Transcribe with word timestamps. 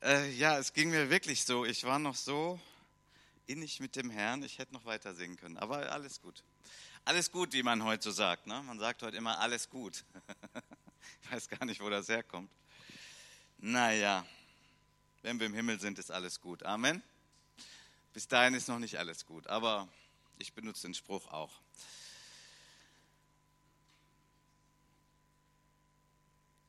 Äh, 0.00 0.30
ja, 0.30 0.58
es 0.58 0.72
ging 0.72 0.90
mir 0.90 1.10
wirklich 1.10 1.44
so. 1.44 1.64
Ich 1.64 1.82
war 1.82 1.98
noch 1.98 2.14
so 2.14 2.60
innig 3.46 3.80
mit 3.80 3.96
dem 3.96 4.10
Herrn, 4.10 4.42
ich 4.44 4.58
hätte 4.58 4.72
noch 4.72 4.84
weiter 4.84 5.12
singen 5.14 5.36
können. 5.36 5.56
Aber 5.56 5.90
alles 5.90 6.20
gut. 6.20 6.44
Alles 7.04 7.32
gut, 7.32 7.52
wie 7.52 7.64
man 7.64 7.82
heute 7.82 8.04
so 8.04 8.10
sagt. 8.12 8.46
Ne? 8.46 8.62
Man 8.62 8.78
sagt 8.78 9.02
heute 9.02 9.16
immer 9.16 9.40
alles 9.40 9.68
gut. 9.68 10.04
ich 11.22 11.32
weiß 11.32 11.48
gar 11.48 11.64
nicht, 11.64 11.80
wo 11.80 11.90
das 11.90 12.08
herkommt. 12.08 12.50
Naja, 13.58 14.24
wenn 15.22 15.40
wir 15.40 15.46
im 15.46 15.54
Himmel 15.54 15.80
sind, 15.80 15.98
ist 15.98 16.12
alles 16.12 16.40
gut. 16.40 16.62
Amen. 16.62 17.02
Bis 18.12 18.28
dahin 18.28 18.54
ist 18.54 18.68
noch 18.68 18.78
nicht 18.78 18.98
alles 18.98 19.26
gut, 19.26 19.48
aber 19.48 19.88
ich 20.38 20.52
benutze 20.52 20.82
den 20.82 20.94
Spruch 20.94 21.26
auch. 21.32 21.60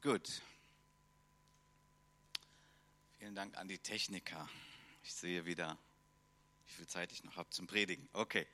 Gut. 0.02 0.42
Vielen 3.20 3.36
Dank 3.36 3.58
an 3.58 3.68
die 3.68 3.80
Techniker. 3.80 4.50
Ich 5.04 5.14
sehe 5.14 5.46
wieder, 5.46 5.78
wie 6.66 6.72
viel 6.72 6.88
Zeit 6.88 7.12
ich 7.12 7.22
noch 7.26 7.36
habe 7.36 7.50
zum 7.50 7.68
Predigen. 7.68 8.08
Okay. 8.14 8.48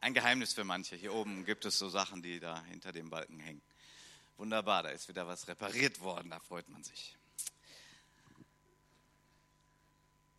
Ein 0.00 0.14
Geheimnis 0.14 0.52
für 0.52 0.64
manche. 0.64 0.96
Hier 0.96 1.14
oben 1.14 1.44
gibt 1.44 1.64
es 1.64 1.78
so 1.78 1.88
Sachen, 1.88 2.20
die 2.20 2.40
da 2.40 2.60
hinter 2.64 2.90
dem 2.90 3.08
Balken 3.08 3.38
hängen. 3.38 3.62
Wunderbar, 4.36 4.82
da 4.82 4.88
ist 4.88 5.06
wieder 5.06 5.28
was 5.28 5.46
repariert 5.46 6.00
worden, 6.00 6.28
da 6.28 6.40
freut 6.40 6.68
man 6.70 6.82
sich. 6.82 7.16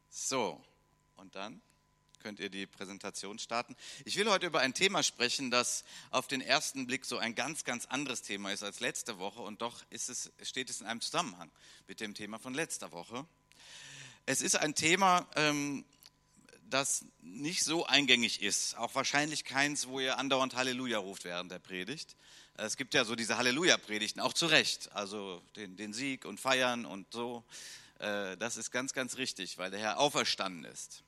So, 0.09 0.61
und 1.16 1.33
dann 1.35 1.61
könnt 2.19 2.41
ihr 2.41 2.49
die 2.49 2.67
Präsentation 2.67 3.39
starten. 3.39 3.77
Ich 4.03 4.17
will 4.17 4.30
heute 4.30 4.47
über 4.47 4.59
ein 4.59 4.73
Thema 4.73 5.02
sprechen, 5.02 5.49
das 5.49 5.85
auf 6.09 6.27
den 6.27 6.41
ersten 6.41 6.88
Blick 6.88 7.05
so 7.05 7.19
ein 7.19 7.35
ganz, 7.35 7.63
ganz 7.63 7.85
anderes 7.85 8.22
Thema 8.22 8.52
ist 8.52 8.63
als 8.63 8.81
letzte 8.81 9.17
Woche 9.17 9.41
und 9.41 9.61
doch 9.61 9.81
es, 9.91 10.30
steht 10.41 10.69
es 10.69 10.81
in 10.81 10.88
einem 10.88 10.99
Zusammenhang 10.99 11.49
mit 11.88 12.02
dem 12.02 12.13
Thema 12.13 12.38
von 12.38 12.53
letzter 12.53 12.91
Woche. 12.91 13.25
Es 14.27 14.41
ist 14.41 14.55
ein 14.55 14.75
Thema, 14.75 15.27
ähm, 15.35 15.84
das 16.69 17.05
nicht 17.22 17.64
so 17.64 17.86
eingängig 17.86 18.41
ist, 18.41 18.77
auch 18.77 18.94
wahrscheinlich 18.94 19.45
keins, 19.45 19.88
wo 19.88 20.00
ihr 20.00 20.19
andauernd 20.19 20.55
Halleluja 20.55 21.00
ruft 21.00 21.25
während 21.25 21.52
der 21.52 21.59
Predigt. 21.59 22.16
Es 22.55 22.77
gibt 22.77 22.94
ja 22.94 23.03
so 23.03 23.16
diese 23.16 23.38
Halleluja-Predigten, 23.38 24.19
auch 24.19 24.33
zu 24.33 24.45
Recht, 24.45 24.92
also 24.94 25.42
den, 25.55 25.75
den, 25.75 25.94
Sieg 25.94 26.25
und 26.25 26.39
Feiern 26.39 26.86
und 26.86 27.11
so. 27.11 27.44
Äh, 27.99 28.38
das 28.38 28.58
ist 28.58 28.72
ganz, 28.72 28.94
ganz 28.94 29.17
richtig, 29.17 29.58
weil 29.58 29.72
der 29.72 29.80
Herr 29.80 29.99
auferstanden 29.99 30.66
ist. 30.66 31.03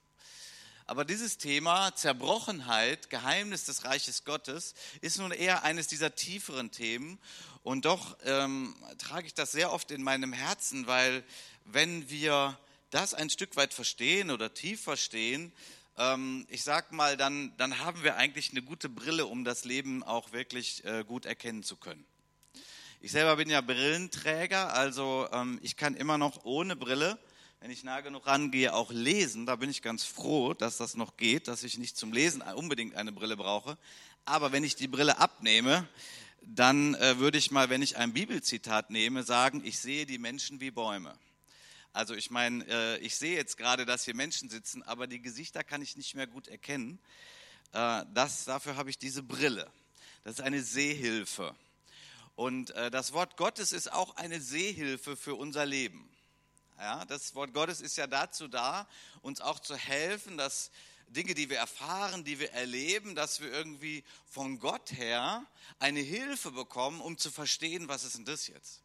Aber 0.86 1.04
dieses 1.04 1.38
Thema 1.38 1.94
Zerbrochenheit, 1.94 3.08
Geheimnis 3.08 3.64
des 3.64 3.84
Reiches 3.84 4.24
Gottes, 4.24 4.74
ist 5.00 5.18
nun 5.18 5.30
eher 5.30 5.62
eines 5.62 5.86
dieser 5.86 6.14
tieferen 6.14 6.72
Themen. 6.72 7.18
Und 7.62 7.84
doch 7.84 8.18
ähm, 8.24 8.74
trage 8.98 9.26
ich 9.26 9.34
das 9.34 9.52
sehr 9.52 9.72
oft 9.72 9.92
in 9.92 10.02
meinem 10.02 10.32
Herzen, 10.32 10.86
weil 10.86 11.24
wenn 11.64 12.10
wir 12.10 12.58
das 12.94 13.12
ein 13.12 13.28
Stück 13.30 13.56
weit 13.56 13.74
verstehen 13.74 14.30
oder 14.30 14.54
tief 14.54 14.80
verstehen, 14.82 15.52
ähm, 15.96 16.46
ich 16.48 16.62
sag 16.62 16.92
mal, 16.92 17.16
dann, 17.16 17.52
dann 17.56 17.80
haben 17.80 18.02
wir 18.02 18.16
eigentlich 18.16 18.50
eine 18.50 18.62
gute 18.62 18.88
Brille, 18.88 19.26
um 19.26 19.44
das 19.44 19.64
Leben 19.64 20.02
auch 20.02 20.32
wirklich 20.32 20.84
äh, 20.84 21.04
gut 21.04 21.26
erkennen 21.26 21.62
zu 21.62 21.76
können. 21.76 22.04
Ich 23.00 23.12
selber 23.12 23.36
bin 23.36 23.50
ja 23.50 23.60
Brillenträger, 23.60 24.74
also 24.74 25.28
ähm, 25.32 25.58
ich 25.62 25.76
kann 25.76 25.94
immer 25.94 26.18
noch 26.18 26.44
ohne 26.44 26.76
Brille, 26.76 27.18
wenn 27.60 27.70
ich 27.70 27.82
nah 27.84 28.00
genug 28.00 28.26
rangehe, 28.26 28.74
auch 28.74 28.90
lesen. 28.92 29.46
Da 29.46 29.56
bin 29.56 29.70
ich 29.70 29.82
ganz 29.82 30.04
froh, 30.04 30.54
dass 30.54 30.76
das 30.76 30.94
noch 30.94 31.16
geht, 31.16 31.48
dass 31.48 31.64
ich 31.64 31.78
nicht 31.78 31.96
zum 31.96 32.12
Lesen 32.12 32.42
unbedingt 32.42 32.94
eine 32.94 33.12
Brille 33.12 33.36
brauche. 33.36 33.76
Aber 34.24 34.52
wenn 34.52 34.64
ich 34.64 34.76
die 34.76 34.88
Brille 34.88 35.18
abnehme, 35.18 35.88
dann 36.42 36.94
äh, 36.94 37.18
würde 37.18 37.38
ich 37.38 37.50
mal, 37.50 37.70
wenn 37.70 37.82
ich 37.82 37.96
ein 37.96 38.12
Bibelzitat 38.12 38.90
nehme, 38.90 39.22
sagen, 39.22 39.62
ich 39.64 39.78
sehe 39.78 40.06
die 40.06 40.18
Menschen 40.18 40.60
wie 40.60 40.70
Bäume. 40.70 41.18
Also 41.94 42.14
ich 42.14 42.32
meine, 42.32 42.66
äh, 42.66 42.98
ich 42.98 43.14
sehe 43.14 43.36
jetzt 43.36 43.56
gerade, 43.56 43.86
dass 43.86 44.04
hier 44.04 44.16
Menschen 44.16 44.50
sitzen, 44.50 44.82
aber 44.82 45.06
die 45.06 45.22
Gesichter 45.22 45.62
kann 45.62 45.80
ich 45.80 45.96
nicht 45.96 46.16
mehr 46.16 46.26
gut 46.26 46.48
erkennen. 46.48 46.98
Äh, 47.72 48.04
das, 48.12 48.44
dafür 48.44 48.74
habe 48.74 48.90
ich 48.90 48.98
diese 48.98 49.22
Brille. 49.22 49.70
Das 50.24 50.34
ist 50.34 50.40
eine 50.40 50.60
Sehhilfe. 50.60 51.54
Und 52.34 52.72
äh, 52.72 52.90
das 52.90 53.12
Wort 53.12 53.36
Gottes 53.36 53.72
ist 53.72 53.92
auch 53.92 54.16
eine 54.16 54.40
Sehhilfe 54.40 55.16
für 55.16 55.36
unser 55.36 55.66
Leben. 55.66 56.10
Ja, 56.78 57.04
das 57.04 57.36
Wort 57.36 57.54
Gottes 57.54 57.80
ist 57.80 57.96
ja 57.96 58.08
dazu 58.08 58.48
da, 58.48 58.88
uns 59.22 59.40
auch 59.40 59.60
zu 59.60 59.76
helfen, 59.76 60.36
dass 60.36 60.72
Dinge, 61.06 61.34
die 61.34 61.48
wir 61.48 61.58
erfahren, 61.58 62.24
die 62.24 62.40
wir 62.40 62.50
erleben, 62.50 63.14
dass 63.14 63.40
wir 63.40 63.52
irgendwie 63.52 64.02
von 64.26 64.58
Gott 64.58 64.90
her 64.90 65.46
eine 65.78 66.00
Hilfe 66.00 66.50
bekommen, 66.50 67.00
um 67.00 67.18
zu 67.18 67.30
verstehen, 67.30 67.86
was 67.86 68.02
ist 68.02 68.16
denn 68.16 68.24
das 68.24 68.48
jetzt? 68.48 68.83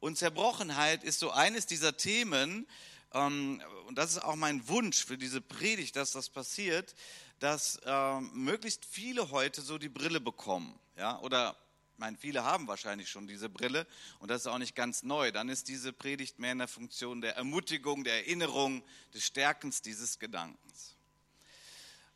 Und 0.00 0.18
Zerbrochenheit 0.18 1.04
ist 1.04 1.18
so 1.18 1.30
eines 1.30 1.66
dieser 1.66 1.96
Themen, 1.96 2.66
ähm, 3.12 3.62
und 3.86 3.96
das 3.96 4.12
ist 4.12 4.22
auch 4.22 4.36
mein 4.36 4.66
Wunsch 4.68 5.04
für 5.04 5.16
diese 5.16 5.40
Predigt, 5.40 5.96
dass 5.96 6.12
das 6.12 6.28
passiert, 6.28 6.94
dass 7.38 7.80
ähm, 7.84 8.30
möglichst 8.34 8.84
viele 8.84 9.30
heute 9.30 9.60
so 9.62 9.78
die 9.78 9.88
Brille 9.88 10.20
bekommen. 10.20 10.78
Ja? 10.96 11.18
Oder, 11.20 11.56
ich 11.92 11.98
meine, 11.98 12.16
viele 12.16 12.44
haben 12.44 12.66
wahrscheinlich 12.66 13.08
schon 13.08 13.26
diese 13.26 13.48
Brille 13.48 13.86
und 14.18 14.30
das 14.30 14.42
ist 14.42 14.46
auch 14.46 14.58
nicht 14.58 14.74
ganz 14.74 15.02
neu. 15.02 15.32
Dann 15.32 15.48
ist 15.48 15.68
diese 15.68 15.92
Predigt 15.92 16.38
mehr 16.38 16.52
in 16.52 16.58
der 16.58 16.68
Funktion 16.68 17.20
der 17.20 17.36
Ermutigung, 17.36 18.04
der 18.04 18.26
Erinnerung, 18.26 18.82
des 19.14 19.24
Stärkens 19.24 19.82
dieses 19.82 20.18
Gedankens. 20.18 20.94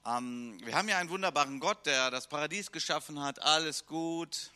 Ähm, 0.06 0.58
wir 0.64 0.74
haben 0.74 0.88
ja 0.88 0.98
einen 0.98 1.10
wunderbaren 1.10 1.60
Gott, 1.60 1.84
der 1.86 2.10
das 2.10 2.28
Paradies 2.28 2.72
geschaffen 2.72 3.20
hat, 3.20 3.40
alles 3.40 3.86
gut, 3.86 4.50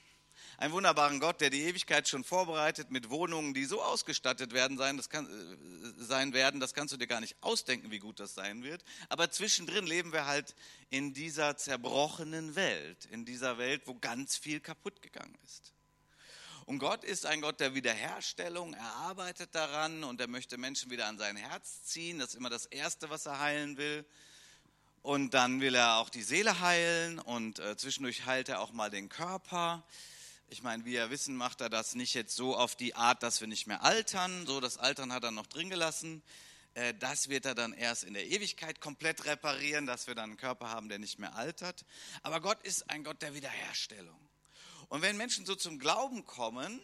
einen 0.58 0.72
wunderbaren 0.72 1.20
Gott, 1.20 1.40
der 1.40 1.50
die 1.50 1.62
Ewigkeit 1.62 2.08
schon 2.08 2.24
vorbereitet 2.24 2.90
mit 2.90 3.10
Wohnungen, 3.10 3.54
die 3.54 3.64
so 3.64 3.82
ausgestattet 3.82 4.52
werden 4.52 4.78
sein, 4.78 4.96
das 4.96 5.08
kann, 5.08 5.26
äh, 5.26 6.02
sein 6.02 6.32
werden, 6.32 6.60
das 6.60 6.74
kannst 6.74 6.92
du 6.92 6.96
dir 6.96 7.06
gar 7.06 7.20
nicht 7.20 7.36
ausdenken, 7.40 7.90
wie 7.90 7.98
gut 7.98 8.20
das 8.20 8.34
sein 8.34 8.62
wird. 8.62 8.84
Aber 9.08 9.30
zwischendrin 9.30 9.86
leben 9.86 10.12
wir 10.12 10.26
halt 10.26 10.54
in 10.90 11.12
dieser 11.12 11.56
zerbrochenen 11.56 12.56
Welt, 12.56 13.06
in 13.06 13.24
dieser 13.24 13.58
Welt, 13.58 13.82
wo 13.86 13.94
ganz 13.94 14.36
viel 14.36 14.60
kaputt 14.60 15.02
gegangen 15.02 15.36
ist. 15.44 15.72
Und 16.66 16.78
Gott 16.78 17.04
ist 17.04 17.26
ein 17.26 17.42
Gott 17.42 17.60
der 17.60 17.74
Wiederherstellung. 17.74 18.72
Er 18.72 18.94
arbeitet 18.96 19.54
daran 19.54 20.02
und 20.02 20.18
er 20.20 20.28
möchte 20.28 20.56
Menschen 20.56 20.90
wieder 20.90 21.06
an 21.06 21.18
sein 21.18 21.36
Herz 21.36 21.84
ziehen. 21.84 22.18
Das 22.18 22.30
ist 22.30 22.36
immer 22.36 22.48
das 22.48 22.64
Erste, 22.64 23.10
was 23.10 23.26
er 23.26 23.38
heilen 23.38 23.76
will. 23.76 24.06
Und 25.02 25.34
dann 25.34 25.60
will 25.60 25.74
er 25.74 25.96
auch 25.96 26.08
die 26.08 26.22
Seele 26.22 26.60
heilen 26.60 27.18
und 27.18 27.58
äh, 27.58 27.76
zwischendurch 27.76 28.24
heilt 28.24 28.48
er 28.48 28.60
auch 28.60 28.72
mal 28.72 28.88
den 28.88 29.10
Körper. 29.10 29.84
Ich 30.48 30.62
meine, 30.62 30.84
wie 30.84 30.92
wir 30.92 31.10
wissen, 31.10 31.36
macht 31.36 31.60
er 31.60 31.70
das 31.70 31.94
nicht 31.94 32.14
jetzt 32.14 32.36
so 32.36 32.56
auf 32.56 32.76
die 32.76 32.94
Art, 32.94 33.22
dass 33.22 33.40
wir 33.40 33.48
nicht 33.48 33.66
mehr 33.66 33.82
altern. 33.82 34.46
So, 34.46 34.60
das 34.60 34.78
Altern 34.78 35.12
hat 35.12 35.24
er 35.24 35.30
noch 35.30 35.46
drin 35.46 35.70
gelassen. 35.70 36.22
Äh, 36.74 36.94
das 36.94 37.28
wird 37.28 37.46
er 37.46 37.54
dann 37.54 37.72
erst 37.72 38.04
in 38.04 38.14
der 38.14 38.26
Ewigkeit 38.26 38.80
komplett 38.80 39.24
reparieren, 39.24 39.86
dass 39.86 40.06
wir 40.06 40.14
dann 40.14 40.30
einen 40.30 40.36
Körper 40.36 40.68
haben, 40.68 40.88
der 40.88 40.98
nicht 40.98 41.18
mehr 41.18 41.34
altert. 41.34 41.84
Aber 42.22 42.40
Gott 42.40 42.62
ist 42.62 42.90
ein 42.90 43.04
Gott 43.04 43.22
der 43.22 43.34
Wiederherstellung. 43.34 44.18
Und 44.88 45.02
wenn 45.02 45.16
Menschen 45.16 45.46
so 45.46 45.54
zum 45.54 45.78
Glauben 45.78 46.24
kommen, 46.24 46.80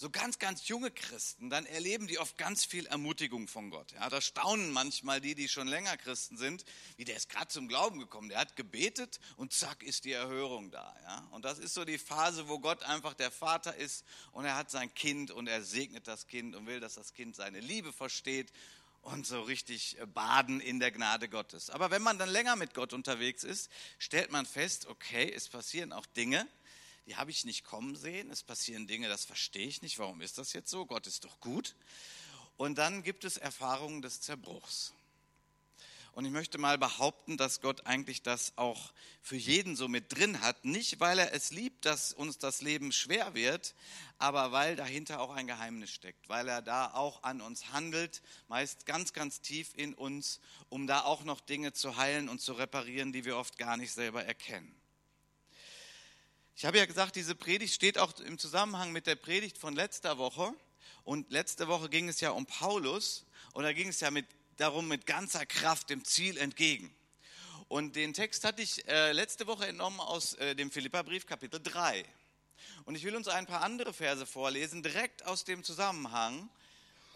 so 0.00 0.08
ganz, 0.08 0.38
ganz 0.38 0.66
junge 0.66 0.90
Christen, 0.90 1.50
dann 1.50 1.66
erleben 1.66 2.06
die 2.06 2.18
oft 2.18 2.38
ganz 2.38 2.64
viel 2.64 2.86
Ermutigung 2.86 3.48
von 3.48 3.68
Gott. 3.68 3.92
Ja, 3.92 4.08
da 4.08 4.22
staunen 4.22 4.72
manchmal 4.72 5.20
die, 5.20 5.34
die 5.34 5.46
schon 5.46 5.68
länger 5.68 5.94
Christen 5.98 6.38
sind, 6.38 6.64
wie 6.96 7.04
der 7.04 7.16
ist 7.16 7.28
gerade 7.28 7.48
zum 7.48 7.68
Glauben 7.68 7.98
gekommen. 7.98 8.30
Der 8.30 8.38
hat 8.38 8.56
gebetet 8.56 9.20
und 9.36 9.52
zack 9.52 9.82
ist 9.82 10.06
die 10.06 10.12
Erhörung 10.12 10.70
da. 10.70 10.96
Ja, 11.02 11.28
und 11.32 11.44
das 11.44 11.58
ist 11.58 11.74
so 11.74 11.84
die 11.84 11.98
Phase, 11.98 12.48
wo 12.48 12.60
Gott 12.60 12.82
einfach 12.82 13.12
der 13.12 13.30
Vater 13.30 13.76
ist 13.76 14.06
und 14.32 14.46
er 14.46 14.56
hat 14.56 14.70
sein 14.70 14.92
Kind 14.94 15.32
und 15.32 15.48
er 15.48 15.62
segnet 15.62 16.08
das 16.08 16.26
Kind 16.26 16.56
und 16.56 16.66
will, 16.66 16.80
dass 16.80 16.94
das 16.94 17.12
Kind 17.12 17.36
seine 17.36 17.60
Liebe 17.60 17.92
versteht 17.92 18.50
und 19.02 19.26
so 19.26 19.42
richtig 19.42 19.98
äh, 20.00 20.06
baden 20.06 20.60
in 20.60 20.80
der 20.80 20.92
Gnade 20.92 21.28
Gottes. 21.28 21.68
Aber 21.68 21.90
wenn 21.90 22.00
man 22.00 22.18
dann 22.18 22.30
länger 22.30 22.56
mit 22.56 22.72
Gott 22.72 22.94
unterwegs 22.94 23.44
ist, 23.44 23.70
stellt 23.98 24.32
man 24.32 24.46
fest, 24.46 24.86
okay, 24.86 25.30
es 25.30 25.46
passieren 25.46 25.92
auch 25.92 26.06
Dinge, 26.06 26.48
die 27.06 27.16
habe 27.16 27.30
ich 27.30 27.44
nicht 27.44 27.64
kommen 27.64 27.96
sehen. 27.96 28.30
Es 28.30 28.42
passieren 28.42 28.86
Dinge, 28.86 29.08
das 29.08 29.24
verstehe 29.24 29.66
ich 29.66 29.82
nicht. 29.82 29.98
Warum 29.98 30.20
ist 30.20 30.38
das 30.38 30.52
jetzt 30.52 30.70
so? 30.70 30.86
Gott 30.86 31.06
ist 31.06 31.24
doch 31.24 31.40
gut. 31.40 31.74
Und 32.56 32.76
dann 32.76 33.02
gibt 33.02 33.24
es 33.24 33.36
Erfahrungen 33.36 34.02
des 34.02 34.20
Zerbruchs. 34.20 34.92
Und 36.12 36.24
ich 36.24 36.32
möchte 36.32 36.58
mal 36.58 36.76
behaupten, 36.76 37.36
dass 37.36 37.60
Gott 37.60 37.86
eigentlich 37.86 38.22
das 38.22 38.52
auch 38.56 38.92
für 39.22 39.36
jeden 39.36 39.76
so 39.76 39.86
mit 39.86 40.14
drin 40.14 40.40
hat. 40.40 40.64
Nicht, 40.64 40.98
weil 40.98 41.18
er 41.18 41.32
es 41.32 41.52
liebt, 41.52 41.86
dass 41.86 42.12
uns 42.12 42.36
das 42.38 42.62
Leben 42.62 42.90
schwer 42.90 43.34
wird, 43.34 43.74
aber 44.18 44.50
weil 44.50 44.74
dahinter 44.74 45.20
auch 45.20 45.30
ein 45.30 45.46
Geheimnis 45.46 45.90
steckt. 45.90 46.28
Weil 46.28 46.48
er 46.48 46.62
da 46.62 46.92
auch 46.92 47.22
an 47.22 47.40
uns 47.40 47.72
handelt, 47.72 48.22
meist 48.48 48.86
ganz, 48.86 49.12
ganz 49.12 49.40
tief 49.40 49.72
in 49.76 49.94
uns, 49.94 50.40
um 50.68 50.86
da 50.86 51.02
auch 51.02 51.22
noch 51.24 51.40
Dinge 51.40 51.72
zu 51.72 51.96
heilen 51.96 52.28
und 52.28 52.40
zu 52.40 52.54
reparieren, 52.54 53.12
die 53.12 53.24
wir 53.24 53.36
oft 53.36 53.56
gar 53.56 53.76
nicht 53.76 53.92
selber 53.92 54.24
erkennen. 54.24 54.79
Ich 56.56 56.64
habe 56.64 56.78
ja 56.78 56.86
gesagt, 56.86 57.16
diese 57.16 57.34
Predigt 57.34 57.74
steht 57.74 57.98
auch 57.98 58.18
im 58.20 58.38
Zusammenhang 58.38 58.92
mit 58.92 59.06
der 59.06 59.16
Predigt 59.16 59.58
von 59.58 59.74
letzter 59.74 60.18
Woche. 60.18 60.52
Und 61.04 61.30
letzte 61.30 61.68
Woche 61.68 61.88
ging 61.88 62.08
es 62.08 62.20
ja 62.20 62.30
um 62.30 62.46
Paulus 62.46 63.24
und 63.52 63.64
da 63.64 63.72
ging 63.72 63.88
es 63.88 64.00
ja 64.00 64.10
mit, 64.10 64.26
darum, 64.56 64.86
mit 64.88 65.06
ganzer 65.06 65.46
Kraft 65.46 65.90
dem 65.90 66.04
Ziel 66.04 66.36
entgegen. 66.36 66.94
Und 67.68 67.96
den 67.96 68.12
Text 68.12 68.44
hatte 68.44 68.62
ich 68.62 68.86
äh, 68.88 69.12
letzte 69.12 69.46
Woche 69.46 69.66
entnommen 69.66 70.00
aus 70.00 70.34
äh, 70.34 70.54
dem 70.54 70.70
Philipperbrief 70.70 71.26
Kapitel 71.26 71.60
3. 71.62 72.04
Und 72.84 72.94
ich 72.96 73.04
will 73.04 73.16
uns 73.16 73.28
ein 73.28 73.46
paar 73.46 73.62
andere 73.62 73.92
Verse 73.92 74.26
vorlesen, 74.26 74.82
direkt 74.82 75.24
aus 75.24 75.44
dem 75.44 75.64
Zusammenhang, 75.64 76.50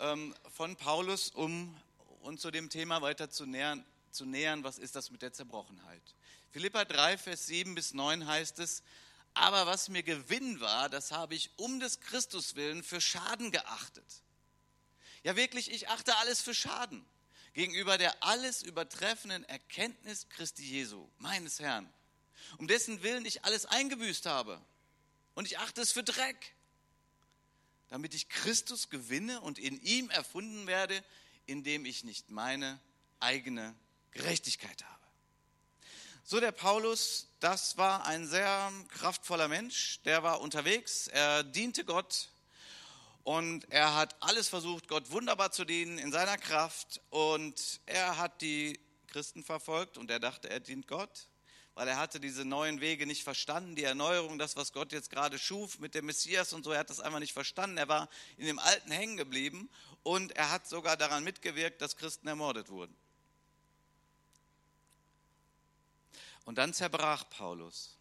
ähm, 0.01 0.35
von 0.53 0.77
Paulus, 0.77 1.31
um 1.31 1.77
uns 2.23 2.41
zu 2.41 2.51
dem 2.51 2.71
Thema 2.71 3.03
weiter 3.03 3.31
zu 3.31 3.47
nähern, 3.47 3.85
zu 4.11 4.25
nähern, 4.25 4.65
was 4.65 4.79
ist 4.79 4.97
das 4.97 5.11
mit 5.11 5.23
der 5.23 5.33
Zerbrochenheit. 5.33 6.03
Philippa 6.53 6.85
3, 6.85 7.19
Vers 7.19 7.47
7 7.47 7.75
bis 7.75 7.95
9 7.95 8.27
heißt 8.27 8.59
es, 8.61 8.83
aber 9.35 9.67
was 9.67 9.89
mir 9.89 10.03
Gewinn 10.03 10.61
war, 10.61 10.89
das 10.89 11.11
habe 11.11 11.35
ich 11.35 11.51
um 11.57 11.81
des 11.81 12.01
Christus 12.01 12.55
willen 12.55 12.83
für 12.83 13.01
Schaden 13.01 13.51
geachtet. 13.51 14.23
Ja 15.23 15.37
wirklich, 15.37 15.71
ich 15.71 15.89
achte 15.89 16.17
alles 16.17 16.41
für 16.41 16.55
Schaden 16.55 17.05
gegenüber 17.55 17.99
der 17.99 18.23
alles 18.23 18.63
übertreffenden 18.63 19.45
Erkenntnis 19.45 20.29
Christi 20.29 20.65
Jesu, 20.65 21.09
meines 21.19 21.61
Herrn, 21.61 21.93
um 22.59 22.67
dessen 22.67 23.03
Willen 23.03 23.25
ich 23.25 23.45
alles 23.45 23.65
eingebüßt 23.65 24.27
habe. 24.27 24.61
Und 25.35 25.47
ich 25.47 25.59
achte 25.59 25.81
es 25.81 25.93
für 25.93 26.03
Dreck, 26.03 26.55
damit 27.89 28.15
ich 28.15 28.29
Christus 28.29 28.91
gewinne 28.91 29.41
und 29.41 29.59
in 29.59 29.81
ihm 29.83 30.11
erfunden 30.11 30.67
werde, 30.67 31.03
indem 31.47 31.87
ich 31.87 32.05
nicht 32.05 32.31
meine 32.31 32.81
eigene 33.21 33.75
Gerechtigkeit 34.11 34.85
habe. 34.85 35.04
So 36.27 36.41
der 36.41 36.53
Paulus, 36.53 37.29
das 37.41 37.77
war 37.77 38.07
ein 38.07 38.27
sehr 38.27 38.73
kraftvoller 38.89 39.47
Mensch, 39.47 40.01
der 40.07 40.23
war 40.23 40.41
unterwegs, 40.41 41.07
er 41.09 41.45
diente 41.45 41.85
Gott 41.85 42.31
und 43.25 43.71
er 43.71 43.95
hat 43.95 44.17
alles 44.23 44.49
versucht, 44.49 44.89
Gott 44.89 45.11
wunderbar 45.11 45.53
zu 45.53 45.67
dienen 45.67 45.99
in 45.99 46.13
seiner 46.13 46.39
Kraft 46.39 47.03
und 47.11 47.79
er 47.85 48.17
hat 48.17 48.41
die 48.41 48.81
Christen 49.09 49.45
verfolgt 49.45 49.99
und 49.99 50.11
er 50.11 50.19
dachte, 50.19 50.49
er 50.49 50.61
dient 50.61 50.89
Gott, 50.89 51.29
weil 51.75 51.89
er 51.89 51.99
hatte 51.99 52.21
diese 52.21 52.47
neuen 52.47 52.81
Wege 52.81 53.05
nicht 53.05 53.23
verstanden, 53.23 53.77
die 53.77 53.85
Erneuerung, 53.85 54.39
das, 54.39 54.57
was 54.57 54.73
Gott 54.73 54.93
jetzt 54.93 55.11
gerade 55.11 55.39
schuf 55.39 55.79
mit 55.79 55.95
dem 55.95 56.07
Messias 56.07 56.55
und 56.55 56.65
so, 56.65 56.73
er 56.73 56.79
hat 56.79 56.89
das 56.89 57.01
einfach 57.01 57.21
nicht 57.21 57.35
verstanden, 57.35 57.77
er 57.77 57.89
war 57.89 58.09
in 58.39 58.47
dem 58.47 58.59
Alten 58.59 58.91
hängen 58.91 59.19
geblieben 59.19 59.69
und 60.03 60.33
er 60.33 60.51
hat 60.51 60.67
sogar 60.67 60.97
daran 60.97 61.23
mitgewirkt, 61.23 61.83
dass 61.83 61.99
Christen 61.99 62.29
ermordet 62.29 62.71
wurden. 62.71 62.97
Und 66.45 66.59
dann 66.59 66.75
zerbrach 66.75 67.29
Paulus, 67.31 67.97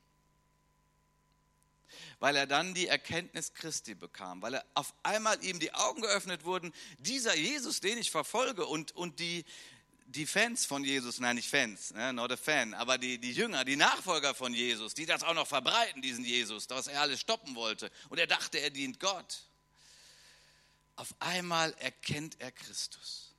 weil 2.19 2.35
er 2.35 2.47
dann 2.47 2.73
die 2.73 2.87
Erkenntnis 2.87 3.53
Christi 3.53 3.95
bekam, 3.95 4.41
weil 4.41 4.55
er 4.55 4.65
auf 4.73 4.93
einmal 5.03 5.43
ihm 5.43 5.59
die 5.59 5.73
Augen 5.73 6.01
geöffnet 6.01 6.43
wurden, 6.43 6.73
dieser 6.99 7.35
Jesus, 7.35 7.79
den 7.79 7.97
ich 7.97 8.11
verfolge 8.11 8.65
und, 8.65 8.93
und 8.95 9.19
die, 9.19 9.45
die 10.07 10.25
Fans 10.25 10.65
von 10.65 10.83
Jesus, 10.83 11.19
nein, 11.19 11.37
nicht 11.37 11.49
Fans, 11.49 11.93
ne, 11.93 12.13
not 12.13 12.31
a 12.31 12.37
fan, 12.37 12.73
aber 12.73 12.97
die, 12.97 13.17
die 13.17 13.31
Jünger, 13.31 13.65
die 13.65 13.75
Nachfolger 13.75 14.35
von 14.35 14.53
Jesus, 14.53 14.93
die 14.93 15.05
das 15.05 15.23
auch 15.23 15.33
noch 15.33 15.47
verbreiten, 15.47 16.01
diesen 16.01 16.25
Jesus, 16.25 16.69
was 16.69 16.87
er 16.87 17.01
alles 17.01 17.19
stoppen 17.21 17.55
wollte. 17.55 17.91
Und 18.09 18.19
er 18.19 18.27
dachte, 18.27 18.59
er 18.59 18.69
dient 18.69 18.99
Gott. 18.99 19.43
Auf 20.95 21.15
einmal 21.19 21.73
erkennt 21.79 22.39
er 22.39 22.51
Christus. 22.51 23.33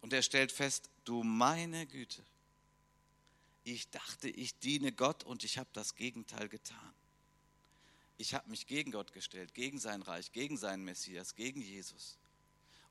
Und 0.00 0.12
er 0.12 0.22
stellt 0.22 0.50
fest, 0.50 0.90
du 1.04 1.22
meine 1.22 1.86
Güte, 1.86 2.24
ich 3.64 3.90
dachte, 3.90 4.28
ich 4.28 4.58
diene 4.58 4.92
Gott 4.92 5.24
und 5.24 5.44
ich 5.44 5.58
habe 5.58 5.70
das 5.72 5.94
Gegenteil 5.94 6.48
getan. 6.48 6.94
Ich 8.16 8.34
habe 8.34 8.50
mich 8.50 8.66
gegen 8.66 8.92
Gott 8.92 9.12
gestellt, 9.12 9.54
gegen 9.54 9.78
sein 9.78 10.02
Reich, 10.02 10.32
gegen 10.32 10.56
seinen 10.56 10.84
Messias, 10.84 11.34
gegen 11.34 11.62
Jesus. 11.62 12.18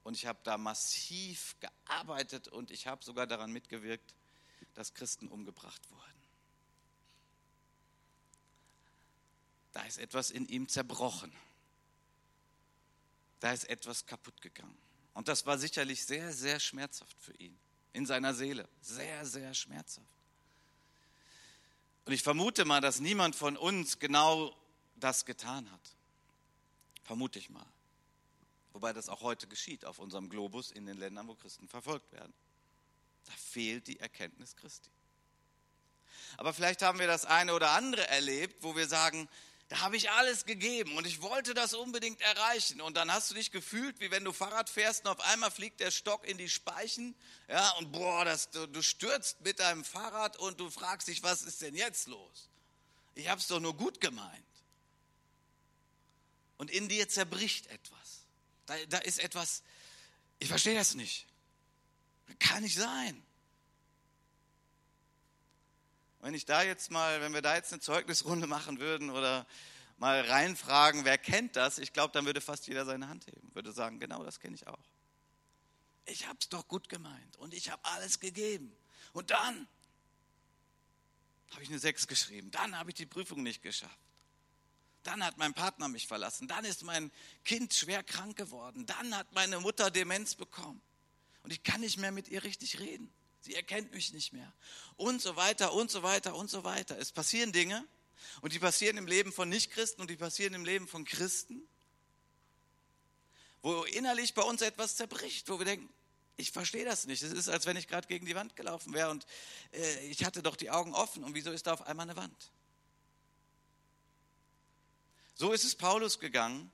Und 0.03 0.15
ich 0.15 0.25
habe 0.25 0.39
da 0.43 0.57
massiv 0.57 1.55
gearbeitet 1.59 2.47
und 2.47 2.71
ich 2.71 2.87
habe 2.87 3.03
sogar 3.03 3.27
daran 3.27 3.51
mitgewirkt, 3.51 4.15
dass 4.73 4.93
Christen 4.93 5.27
umgebracht 5.27 5.89
wurden. 5.91 6.19
Da 9.71 9.83
ist 9.83 9.99
etwas 9.99 10.31
in 10.31 10.47
ihm 10.47 10.67
zerbrochen. 10.67 11.31
Da 13.39 13.51
ist 13.51 13.65
etwas 13.69 14.05
kaputt 14.05 14.41
gegangen. 14.41 14.77
Und 15.13 15.27
das 15.27 15.45
war 15.45 15.57
sicherlich 15.57 16.05
sehr, 16.05 16.33
sehr 16.33 16.59
schmerzhaft 16.59 17.19
für 17.21 17.33
ihn. 17.33 17.57
In 17.93 18.05
seiner 18.05 18.33
Seele. 18.33 18.67
Sehr, 18.81 19.25
sehr 19.25 19.53
schmerzhaft. 19.53 20.18
Und 22.09 22.15
ich 22.15 22.23
vermute 22.23 22.65
mal, 22.65 22.81
dass 22.81 22.99
niemand 22.99 23.35
von 23.35 23.55
uns 23.55 23.99
genau 23.99 24.51
das 24.95 25.25
getan 25.25 25.71
hat. 25.71 25.95
Vermute 27.03 27.37
ich 27.37 27.51
mal. 27.51 27.67
Wobei 28.73 28.93
das 28.93 29.09
auch 29.09 29.21
heute 29.21 29.45
geschieht 29.45 29.85
auf 29.85 29.99
unserem 29.99 30.27
Globus 30.27 30.71
in 30.71 30.87
den 30.87 30.97
Ländern, 30.97 31.27
wo 31.27 31.35
Christen 31.35 31.67
verfolgt 31.67 32.11
werden. 32.11 32.33
Da 33.25 33.31
fehlt 33.33 33.85
die 33.85 33.99
Erkenntnis 33.99 34.55
Christi. 34.55 34.89
Aber 36.37 36.51
vielleicht 36.51 36.81
haben 36.81 36.97
wir 36.97 37.05
das 37.05 37.25
eine 37.25 37.53
oder 37.53 37.73
andere 37.73 38.07
erlebt, 38.07 38.63
wo 38.63 38.75
wir 38.75 38.87
sagen, 38.87 39.29
da 39.69 39.81
habe 39.81 39.97
ich 39.97 40.09
alles 40.09 40.45
gegeben 40.45 40.97
und 40.97 41.05
ich 41.05 41.21
wollte 41.21 41.53
das 41.53 41.75
unbedingt 41.75 42.21
erreichen. 42.21 42.81
Und 42.81 42.97
dann 42.97 43.13
hast 43.13 43.29
du 43.29 43.35
dich 43.35 43.51
gefühlt, 43.51 43.99
wie 43.99 44.09
wenn 44.09 44.25
du 44.25 44.33
Fahrrad 44.33 44.67
fährst 44.67 45.05
und 45.05 45.11
auf 45.11 45.19
einmal 45.21 45.51
fliegt 45.51 45.79
der 45.79 45.91
Stock 45.91 46.27
in 46.27 46.39
die 46.39 46.49
Speichen. 46.49 47.15
Ja, 47.47 47.69
und 47.77 47.91
boah, 47.91 48.25
das, 48.25 48.49
du, 48.49 48.65
du 48.65 48.81
stürzt 48.81 49.41
mit 49.41 49.59
deinem 49.59 49.85
Fahrrad 49.85 50.37
und 50.37 50.59
du 50.59 50.71
fragst 50.71 51.07
dich, 51.07 51.21
was 51.21 51.43
ist 51.43 51.61
denn 51.61 51.75
jetzt 51.75 52.07
los? 52.07 52.49
Ich 53.13 53.29
habe 53.29 53.39
es 53.39 53.45
doch 53.45 53.59
nur 53.59 53.77
gut 53.77 54.01
gemeint. 54.01 54.43
Und 56.57 56.71
in 56.71 56.89
dir 56.89 57.07
zerbricht 57.07 57.67
etwas. 57.67 58.25
Da, 58.65 58.75
da 58.87 58.97
ist 58.97 59.19
etwas, 59.19 59.61
ich 60.39 60.47
verstehe 60.47 60.75
das 60.75 60.95
nicht. 60.95 61.27
Kann 62.39 62.63
nicht 62.63 62.75
sein. 62.75 63.23
Wenn 66.21 66.33
ich 66.33 66.45
da 66.45 66.63
jetzt 66.63 66.91
mal, 66.91 67.21
wenn 67.21 67.33
wir 67.33 67.41
da 67.41 67.55
jetzt 67.55 67.71
eine 67.71 67.81
Zeugnisrunde 67.81 68.45
machen 68.45 68.79
würden 68.79 69.09
oder 69.09 69.47
mal 69.97 70.21
reinfragen, 70.21 71.05
wer 71.05 71.17
kennt 71.17 71.55
das, 71.55 71.77
ich 71.77 71.93
glaube, 71.93 72.11
dann 72.13 72.25
würde 72.25 72.41
fast 72.41 72.67
jeder 72.67 72.85
seine 72.85 73.07
Hand 73.07 73.27
heben, 73.27 73.53
würde 73.53 73.71
sagen, 73.71 73.99
genau 73.99 74.23
das 74.23 74.39
kenne 74.39 74.55
ich 74.55 74.67
auch. 74.67 74.83
Ich 76.05 76.27
habe 76.27 76.37
es 76.39 76.49
doch 76.49 76.67
gut 76.67 76.89
gemeint 76.89 77.37
und 77.37 77.53
ich 77.53 77.69
habe 77.69 77.83
alles 77.85 78.19
gegeben. 78.19 78.75
Und 79.13 79.31
dann 79.31 79.67
habe 81.51 81.63
ich 81.63 81.69
eine 81.69 81.79
Sechs 81.79 82.07
geschrieben, 82.07 82.51
dann 82.51 82.77
habe 82.77 82.91
ich 82.91 82.95
die 82.95 83.05
Prüfung 83.05 83.43
nicht 83.43 83.61
geschafft. 83.61 83.99
Dann 85.03 85.23
hat 85.23 85.37
mein 85.37 85.53
Partner 85.53 85.87
mich 85.87 86.07
verlassen, 86.07 86.47
dann 86.47 86.65
ist 86.65 86.83
mein 86.83 87.11
Kind 87.45 87.73
schwer 87.73 88.03
krank 88.03 88.37
geworden, 88.37 88.85
dann 88.85 89.15
hat 89.15 89.31
meine 89.33 89.59
Mutter 89.59 89.89
Demenz 89.89 90.35
bekommen 90.35 90.81
und 91.43 91.51
ich 91.51 91.63
kann 91.63 91.81
nicht 91.81 91.97
mehr 91.97 92.11
mit 92.11 92.27
ihr 92.27 92.43
richtig 92.43 92.79
reden. 92.79 93.11
Sie 93.41 93.55
erkennt 93.55 93.93
mich 93.93 94.13
nicht 94.13 94.33
mehr. 94.33 94.53
Und 94.97 95.21
so 95.21 95.35
weiter 95.35 95.73
und 95.73 95.89
so 95.89 96.03
weiter 96.03 96.35
und 96.35 96.49
so 96.49 96.63
weiter. 96.63 96.97
Es 96.97 97.11
passieren 97.11 97.51
Dinge 97.51 97.85
und 98.41 98.53
die 98.53 98.59
passieren 98.59 98.97
im 98.97 99.07
Leben 99.07 99.31
von 99.31 99.49
Nichtchristen 99.49 100.01
und 100.01 100.09
die 100.09 100.17
passieren 100.17 100.53
im 100.53 100.65
Leben 100.65 100.87
von 100.87 101.05
Christen, 101.05 101.61
wo 103.61 103.83
innerlich 103.83 104.33
bei 104.33 104.41
uns 104.41 104.61
etwas 104.61 104.95
zerbricht, 104.95 105.49
wo 105.49 105.57
wir 105.57 105.65
denken, 105.65 105.89
ich 106.37 106.51
verstehe 106.51 106.85
das 106.85 107.05
nicht. 107.05 107.21
Es 107.21 107.33
ist, 107.33 107.49
als 107.49 107.65
wenn 107.65 107.75
ich 107.75 107.87
gerade 107.87 108.07
gegen 108.07 108.25
die 108.25 108.35
Wand 108.35 108.55
gelaufen 108.55 108.93
wäre 108.93 109.09
und 109.09 109.25
äh, 109.73 110.07
ich 110.07 110.23
hatte 110.23 110.41
doch 110.41 110.55
die 110.55 110.69
Augen 110.69 110.93
offen 110.93 111.23
und 111.23 111.35
wieso 111.35 111.51
ist 111.51 111.67
da 111.67 111.73
auf 111.73 111.81
einmal 111.81 112.05
eine 112.05 112.15
Wand? 112.15 112.51
So 115.35 115.51
ist 115.51 115.63
es 115.63 115.75
Paulus 115.75 116.19
gegangen 116.19 116.71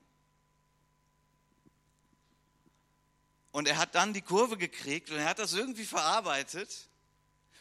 Und 3.56 3.70
er 3.70 3.78
hat 3.78 3.96
dann 3.96 4.12
die 4.12 4.22
Kurve 4.22 4.58
gekriegt 4.58 5.10
und 5.12 5.16
er 5.16 5.30
hat 5.30 5.40
das 5.40 5.54
irgendwie 5.54 5.86
verarbeitet. 5.86 6.90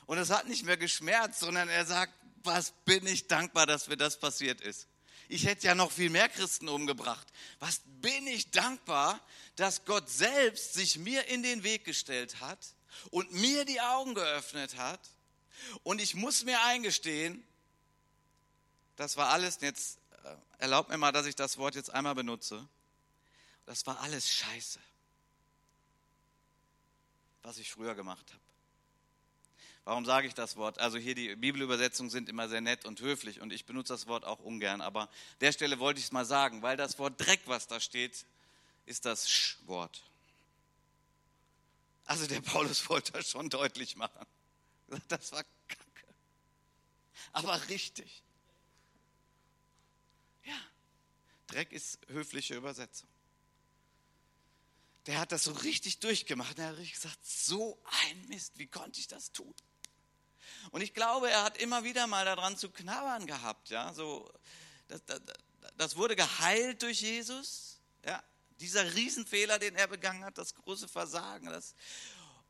Und 0.07 0.19
es 0.19 0.31
hat 0.31 0.49
nicht 0.49 0.65
mehr 0.65 0.77
geschmerzt, 0.77 1.39
sondern 1.39 1.69
er 1.69 1.87
sagt, 1.87 2.13
was 2.43 2.73
bin 2.85 3.07
ich 3.07 3.29
dankbar, 3.29 3.65
dass 3.65 3.87
mir 3.87 3.97
das 3.97 4.19
passiert 4.19 4.61
ist. 4.61 4.89
Ich 5.29 5.47
hätte 5.47 5.69
ja 5.69 5.77
noch 5.77 5.93
viel 5.93 6.11
mehr 6.11 6.29
Christen 6.29 6.69
umgebracht. 6.69 7.29
Was 7.61 7.83
bin 8.01 8.27
ich 8.27 8.51
dankbar, 8.51 9.21
dass 9.55 9.85
Gott 9.85 10.11
selbst 10.11 10.75
sich 10.75 10.99
mir 10.99 11.29
in 11.29 11.45
den 11.45 11.63
Weg 11.63 11.85
gestellt 11.85 12.41
hat 12.41 12.59
und 13.13 13.31
mir 13.31 13.65
die 13.65 13.81
Augen 13.81 14.17
geöffnet 14.17 14.77
hat. 14.77 15.01
Und 15.85 16.01
ich 16.01 16.17
muss 16.17 16.43
mir 16.43 16.61
eingestehen, 16.65 17.47
das 18.97 19.17
war 19.17 19.29
alles, 19.29 19.59
jetzt 19.61 20.01
äh, 20.25 20.35
erlaubt 20.59 20.89
mir 20.89 20.99
mal, 20.99 21.13
dass 21.13 21.27
ich 21.27 21.37
das 21.37 21.57
Wort 21.57 21.77
jetzt 21.77 21.95
einmal 21.95 22.17
benutze. 22.17 22.69
Das 23.65 23.87
war 23.87 24.01
alles 24.01 24.29
scheiße 24.29 24.81
was 27.45 27.59
ich 27.59 27.71
früher 27.71 27.95
gemacht 27.95 28.33
habe. 28.33 28.43
Warum 29.85 30.07
sage 30.07 30.27
ich 30.27 30.35
das 30.35 30.57
Wort? 30.57 30.79
Also 30.79 30.97
hier 30.97 31.15
die 31.15 31.37
Bibelübersetzungen 31.37 32.09
sind 32.09 32.31
immer 32.31 32.49
sehr 32.49 32.63
nett 32.63 32.87
und 32.87 33.01
höflich 33.01 33.43
und 33.43 33.53
ich 33.53 33.67
benutze 33.67 33.93
das 33.93 34.07
Wort 34.07 34.25
auch 34.25 34.41
ungern, 34.41 34.81
aber 34.81 35.11
der 35.43 35.53
Stelle 35.53 35.79
wollte 35.79 36.01
ich 36.01 36.07
es 36.07 36.13
mal 36.13 36.25
sagen, 36.25 36.63
weil 36.63 36.79
das 36.79 36.99
Wort 36.99 37.21
Dreck, 37.21 37.41
was 37.45 37.67
da 37.67 37.79
steht, 37.81 38.25
ist 38.87 39.05
das 39.05 39.31
Sch-Wort. 39.31 40.03
Also 42.07 42.27
der 42.27 42.41
Paulus 42.41 42.89
wollte 42.89 43.13
das 43.13 43.31
schon 43.31 43.51
deutlich 43.51 43.97
machen. 43.97 44.27
Das 45.09 45.33
war 45.33 45.43
Kacke. 45.69 46.15
Aber 47.33 47.69
richtig. 47.69 48.23
Ja, 50.45 50.61
Dreck 51.47 51.73
ist 51.73 51.99
höfliche 52.09 52.55
Übersetzung 52.55 53.09
der 55.07 55.21
hat 55.21 55.33
das 55.33 55.45
so 55.45 55.53
richtig 55.53 55.99
durchgemacht. 56.01 56.59
Er 56.59 56.69
hat 56.69 56.77
richtig 56.79 56.95
gesagt, 56.95 57.19
so 57.23 57.79
ein 58.03 58.29
Mist, 58.29 58.59
wie 58.59 58.67
konnte 58.67 59.01
ich 59.01 59.07
das 59.07 59.33
tun? 59.33 59.55
Und 60.71 60.81
ich 60.81 60.95
glaube, 60.95 61.31
er 61.31 61.45
hat 61.45 61.59
immer 61.59 61.85
wieder 61.85 62.07
mal 62.07 62.25
daran 62.25 62.57
zu 62.57 62.71
knabbern 62.71 63.27
gehabt. 63.27 63.71
Ja, 63.71 63.93
so, 63.93 64.31
das, 64.89 65.05
das, 65.05 65.21
das 65.77 65.97
wurde 65.97 66.17
geheilt 66.17 66.83
durch 66.83 67.03
Jesus. 67.03 67.81
Ja, 68.05 68.23
Dieser 68.61 68.95
Riesenfehler, 68.95 69.59
den 69.59 69.77
er 69.77 69.89
begangen 69.89 70.25
hat, 70.25 70.39
das 70.39 70.55
große 70.55 70.89
Versagen. 70.89 71.47
Das 71.47 71.75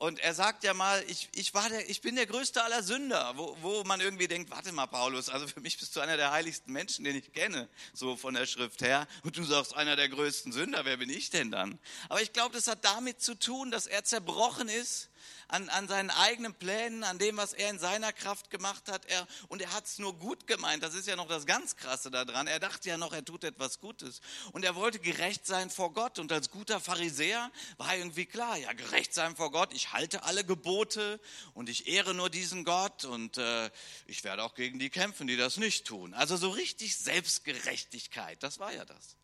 und 0.04 0.18
er 0.18 0.34
sagt 0.34 0.64
ja 0.64 0.74
mal, 0.74 1.02
ich, 1.08 1.30
ich, 1.34 1.54
war 1.54 1.66
der, 1.70 1.88
ich 1.88 2.02
bin 2.02 2.14
der 2.14 2.26
größte 2.26 2.62
aller 2.62 2.82
Sünder, 2.82 3.32
wo, 3.36 3.56
wo 3.62 3.84
man 3.84 4.02
irgendwie 4.02 4.28
denkt, 4.28 4.50
warte 4.50 4.70
mal, 4.70 4.86
Paulus, 4.86 5.30
also 5.30 5.48
für 5.48 5.60
mich 5.60 5.78
bist 5.78 5.96
du 5.96 6.00
einer 6.00 6.18
der 6.18 6.30
heiligsten 6.30 6.74
Menschen, 6.74 7.06
den 7.06 7.16
ich 7.16 7.32
kenne, 7.32 7.70
so 7.94 8.14
von 8.14 8.34
der 8.34 8.44
Schrift 8.44 8.82
her. 8.82 9.06
Und 9.22 9.38
du 9.38 9.44
sagst, 9.44 9.74
einer 9.74 9.96
der 9.96 10.10
größten 10.10 10.52
Sünder, 10.52 10.84
wer 10.84 10.98
bin 10.98 11.08
ich 11.08 11.30
denn 11.30 11.50
dann? 11.50 11.78
Aber 12.10 12.20
ich 12.20 12.34
glaube, 12.34 12.54
das 12.54 12.68
hat 12.68 12.84
damit 12.84 13.22
zu 13.22 13.34
tun, 13.34 13.70
dass 13.70 13.86
er 13.86 14.04
zerbrochen 14.04 14.68
ist 14.68 15.08
an, 15.48 15.68
an 15.68 15.88
seinen 15.88 16.10
eigenen 16.10 16.54
Plänen, 16.54 17.04
an 17.04 17.18
dem, 17.18 17.36
was 17.36 17.52
er 17.52 17.70
in 17.70 17.78
seiner 17.78 18.12
Kraft 18.12 18.50
gemacht 18.50 18.88
hat. 18.88 19.04
Er, 19.06 19.26
und 19.48 19.62
er 19.62 19.72
hat 19.72 19.86
es 19.86 19.98
nur 19.98 20.16
gut 20.16 20.46
gemeint. 20.46 20.82
Das 20.82 20.94
ist 20.94 21.06
ja 21.06 21.16
noch 21.16 21.28
das 21.28 21.46
ganz 21.46 21.76
Krasse 21.76 22.10
daran. 22.10 22.46
Er 22.46 22.60
dachte 22.60 22.88
ja 22.88 22.96
noch, 22.96 23.12
er 23.12 23.24
tut 23.24 23.44
etwas 23.44 23.80
Gutes. 23.80 24.20
Und 24.52 24.64
er 24.64 24.74
wollte 24.74 24.98
gerecht 24.98 25.46
sein 25.46 25.70
vor 25.70 25.92
Gott. 25.92 26.18
Und 26.18 26.32
als 26.32 26.50
guter 26.50 26.80
Pharisäer 26.80 27.50
war 27.76 27.96
irgendwie 27.96 28.26
klar, 28.26 28.56
ja, 28.56 28.72
gerecht 28.72 29.14
sein 29.14 29.36
vor 29.36 29.50
Gott. 29.50 29.72
Ich 29.72 29.92
halte 29.92 30.24
alle 30.24 30.44
Gebote 30.44 31.20
und 31.54 31.68
ich 31.68 31.88
ehre 31.88 32.14
nur 32.14 32.30
diesen 32.30 32.64
Gott. 32.64 33.04
Und 33.04 33.38
äh, 33.38 33.70
ich 34.06 34.24
werde 34.24 34.42
auch 34.42 34.54
gegen 34.54 34.78
die 34.78 34.90
kämpfen, 34.90 35.26
die 35.26 35.36
das 35.36 35.56
nicht 35.56 35.86
tun. 35.86 36.14
Also 36.14 36.36
so 36.36 36.50
richtig 36.50 36.96
Selbstgerechtigkeit, 36.96 38.42
das 38.42 38.58
war 38.58 38.72
ja 38.72 38.84
das. 38.84 39.16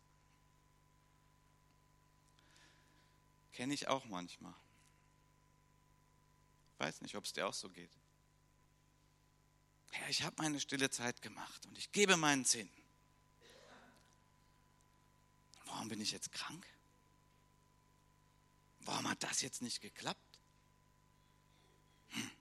Kenne 3.53 3.73
ich 3.73 3.87
auch 3.87 4.05
manchmal. 4.05 4.53
Weiß 6.81 7.01
nicht, 7.01 7.15
ob 7.15 7.25
es 7.25 7.33
dir 7.33 7.47
auch 7.47 7.53
so 7.53 7.69
geht. 7.69 7.91
Herr, 9.91 10.09
ich 10.09 10.23
habe 10.23 10.35
meine 10.39 10.59
stille 10.59 10.89
Zeit 10.89 11.21
gemacht 11.21 11.63
und 11.67 11.77
ich 11.77 11.91
gebe 11.91 12.17
meinen 12.17 12.43
Zehnten. 12.43 12.81
Warum 15.65 15.89
bin 15.89 16.01
ich 16.01 16.11
jetzt 16.11 16.31
krank? 16.31 16.65
Warum 18.79 19.07
hat 19.07 19.21
das 19.21 19.41
jetzt 19.41 19.61
nicht 19.61 19.79
geklappt? 19.79 20.39
Hm. 22.09 22.31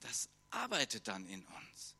Das 0.00 0.30
arbeitet 0.48 1.06
dann 1.06 1.26
in 1.26 1.44
uns. 1.44 1.94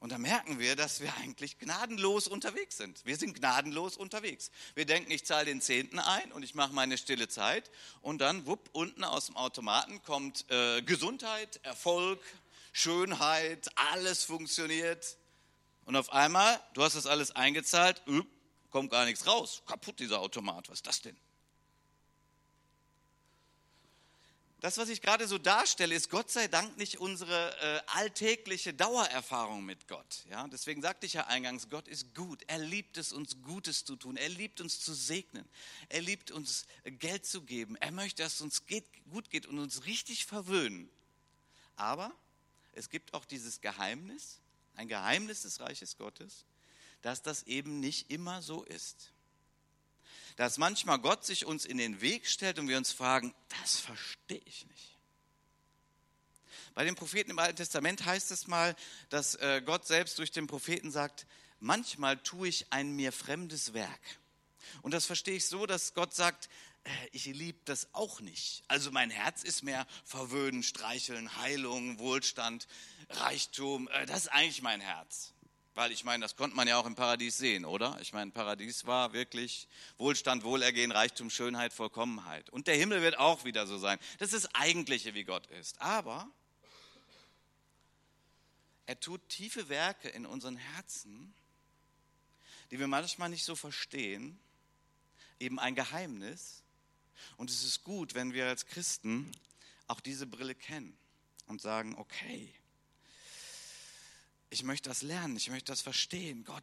Und 0.00 0.12
da 0.12 0.18
merken 0.18 0.58
wir, 0.58 0.76
dass 0.76 1.00
wir 1.00 1.14
eigentlich 1.18 1.58
gnadenlos 1.58 2.26
unterwegs 2.26 2.78
sind. 2.78 3.04
Wir 3.04 3.18
sind 3.18 3.34
gnadenlos 3.34 3.98
unterwegs. 3.98 4.50
Wir 4.74 4.86
denken, 4.86 5.10
ich 5.10 5.26
zahle 5.26 5.44
den 5.44 5.60
Zehnten 5.60 5.98
ein 5.98 6.32
und 6.32 6.42
ich 6.42 6.54
mache 6.54 6.72
meine 6.72 6.96
stille 6.96 7.28
Zeit. 7.28 7.70
Und 8.00 8.22
dann, 8.22 8.46
wupp, 8.46 8.70
unten 8.72 9.04
aus 9.04 9.26
dem 9.26 9.36
Automaten 9.36 10.02
kommt 10.02 10.50
äh, 10.50 10.80
Gesundheit, 10.80 11.60
Erfolg, 11.64 12.18
Schönheit, 12.72 13.70
alles 13.74 14.24
funktioniert. 14.24 15.18
Und 15.84 15.96
auf 15.96 16.12
einmal, 16.12 16.58
du 16.72 16.82
hast 16.82 16.96
das 16.96 17.06
alles 17.06 17.36
eingezahlt, 17.36 18.00
üpp, 18.08 18.26
kommt 18.70 18.90
gar 18.90 19.04
nichts 19.04 19.26
raus. 19.26 19.62
Kaputt 19.66 20.00
dieser 20.00 20.20
Automat. 20.20 20.70
Was 20.70 20.78
ist 20.78 20.86
das 20.86 21.02
denn? 21.02 21.16
Das, 24.60 24.76
was 24.76 24.90
ich 24.90 25.00
gerade 25.00 25.26
so 25.26 25.38
darstelle, 25.38 25.94
ist 25.94 26.10
Gott 26.10 26.30
sei 26.30 26.46
Dank 26.46 26.76
nicht 26.76 26.98
unsere 26.98 27.56
äh, 27.62 27.80
alltägliche 27.86 28.74
Dauererfahrung 28.74 29.64
mit 29.64 29.88
Gott. 29.88 30.26
Ja? 30.30 30.46
Deswegen 30.48 30.82
sagte 30.82 31.06
ich 31.06 31.14
ja 31.14 31.26
eingangs, 31.28 31.70
Gott 31.70 31.88
ist 31.88 32.14
gut. 32.14 32.42
Er 32.46 32.58
liebt 32.58 32.98
es, 32.98 33.14
uns 33.14 33.40
Gutes 33.42 33.86
zu 33.86 33.96
tun. 33.96 34.18
Er 34.18 34.28
liebt 34.28 34.60
uns 34.60 34.78
zu 34.78 34.92
segnen. 34.92 35.48
Er 35.88 36.02
liebt 36.02 36.30
uns 36.30 36.66
äh, 36.84 36.90
Geld 36.90 37.24
zu 37.24 37.40
geben. 37.40 37.76
Er 37.76 37.90
möchte, 37.90 38.22
dass 38.22 38.34
es 38.34 38.40
uns 38.42 38.66
geht, 38.66 38.84
gut 39.10 39.30
geht 39.30 39.46
und 39.46 39.58
uns 39.58 39.86
richtig 39.86 40.26
verwöhnen. 40.26 40.90
Aber 41.76 42.12
es 42.74 42.90
gibt 42.90 43.14
auch 43.14 43.24
dieses 43.24 43.62
Geheimnis, 43.62 44.40
ein 44.76 44.88
Geheimnis 44.88 45.40
des 45.42 45.60
Reiches 45.60 45.96
Gottes, 45.96 46.44
dass 47.00 47.22
das 47.22 47.44
eben 47.44 47.80
nicht 47.80 48.10
immer 48.10 48.42
so 48.42 48.62
ist 48.64 49.10
dass 50.40 50.56
manchmal 50.56 50.98
Gott 50.98 51.22
sich 51.22 51.44
uns 51.44 51.66
in 51.66 51.76
den 51.76 52.00
Weg 52.00 52.26
stellt 52.26 52.58
und 52.58 52.66
wir 52.66 52.78
uns 52.78 52.92
fragen, 52.92 53.34
das 53.60 53.78
verstehe 53.78 54.40
ich 54.46 54.64
nicht. 54.68 54.96
Bei 56.72 56.82
den 56.82 56.94
Propheten 56.94 57.32
im 57.32 57.38
Alten 57.38 57.56
Testament 57.56 58.06
heißt 58.06 58.30
es 58.30 58.46
mal, 58.46 58.74
dass 59.10 59.34
äh, 59.34 59.60
Gott 59.62 59.86
selbst 59.86 60.18
durch 60.18 60.30
den 60.30 60.46
Propheten 60.46 60.90
sagt, 60.90 61.26
manchmal 61.58 62.16
tue 62.16 62.48
ich 62.48 62.72
ein 62.72 62.96
mir 62.96 63.12
fremdes 63.12 63.74
Werk. 63.74 64.00
Und 64.80 64.94
das 64.94 65.04
verstehe 65.04 65.36
ich 65.36 65.44
so, 65.44 65.66
dass 65.66 65.92
Gott 65.92 66.14
sagt, 66.14 66.48
äh, 66.84 66.90
ich 67.12 67.26
liebe 67.26 67.58
das 67.66 67.92
auch 67.92 68.22
nicht. 68.22 68.62
Also 68.66 68.90
mein 68.90 69.10
Herz 69.10 69.42
ist 69.42 69.62
mehr 69.62 69.86
verwöhnen, 70.06 70.62
streicheln, 70.62 71.36
Heilung, 71.36 71.98
Wohlstand, 71.98 72.66
Reichtum. 73.10 73.88
Äh, 73.88 74.06
das 74.06 74.20
ist 74.20 74.28
eigentlich 74.28 74.62
mein 74.62 74.80
Herz. 74.80 75.34
Weil 75.74 75.92
ich 75.92 76.04
meine, 76.04 76.22
das 76.22 76.36
konnte 76.36 76.56
man 76.56 76.66
ja 76.66 76.78
auch 76.78 76.86
im 76.86 76.96
Paradies 76.96 77.38
sehen, 77.38 77.64
oder? 77.64 77.96
Ich 78.00 78.12
meine, 78.12 78.30
Paradies 78.32 78.86
war 78.86 79.12
wirklich 79.12 79.68
Wohlstand, 79.98 80.42
Wohlergehen, 80.42 80.90
Reichtum, 80.90 81.30
Schönheit, 81.30 81.72
Vollkommenheit. 81.72 82.50
Und 82.50 82.66
der 82.66 82.76
Himmel 82.76 83.02
wird 83.02 83.18
auch 83.18 83.44
wieder 83.44 83.66
so 83.66 83.78
sein. 83.78 83.98
Das 84.18 84.32
ist 84.32 84.44
das 84.44 84.54
Eigentliche, 84.54 85.14
wie 85.14 85.24
Gott 85.24 85.46
ist. 85.46 85.80
Aber 85.80 86.28
er 88.86 88.98
tut 88.98 89.28
tiefe 89.28 89.68
Werke 89.68 90.08
in 90.08 90.26
unseren 90.26 90.56
Herzen, 90.56 91.32
die 92.72 92.80
wir 92.80 92.88
manchmal 92.88 93.28
nicht 93.28 93.44
so 93.44 93.54
verstehen, 93.54 94.38
eben 95.38 95.60
ein 95.60 95.76
Geheimnis. 95.76 96.64
Und 97.36 97.50
es 97.50 97.62
ist 97.62 97.84
gut, 97.84 98.14
wenn 98.14 98.32
wir 98.32 98.48
als 98.48 98.66
Christen 98.66 99.30
auch 99.86 100.00
diese 100.00 100.26
Brille 100.26 100.56
kennen 100.56 100.96
und 101.46 101.60
sagen, 101.60 101.94
okay, 101.96 102.52
ich 104.50 104.64
möchte 104.64 104.88
das 104.88 105.02
lernen, 105.02 105.36
ich 105.36 105.48
möchte 105.48 105.72
das 105.72 105.80
verstehen. 105.80 106.44
Gott. 106.44 106.62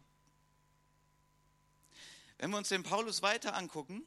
Wenn 2.37 2.51
wir 2.51 2.57
uns 2.57 2.69
den 2.69 2.83
Paulus 2.83 3.21
weiter 3.21 3.55
angucken, 3.55 4.03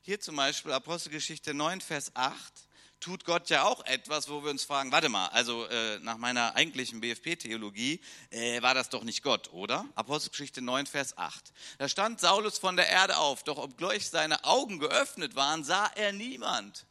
hier 0.00 0.18
zum 0.18 0.34
Beispiel 0.34 0.72
Apostelgeschichte 0.72 1.54
9, 1.54 1.80
Vers 1.80 2.10
8, 2.14 2.52
tut 2.98 3.24
Gott 3.24 3.50
ja 3.50 3.64
auch 3.64 3.84
etwas, 3.84 4.28
wo 4.28 4.42
wir 4.42 4.50
uns 4.50 4.64
fragen, 4.64 4.90
warte 4.92 5.08
mal, 5.08 5.26
also 5.28 5.66
äh, 5.66 5.98
nach 6.00 6.16
meiner 6.16 6.56
eigentlichen 6.56 7.00
BFP-Theologie 7.00 8.00
äh, 8.30 8.62
war 8.62 8.74
das 8.74 8.88
doch 8.88 9.04
nicht 9.04 9.22
Gott, 9.22 9.52
oder? 9.52 9.86
Apostelgeschichte 9.94 10.62
9, 10.62 10.86
Vers 10.86 11.18
8. 11.18 11.52
Da 11.78 11.88
stand 11.88 12.20
Saulus 12.20 12.58
von 12.58 12.76
der 12.76 12.88
Erde 12.88 13.18
auf, 13.18 13.44
doch 13.44 13.58
obgleich 13.58 14.08
seine 14.08 14.42
Augen 14.44 14.78
geöffnet 14.78 15.34
waren, 15.34 15.64
sah 15.64 15.86
er 15.94 16.12
niemand. 16.12 16.86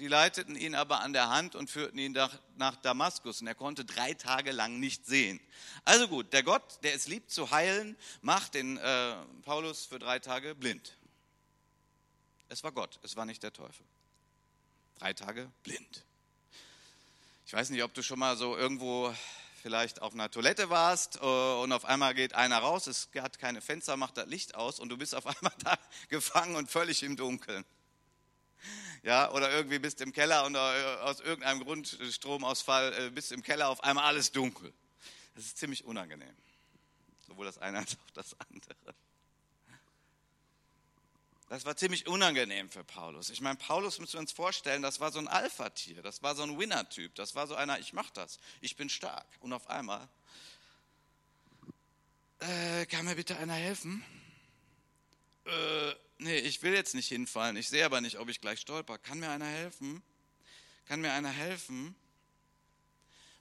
Sie 0.00 0.08
leiteten 0.08 0.56
ihn 0.56 0.74
aber 0.74 1.02
an 1.02 1.12
der 1.12 1.28
Hand 1.28 1.54
und 1.54 1.68
führten 1.68 1.98
ihn 1.98 2.12
nach, 2.56 2.76
Damaskus 2.76 3.42
und 3.42 3.48
er 3.48 3.54
konnte 3.54 3.84
drei 3.84 4.14
Tage 4.14 4.50
lang 4.50 4.80
nicht 4.80 5.04
sehen. 5.04 5.38
Also 5.84 6.08
gut, 6.08 6.32
der 6.32 6.42
Gott, 6.42 6.82
der 6.82 6.94
es 6.94 7.06
liebt 7.06 7.30
zu 7.30 7.50
heilen, 7.50 7.98
macht 8.22 8.54
den 8.54 8.78
äh, 8.78 9.14
Paulus 9.42 9.84
für 9.84 9.98
drei 9.98 10.18
Tage 10.18 10.54
blind. 10.54 10.96
Es 12.48 12.64
war 12.64 12.72
Gott, 12.72 12.98
es 13.02 13.14
war 13.14 13.26
nicht 13.26 13.42
der 13.42 13.52
Teufel. 13.52 13.84
Drei 14.98 15.12
Tage 15.12 15.52
blind. 15.64 16.06
Ich 17.44 17.52
weiß 17.52 17.68
nicht, 17.68 17.82
ob 17.82 17.92
du 17.92 18.02
schon 18.02 18.20
mal 18.20 18.38
so 18.38 18.56
irgendwo 18.56 19.14
vielleicht 19.60 20.00
auf 20.00 20.14
einer 20.14 20.30
Toilette 20.30 20.70
warst 20.70 21.16
äh, 21.16 21.26
und 21.26 21.72
auf 21.72 21.84
einmal 21.84 22.14
geht 22.14 22.32
einer 22.32 22.56
raus, 22.56 22.86
es 22.86 23.10
hat 23.18 23.38
keine 23.38 23.60
Fenster, 23.60 23.98
macht 23.98 24.16
das 24.16 24.28
Licht 24.28 24.54
aus 24.54 24.80
und 24.80 24.88
du 24.88 24.96
bist 24.96 25.14
auf 25.14 25.26
einmal 25.26 25.52
da 25.62 25.78
gefangen 26.08 26.56
und 26.56 26.70
völlig 26.70 27.02
im 27.02 27.18
Dunkeln 27.18 27.66
ja, 29.02 29.30
oder 29.32 29.50
irgendwie 29.50 29.78
bist 29.78 30.00
im 30.00 30.12
Keller 30.12 30.44
und 30.44 30.54
äh, 30.54 30.58
aus 30.58 31.20
irgendeinem 31.20 31.64
Grund, 31.64 31.98
äh, 32.00 32.12
Stromausfall, 32.12 32.92
äh, 32.92 33.10
bist 33.10 33.32
im 33.32 33.42
Keller, 33.42 33.68
auf 33.68 33.82
einmal 33.82 34.04
alles 34.04 34.32
dunkel. 34.32 34.72
Das 35.34 35.44
ist 35.44 35.58
ziemlich 35.58 35.84
unangenehm. 35.84 36.36
Sowohl 37.26 37.46
das 37.46 37.58
eine 37.58 37.78
als 37.78 37.94
auch 37.94 38.10
das 38.12 38.36
andere. 38.50 38.94
Das 41.48 41.64
war 41.64 41.76
ziemlich 41.76 42.06
unangenehm 42.06 42.70
für 42.70 42.84
Paulus. 42.84 43.28
Ich 43.28 43.40
meine, 43.40 43.56
Paulus 43.56 43.98
müssen 43.98 44.12
wir 44.12 44.20
uns 44.20 44.30
vorstellen, 44.30 44.82
das 44.82 45.00
war 45.00 45.10
so 45.10 45.18
ein 45.18 45.26
Alpha-Tier, 45.26 46.00
das 46.00 46.22
war 46.22 46.36
so 46.36 46.44
ein 46.44 46.56
Winner-Typ, 46.56 47.12
das 47.16 47.34
war 47.34 47.48
so 47.48 47.56
einer, 47.56 47.80
ich 47.80 47.92
mach 47.92 48.08
das, 48.10 48.38
ich 48.60 48.76
bin 48.76 48.88
stark. 48.88 49.26
Und 49.40 49.52
auf 49.52 49.68
einmal, 49.68 50.08
äh, 52.38 52.86
kann 52.86 53.04
mir 53.04 53.16
bitte 53.16 53.36
einer 53.36 53.54
helfen? 53.54 54.04
Äh, 55.44 55.94
nee, 56.18 56.38
ich 56.38 56.62
will 56.62 56.74
jetzt 56.74 56.94
nicht 56.94 57.08
hinfallen, 57.08 57.56
ich 57.56 57.68
sehe 57.68 57.84
aber 57.84 58.00
nicht, 58.00 58.18
ob 58.18 58.28
ich 58.28 58.40
gleich 58.40 58.60
stolper. 58.60 58.98
Kann 58.98 59.20
mir 59.20 59.30
einer 59.30 59.46
helfen? 59.46 60.02
Kann 60.86 61.00
mir 61.00 61.12
einer 61.12 61.30
helfen? 61.30 61.94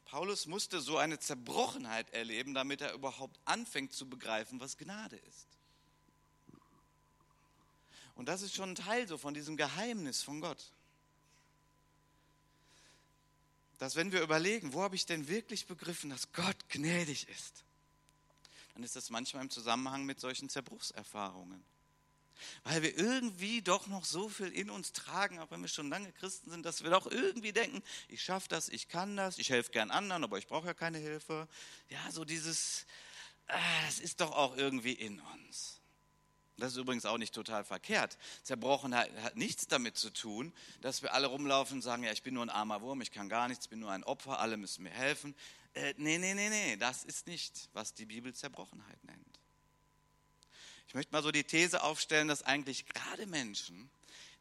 Paulus 0.05 0.47
musste 0.47 0.81
so 0.81 0.97
eine 0.97 1.19
Zerbrochenheit 1.19 2.09
erleben, 2.11 2.53
damit 2.55 2.81
er 2.81 2.93
überhaupt 2.93 3.39
anfängt 3.45 3.93
zu 3.93 4.09
begreifen, 4.09 4.59
was 4.59 4.77
Gnade 4.77 5.17
ist. 5.17 5.47
Und 8.15 8.25
das 8.25 8.41
ist 8.41 8.55
schon 8.55 8.71
ein 8.71 8.75
Teil 8.75 9.07
so 9.07 9.17
von 9.17 9.33
diesem 9.33 9.55
Geheimnis 9.55 10.23
von 10.23 10.41
Gott. 10.41 10.73
Dass 13.77 13.95
wenn 13.95 14.11
wir 14.11 14.21
überlegen, 14.21 14.73
wo 14.73 14.81
habe 14.81 14.95
ich 14.95 15.05
denn 15.05 15.27
wirklich 15.27 15.67
begriffen, 15.67 16.09
dass 16.09 16.31
Gott 16.33 16.57
gnädig 16.69 17.29
ist, 17.29 17.63
dann 18.73 18.83
ist 18.83 18.95
das 18.95 19.09
manchmal 19.09 19.43
im 19.43 19.49
Zusammenhang 19.49 20.05
mit 20.05 20.19
solchen 20.19 20.49
Zerbruchserfahrungen. 20.49 21.63
Weil 22.63 22.81
wir 22.81 22.97
irgendwie 22.97 23.61
doch 23.61 23.87
noch 23.87 24.05
so 24.05 24.29
viel 24.29 24.47
in 24.47 24.69
uns 24.69 24.91
tragen, 24.93 25.39
auch 25.39 25.51
wenn 25.51 25.61
wir 25.61 25.67
schon 25.67 25.89
lange 25.89 26.11
Christen 26.13 26.51
sind, 26.51 26.65
dass 26.65 26.83
wir 26.83 26.89
doch 26.89 27.07
irgendwie 27.07 27.51
denken, 27.51 27.81
ich 28.07 28.23
schaffe 28.23 28.47
das, 28.49 28.69
ich 28.69 28.87
kann 28.87 29.15
das, 29.15 29.37
ich 29.37 29.49
helfe 29.49 29.71
gern 29.71 29.91
anderen, 29.91 30.23
aber 30.23 30.37
ich 30.37 30.47
brauche 30.47 30.67
ja 30.67 30.73
keine 30.73 30.97
Hilfe. 30.97 31.47
Ja, 31.89 32.11
so 32.11 32.25
dieses, 32.25 32.85
äh, 33.47 33.57
es 33.87 33.99
ist 33.99 34.21
doch 34.21 34.31
auch 34.31 34.57
irgendwie 34.57 34.93
in 34.93 35.19
uns. 35.19 35.79
Das 36.59 36.73
ist 36.73 36.77
übrigens 36.77 37.05
auch 37.05 37.17
nicht 37.17 37.33
total 37.33 37.63
verkehrt. 37.63 38.17
Zerbrochenheit 38.43 39.11
hat 39.23 39.37
nichts 39.37 39.67
damit 39.67 39.97
zu 39.97 40.09
tun, 40.09 40.53
dass 40.81 41.01
wir 41.01 41.13
alle 41.13 41.27
rumlaufen 41.27 41.77
und 41.77 41.81
sagen, 41.81 42.03
ja, 42.03 42.11
ich 42.11 42.23
bin 42.23 42.33
nur 42.33 42.43
ein 42.43 42.49
armer 42.49 42.81
Wurm, 42.81 43.01
ich 43.01 43.11
kann 43.11 43.29
gar 43.29 43.47
nichts, 43.47 43.65
ich 43.65 43.69
bin 43.69 43.79
nur 43.79 43.91
ein 43.91 44.03
Opfer, 44.03 44.39
alle 44.39 44.57
müssen 44.57 44.83
mir 44.83 44.91
helfen. 44.91 45.35
Äh, 45.73 45.93
nee, 45.97 46.17
nee, 46.17 46.33
nee, 46.33 46.49
nee, 46.49 46.75
das 46.77 47.03
ist 47.03 47.27
nicht, 47.27 47.69
was 47.73 47.93
die 47.93 48.05
Bibel 48.05 48.33
Zerbrochenheit 48.33 49.03
nennt. 49.03 49.39
Ich 50.89 50.95
möchte 50.95 51.11
mal 51.11 51.21
so 51.21 51.31
die 51.31 51.43
These 51.43 51.83
aufstellen, 51.83 52.27
dass 52.27 52.41
eigentlich 52.41 52.87
gerade 52.87 53.27
Menschen, 53.27 53.91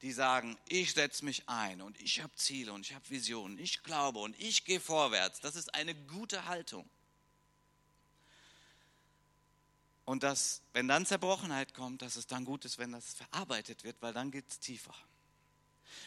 die 0.01 0.13
sagen, 0.13 0.57
ich 0.67 0.95
setze 0.95 1.23
mich 1.27 1.47
ein 1.47 1.83
und 1.83 2.01
ich 2.01 2.23
habe 2.23 2.35
Ziele 2.37 2.73
und 2.73 2.87
ich 2.87 2.95
habe 2.95 3.11
Visionen, 3.11 3.59
ich 3.59 3.83
glaube 3.83 4.21
und 4.21 4.35
ich 4.41 4.65
gehe 4.65 4.81
vorwärts, 4.81 5.41
das 5.41 5.57
ist 5.57 5.75
eine 5.75 5.95
gute 5.95 6.47
Haltung. 6.47 6.89
Und 10.07 10.23
dass, 10.23 10.63
wenn 10.73 10.89
dann 10.89 11.05
Zerbrochenheit 11.05 11.75
kommt, 11.75 12.01
dass 12.01 12.17
es 12.17 12.27
dann 12.27 12.47
gut 12.47 12.65
ist, 12.65 12.79
wenn 12.79 12.93
das 12.93 13.13
verarbeitet 13.13 13.85
wird, 13.85 14.01
weil 14.01 14.15
dann 14.15 14.31
geht 14.31 14.49
es 14.49 14.59
tiefer. 14.59 14.95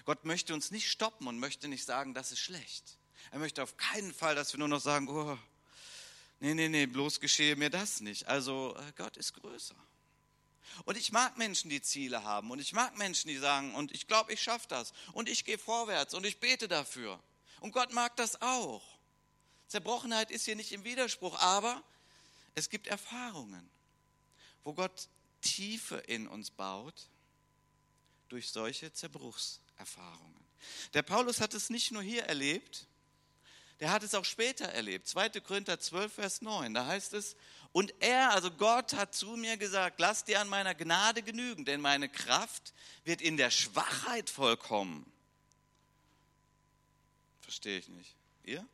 Gott 0.06 0.26
möchte 0.26 0.56
uns 0.56 0.72
nicht 0.72 0.90
stoppen 0.90 1.28
und 1.28 1.38
möchte 1.38 1.68
nicht 1.68 1.86
sagen, 1.86 2.16
das 2.16 2.32
ist 2.32 2.40
schlecht. 2.40 2.98
Er 3.30 3.38
möchte 3.38 3.62
auf 3.62 3.78
keinen 3.78 4.12
Fall, 4.12 4.34
dass 4.34 4.54
wir 4.54 4.58
nur 4.58 4.70
noch 4.70 4.82
sagen, 4.82 5.08
oh, 5.08 5.38
nee, 6.40 6.56
nee, 6.56 6.68
nee, 6.68 6.88
bloß 6.88 7.20
geschehe 7.20 7.56
mir 7.56 7.70
das 7.70 8.02
nicht. 8.02 8.28
Also 8.28 8.76
äh, 8.76 8.92
Gott 8.98 9.18
ist 9.18 9.36
größer. 9.36 9.76
Und 10.86 10.98
ich 10.98 11.12
mag 11.12 11.38
Menschen, 11.38 11.70
die 11.70 11.82
Ziele 11.82 12.24
haben. 12.24 12.52
Und 12.52 12.60
ich 12.60 12.74
mag 12.74 12.98
Menschen, 12.98 13.28
die 13.28 13.38
sagen, 13.38 13.76
und 13.76 13.92
ich 13.92 14.08
glaube, 14.08 14.34
ich 14.34 14.42
schaffe 14.42 14.68
das. 14.68 14.94
Und 15.14 15.30
ich 15.30 15.46
gehe 15.46 15.58
vorwärts 15.58 16.14
und 16.14 16.26
ich 16.26 16.40
bete 16.40 16.68
dafür. 16.68 17.20
Und 17.60 17.72
Gott 17.72 17.94
mag 17.94 18.16
das 18.16 18.42
auch. 18.42 18.84
Zerbrochenheit 19.68 20.32
ist 20.32 20.46
hier 20.46 20.56
nicht 20.56 20.72
im 20.72 20.84
Widerspruch, 20.84 21.40
aber 21.40 21.82
es 22.56 22.70
gibt 22.70 22.88
Erfahrungen 22.88 23.70
wo 24.64 24.74
Gott 24.74 25.10
Tiefe 25.42 25.98
in 25.98 26.28
uns 26.28 26.52
baut 26.52 27.10
durch 28.30 28.52
solche 28.52 28.94
Zerbruchserfahrungen. 28.94 30.46
Der 30.94 31.02
Paulus 31.02 31.42
hat 31.42 31.54
es 31.54 31.70
nicht 31.70 31.92
nur 31.92 32.04
hier 32.04 32.24
erlebt, 32.24 32.88
der 33.80 33.92
hat 33.92 34.04
es 34.04 34.14
auch 34.14 34.26
später 34.26 34.66
erlebt. 34.66 35.08
2. 35.08 35.30
Korinther 35.42 35.80
12, 35.80 36.14
Vers 36.14 36.42
9, 36.42 36.74
da 36.74 36.86
heißt 36.86 37.14
es, 37.14 37.36
und 37.74 37.94
er, 38.02 38.32
also 38.32 38.52
Gott, 38.52 38.94
hat 38.94 39.16
zu 39.16 39.38
mir 39.38 39.56
gesagt, 39.58 40.00
lass 40.00 40.26
dir 40.26 40.42
an 40.42 40.50
meiner 40.50 40.76
Gnade 40.76 41.24
genügen, 41.24 41.64
denn 41.64 41.80
meine 41.80 42.10
Kraft 42.10 42.74
wird 43.06 43.22
in 43.22 43.38
der 43.38 43.50
Schwachheit 43.50 44.30
vollkommen. 44.30 45.10
Verstehe 47.42 47.80
ich 47.80 47.88
nicht. 47.88 48.16
Ihr? 48.44 48.66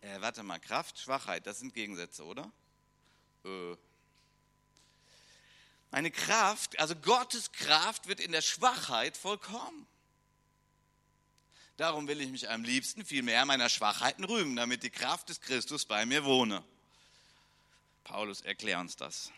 Äh, 0.00 0.20
warte 0.20 0.42
mal, 0.42 0.58
Kraft, 0.58 0.98
Schwachheit, 0.98 1.46
das 1.46 1.60
sind 1.60 1.74
Gegensätze, 1.74 2.24
oder? 2.24 2.50
Äh, 3.44 3.76
meine 5.92 6.10
Kraft, 6.10 6.78
also 6.80 6.96
Gottes 6.96 7.52
Kraft 7.52 8.08
wird 8.08 8.18
in 8.18 8.32
der 8.32 8.42
Schwachheit 8.42 9.16
vollkommen. 9.16 9.86
Darum 11.76 12.08
will 12.08 12.20
ich 12.20 12.30
mich 12.30 12.50
am 12.50 12.64
liebsten 12.64 13.04
viel 13.04 13.22
mehr 13.22 13.44
meiner 13.44 13.68
Schwachheiten 13.68 14.24
rühmen, 14.24 14.56
damit 14.56 14.82
die 14.82 14.90
Kraft 14.90 15.28
des 15.28 15.40
Christus 15.40 15.84
bei 15.84 16.04
mir 16.06 16.24
wohne. 16.24 16.64
Paulus, 18.04 18.40
erklär 18.40 18.80
uns 18.80 18.96
das. 18.96 19.32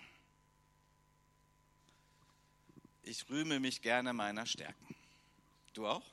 Ich 3.02 3.28
rühme 3.28 3.60
mich 3.60 3.82
gerne 3.82 4.12
meiner 4.12 4.46
Stärken. 4.46 4.94
Du 5.74 5.86
auch? 5.86 6.04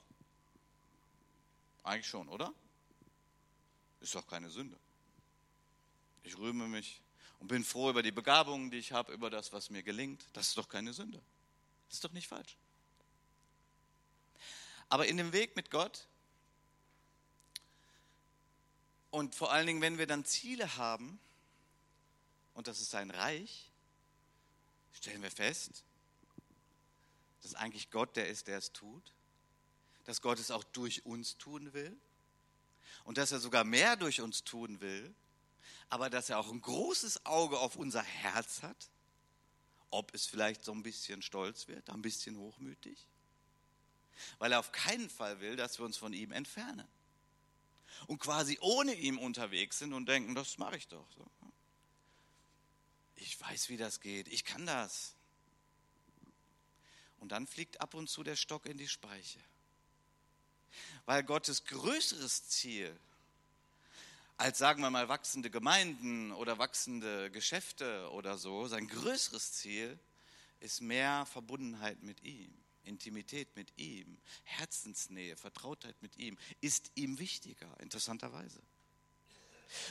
Eigentlich 1.84 2.08
schon, 2.08 2.27
oder? 2.27 2.53
Ist 4.01 4.15
doch 4.15 4.27
keine 4.27 4.50
Sünde. 4.50 4.77
Ich 6.24 6.38
rühme 6.38 6.67
mich 6.67 7.01
und 7.39 7.48
bin 7.48 7.63
froh 7.63 7.89
über 7.89 8.03
die 8.03 8.12
Begabungen, 8.12 8.70
die 8.70 8.77
ich 8.77 8.91
habe, 8.91 9.13
über 9.13 9.29
das, 9.29 9.53
was 9.53 9.70
mir 9.70 9.84
gelingt. 9.84 10.25
Das 10.34 10.50
ist 10.50 10.58
doch 10.58 10.67
keine 10.67 10.93
Sünde. 10.93 11.22
Das 11.88 11.96
ist 11.96 12.03
doch 12.03 12.12
nicht 12.12 12.27
falsch. 12.27 12.58
Aber 14.89 15.07
in 15.07 15.18
dem 15.18 15.31
Weg 15.31 15.55
mit 15.55 15.72
Gott 15.72 16.07
und 19.09 19.35
vor 19.35 19.51
allen 19.51 19.66
Dingen, 19.66 19.81
wenn 19.81 19.98
wir 19.98 20.07
dann 20.07 20.25
Ziele 20.25 20.77
haben, 20.77 21.20
und 22.53 22.68
das 22.68 22.81
ist 22.81 22.92
sein 22.92 23.11
Reich, 23.11 23.72
stellen 24.94 25.22
wir 25.22 25.31
fest, 25.31 25.83
dass 27.42 27.55
eigentlich 27.55 27.90
Gott 27.90 28.16
der 28.16 28.29
ist, 28.29 28.48
der 28.48 28.57
es 28.57 28.72
tut, 28.72 29.14
dass 30.05 30.22
Gott 30.22 30.40
es 30.40 30.51
auch 30.51 30.64
durch 30.64 31.05
uns 31.05 31.37
tun 31.37 31.74
will 31.74 31.96
und 33.03 33.18
dass 33.18 33.31
er 33.31 33.40
sogar 33.40 33.64
mehr 33.64 33.96
durch 33.96 34.22
uns 34.22 34.44
tun 34.44 34.81
will, 34.81 35.14
aber 35.90 36.09
dass 36.09 36.29
er 36.29 36.40
auch 36.40 36.51
ein 36.51 36.61
großes 36.61 37.25
Auge 37.25 37.59
auf 37.59 37.75
unser 37.75 38.03
Herz 38.03 38.61
hat, 38.61 38.90
ob 39.90 40.14
es 40.14 40.25
vielleicht 40.25 40.64
so 40.64 40.72
ein 40.72 40.83
bisschen 40.83 41.22
stolz 41.22 41.68
wird, 41.68 41.90
ein 41.90 42.01
bisschen 42.01 42.37
hochmütig, 42.37 43.07
weil 44.40 44.51
er 44.51 44.59
auf 44.59 44.72
keinen 44.72 45.09
Fall 45.09 45.40
will, 45.42 45.55
dass 45.55 45.79
wir 45.79 45.85
uns 45.85 45.98
von 45.98 46.14
ihm 46.14 46.31
entfernen 46.31 46.87
und 48.07 48.20
quasi 48.20 48.57
ohne 48.61 48.94
ihm 48.94 49.20
unterwegs 49.20 49.79
sind 49.79 49.94
und 49.94 50.07
denken, 50.07 50.35
das 50.35 50.57
mache 50.57 50.77
ich 50.77 50.87
doch. 50.87 51.05
So. 51.11 51.29
Ich 53.24 53.40
weiß, 53.40 53.70
wie 53.70 53.77
das 53.77 54.00
geht, 54.00 54.27
ich 54.27 54.44
kann 54.46 54.66
das. 54.66 55.14
Und 57.20 57.31
dann 57.31 57.46
fliegt 57.46 57.79
ab 57.79 57.94
und 57.94 58.10
zu 58.10 58.24
der 58.24 58.36
Stock 58.36 58.66
in 58.66 58.77
die 58.77 58.88
Speiche. 58.88 59.40
Weil 61.05 61.24
Gottes 61.24 61.66
größeres 61.66 62.48
Ziel 62.48 62.98
als, 64.38 64.57
sagen 64.57 64.81
wir 64.81 64.90
mal, 64.90 65.07
wachsende 65.07 65.51
Gemeinden 65.51 66.31
oder 66.31 66.57
wachsende 66.57 67.29
Geschäfte 67.29 68.10
oder 68.12 68.40
so. 68.40 68.68
Sein 68.68 68.88
größeres 68.88 69.53
Ziel 69.53 70.00
ist 70.60 70.81
mehr 70.81 71.27
Verbundenheit 71.27 72.01
mit 72.01 72.24
ihm, 72.24 72.51
Intimität 72.86 73.55
mit 73.55 73.72
ihm, 73.77 74.18
Herzensnähe, 74.44 75.38
Vertrautheit 75.38 75.96
mit 76.01 76.18
ihm, 76.18 76.40
ist 76.60 76.92
ihm 76.96 77.20
wichtiger, 77.20 77.70
interessanterweise. 77.81 78.60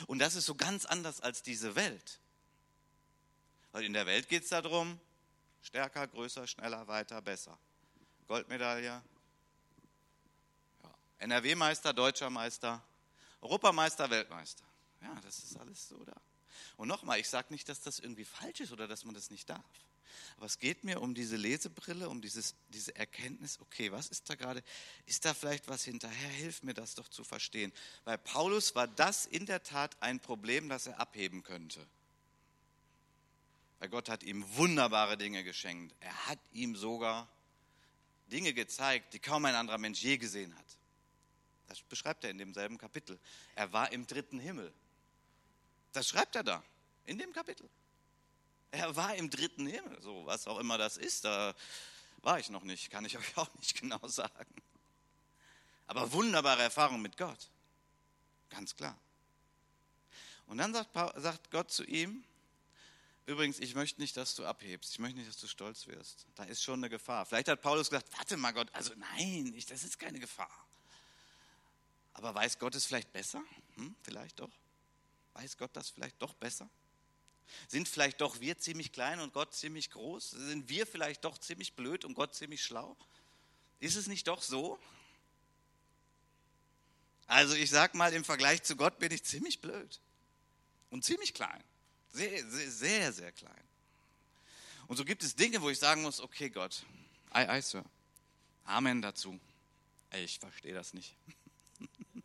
Und 0.07 0.19
das 0.19 0.35
ist 0.35 0.45
so 0.45 0.55
ganz 0.55 0.85
anders 0.85 1.21
als 1.21 1.43
diese 1.43 1.75
Welt. 1.75 2.19
Weil 3.71 3.85
in 3.85 3.93
der 3.93 4.05
Welt 4.05 4.27
geht 4.27 4.43
es 4.43 4.49
darum, 4.49 4.99
stärker, 5.61 6.07
größer, 6.07 6.45
schneller, 6.47 6.87
weiter, 6.87 7.21
besser. 7.21 7.57
Goldmedaille, 8.27 8.85
ja. 8.85 9.03
NRW-Meister, 11.19 11.93
Deutscher 11.93 12.29
Meister, 12.29 12.83
Europameister, 13.41 14.09
Weltmeister. 14.09 14.63
Ja, 15.01 15.19
das 15.23 15.39
ist 15.39 15.57
alles 15.57 15.87
so 15.87 16.03
da. 16.03 16.19
Und 16.77 16.87
nochmal, 16.87 17.19
ich 17.19 17.29
sage 17.29 17.47
nicht, 17.51 17.69
dass 17.69 17.81
das 17.81 17.99
irgendwie 17.99 18.25
falsch 18.25 18.59
ist 18.59 18.71
oder 18.71 18.87
dass 18.87 19.05
man 19.05 19.13
das 19.13 19.29
nicht 19.29 19.49
darf. 19.49 19.65
Aber 20.37 20.45
es 20.45 20.59
geht 20.59 20.83
mir 20.83 21.01
um 21.01 21.13
diese 21.13 21.35
Lesebrille, 21.35 22.09
um 22.09 22.21
dieses, 22.21 22.55
diese 22.69 22.95
Erkenntnis, 22.95 23.59
okay, 23.59 23.91
was 23.91 24.09
ist 24.09 24.29
da 24.29 24.35
gerade? 24.35 24.63
Ist 25.05 25.25
da 25.25 25.33
vielleicht 25.33 25.67
was 25.67 25.83
hinterher? 25.83 26.29
Hilf 26.29 26.63
mir 26.63 26.73
das 26.73 26.95
doch 26.95 27.07
zu 27.07 27.23
verstehen. 27.23 27.71
Bei 28.03 28.17
Paulus 28.17 28.75
war 28.75 28.87
das 28.87 29.25
in 29.25 29.45
der 29.45 29.63
Tat 29.63 29.95
ein 30.01 30.19
Problem, 30.19 30.69
das 30.69 30.87
er 30.87 30.99
abheben 30.99 31.43
könnte. 31.43 31.85
Weil 33.81 33.89
Gott 33.89 34.09
hat 34.09 34.21
ihm 34.21 34.45
wunderbare 34.57 35.17
Dinge 35.17 35.43
geschenkt. 35.43 35.95
Er 36.01 36.27
hat 36.27 36.37
ihm 36.51 36.75
sogar 36.75 37.27
Dinge 38.27 38.53
gezeigt, 38.53 39.15
die 39.15 39.19
kaum 39.19 39.43
ein 39.45 39.55
anderer 39.55 39.79
Mensch 39.79 40.03
je 40.03 40.19
gesehen 40.19 40.55
hat. 40.55 40.65
Das 41.67 41.81
beschreibt 41.81 42.23
er 42.23 42.29
in 42.29 42.37
demselben 42.37 42.77
Kapitel. 42.77 43.19
Er 43.55 43.73
war 43.73 43.91
im 43.91 44.05
dritten 44.05 44.39
Himmel. 44.39 44.71
Das 45.93 46.07
schreibt 46.07 46.35
er 46.35 46.43
da, 46.43 46.63
in 47.05 47.17
dem 47.17 47.33
Kapitel. 47.33 47.67
Er 48.69 48.95
war 48.95 49.15
im 49.15 49.31
dritten 49.31 49.65
Himmel, 49.65 49.99
so 49.99 50.27
was 50.27 50.45
auch 50.45 50.59
immer 50.59 50.77
das 50.77 50.97
ist. 50.97 51.25
Da 51.25 51.55
war 52.17 52.37
ich 52.37 52.51
noch 52.51 52.63
nicht, 52.63 52.91
kann 52.91 53.03
ich 53.05 53.17
euch 53.17 53.35
auch 53.35 53.51
nicht 53.55 53.81
genau 53.81 54.07
sagen. 54.07 54.61
Aber 55.87 56.11
wunderbare 56.11 56.61
Erfahrung 56.61 57.01
mit 57.01 57.17
Gott. 57.17 57.49
Ganz 58.51 58.75
klar. 58.75 58.95
Und 60.45 60.59
dann 60.59 60.71
sagt, 60.71 60.93
sagt 61.19 61.49
Gott 61.49 61.71
zu 61.71 61.83
ihm, 61.83 62.23
übrigens, 63.25 63.59
ich 63.59 63.75
möchte 63.75 64.01
nicht, 64.01 64.17
dass 64.17 64.35
du 64.35 64.45
abhebst. 64.45 64.91
Ich 64.91 64.99
möchte 64.99 65.17
nicht, 65.17 65.29
dass 65.29 65.37
du 65.37 65.47
stolz 65.47 65.87
wirst. 65.87 66.25
Da 66.35 66.43
ist 66.43 66.63
schon 66.63 66.79
eine 66.79 66.89
Gefahr. 66.89 67.25
Vielleicht 67.25 67.47
hat 67.47 67.61
Paulus 67.61 67.89
gesagt, 67.89 68.07
warte 68.17 68.37
mal 68.37 68.51
Gott, 68.51 68.67
also 68.73 68.93
nein, 68.95 69.53
ich, 69.55 69.65
das 69.65 69.83
ist 69.83 69.99
keine 69.99 70.19
Gefahr. 70.19 70.51
Aber 72.13 72.35
weiß 72.35 72.59
Gott 72.59 72.75
es 72.75 72.85
vielleicht 72.85 73.11
besser? 73.13 73.43
Hm, 73.75 73.95
vielleicht 74.03 74.39
doch. 74.39 74.51
Weiß 75.33 75.57
Gott 75.57 75.71
das 75.73 75.89
vielleicht 75.89 76.21
doch 76.21 76.33
besser? 76.33 76.69
Sind 77.67 77.87
vielleicht 77.87 78.21
doch 78.21 78.39
wir 78.39 78.57
ziemlich 78.57 78.91
klein 78.91 79.19
und 79.19 79.33
Gott 79.33 79.53
ziemlich 79.53 79.91
groß? 79.91 80.31
Sind 80.31 80.69
wir 80.69 80.85
vielleicht 80.87 81.23
doch 81.25 81.37
ziemlich 81.37 81.73
blöd 81.73 82.05
und 82.05 82.13
Gott 82.13 82.35
ziemlich 82.35 82.63
schlau? 82.63 82.95
Ist 83.79 83.95
es 83.95 84.07
nicht 84.07 84.27
doch 84.27 84.41
so? 84.41 84.79
Also 87.27 87.55
ich 87.55 87.69
sag 87.69 87.95
mal, 87.95 88.13
im 88.13 88.23
Vergleich 88.23 88.63
zu 88.63 88.75
Gott 88.75 88.99
bin 88.99 89.11
ich 89.11 89.23
ziemlich 89.23 89.61
blöd 89.61 89.99
und 90.89 91.03
ziemlich 91.05 91.33
klein. 91.33 91.63
Sehr, 92.11 92.49
sehr, 92.49 92.71
sehr, 92.71 93.13
sehr 93.13 93.31
klein. 93.31 93.63
Und 94.87 94.97
so 94.97 95.05
gibt 95.05 95.23
es 95.23 95.35
Dinge, 95.35 95.61
wo 95.61 95.69
ich 95.69 95.79
sagen 95.79 96.01
muss, 96.01 96.19
okay 96.19 96.49
Gott, 96.49 96.85
ei, 97.29 97.47
ei, 97.47 97.61
Sir. 97.61 97.85
Amen 98.65 99.01
dazu. 99.01 99.39
Ich 100.13 100.39
verstehe 100.39 100.73
das 100.73 100.93
nicht. 100.93 101.15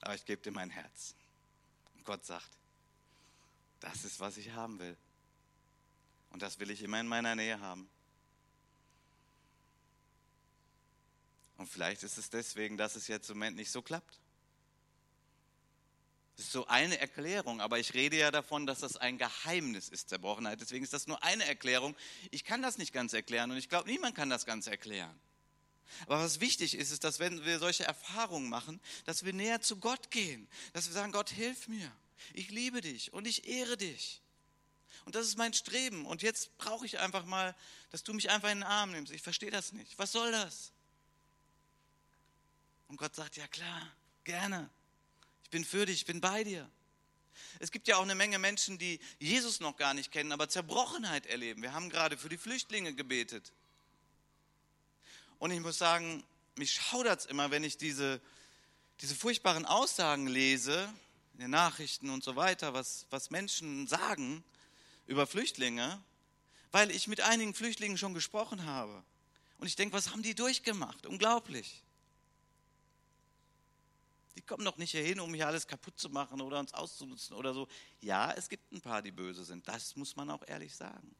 Aber 0.00 0.14
ich 0.14 0.24
gebe 0.24 0.40
dir 0.42 0.52
mein 0.52 0.70
Herz. 0.70 1.14
Und 1.94 2.04
Gott 2.04 2.24
sagt, 2.24 2.50
Das 3.80 4.04
ist, 4.04 4.20
was 4.20 4.36
ich 4.36 4.52
haben 4.52 4.78
will. 4.78 4.96
Und 6.30 6.42
das 6.42 6.58
will 6.58 6.70
ich 6.70 6.82
immer 6.82 7.00
in 7.00 7.06
meiner 7.06 7.34
Nähe 7.34 7.60
haben. 7.60 7.88
Und 11.56 11.68
vielleicht 11.68 12.02
ist 12.02 12.18
es 12.18 12.28
deswegen, 12.28 12.76
dass 12.76 12.96
es 12.96 13.06
jetzt 13.08 13.30
im 13.30 13.38
Moment 13.38 13.56
nicht 13.56 13.70
so 13.70 13.82
klappt. 13.82 14.18
Das 16.36 16.46
ist 16.46 16.52
so 16.52 16.66
eine 16.66 16.98
Erklärung, 16.98 17.62
aber 17.62 17.78
ich 17.78 17.94
rede 17.94 18.18
ja 18.18 18.30
davon, 18.30 18.66
dass 18.66 18.80
das 18.80 18.96
ein 18.98 19.16
Geheimnis 19.16 19.88
ist, 19.88 20.10
Zerbrochenheit. 20.10 20.60
Deswegen 20.60 20.84
ist 20.84 20.92
das 20.92 21.06
nur 21.06 21.22
eine 21.22 21.44
Erklärung. 21.46 21.96
Ich 22.30 22.44
kann 22.44 22.60
das 22.60 22.76
nicht 22.76 22.92
ganz 22.92 23.14
erklären 23.14 23.50
und 23.50 23.56
ich 23.56 23.70
glaube, 23.70 23.88
niemand 23.88 24.14
kann 24.14 24.28
das 24.28 24.44
ganz 24.44 24.66
erklären. 24.66 25.18
Aber 26.06 26.18
was 26.22 26.40
wichtig 26.40 26.74
ist, 26.74 26.90
ist, 26.90 27.04
dass 27.04 27.20
wenn 27.20 27.44
wir 27.44 27.58
solche 27.58 27.84
Erfahrungen 27.84 28.50
machen, 28.50 28.80
dass 29.06 29.24
wir 29.24 29.32
näher 29.32 29.62
zu 29.62 29.76
Gott 29.76 30.10
gehen, 30.10 30.46
dass 30.74 30.86
wir 30.86 30.92
sagen, 30.92 31.12
Gott, 31.12 31.30
hilf 31.30 31.68
mir, 31.68 31.90
ich 32.34 32.50
liebe 32.50 32.82
dich 32.82 33.12
und 33.12 33.26
ich 33.26 33.48
ehre 33.48 33.76
dich. 33.76 34.20
Und 35.06 35.14
das 35.14 35.26
ist 35.26 35.38
mein 35.38 35.54
Streben. 35.54 36.04
Und 36.04 36.22
jetzt 36.22 36.56
brauche 36.58 36.84
ich 36.84 36.98
einfach 36.98 37.24
mal, 37.24 37.54
dass 37.90 38.02
du 38.02 38.12
mich 38.12 38.28
einfach 38.30 38.50
in 38.50 38.58
den 38.58 38.64
Arm 38.64 38.90
nimmst. 38.90 39.12
Ich 39.12 39.22
verstehe 39.22 39.50
das 39.50 39.72
nicht. 39.72 39.98
Was 39.98 40.12
soll 40.12 40.32
das? 40.32 40.72
Und 42.88 42.96
Gott 42.96 43.14
sagt, 43.14 43.36
ja 43.36 43.46
klar, 43.46 43.88
gerne. 44.24 44.68
Ich 45.46 45.50
bin 45.50 45.64
für 45.64 45.86
dich, 45.86 45.98
ich 45.98 46.06
bin 46.06 46.20
bei 46.20 46.42
dir. 46.42 46.68
Es 47.60 47.70
gibt 47.70 47.86
ja 47.86 47.98
auch 47.98 48.02
eine 48.02 48.16
Menge 48.16 48.36
Menschen, 48.40 48.78
die 48.78 48.98
Jesus 49.20 49.60
noch 49.60 49.76
gar 49.76 49.94
nicht 49.94 50.10
kennen, 50.10 50.32
aber 50.32 50.48
Zerbrochenheit 50.48 51.24
erleben. 51.26 51.62
Wir 51.62 51.72
haben 51.72 51.88
gerade 51.88 52.18
für 52.18 52.28
die 52.28 52.36
Flüchtlinge 52.36 52.94
gebetet. 52.94 53.52
Und 55.38 55.52
ich 55.52 55.60
muss 55.60 55.78
sagen, 55.78 56.24
mich 56.56 56.72
schaudert 56.72 57.20
es 57.20 57.26
immer, 57.26 57.52
wenn 57.52 57.62
ich 57.62 57.76
diese, 57.76 58.20
diese 59.00 59.14
furchtbaren 59.14 59.66
Aussagen 59.66 60.26
lese, 60.26 60.92
in 61.34 61.38
den 61.38 61.50
Nachrichten 61.50 62.10
und 62.10 62.24
so 62.24 62.34
weiter, 62.34 62.74
was, 62.74 63.06
was 63.10 63.30
Menschen 63.30 63.86
sagen 63.86 64.42
über 65.06 65.28
Flüchtlinge, 65.28 66.02
weil 66.72 66.90
ich 66.90 67.06
mit 67.06 67.20
einigen 67.20 67.54
Flüchtlingen 67.54 67.98
schon 67.98 68.14
gesprochen 68.14 68.64
habe. 68.64 69.04
Und 69.58 69.68
ich 69.68 69.76
denke, 69.76 69.94
was 69.94 70.10
haben 70.10 70.24
die 70.24 70.34
durchgemacht? 70.34 71.06
Unglaublich. 71.06 71.84
Die 74.36 74.42
kommen 74.42 74.64
doch 74.64 74.76
nicht 74.76 74.90
hierhin, 74.90 75.18
um 75.20 75.32
hier 75.34 75.46
alles 75.46 75.66
kaputt 75.66 75.98
zu 75.98 76.10
machen 76.10 76.40
oder 76.40 76.58
uns 76.60 76.74
auszunutzen 76.74 77.34
oder 77.34 77.54
so. 77.54 77.68
Ja, 78.00 78.32
es 78.32 78.48
gibt 78.48 78.70
ein 78.72 78.80
paar, 78.80 79.02
die 79.02 79.10
böse 79.10 79.44
sind. 79.44 79.66
Das 79.66 79.96
muss 79.96 80.14
man 80.14 80.30
auch 80.30 80.46
ehrlich 80.46 80.74
sagen. 80.76 81.14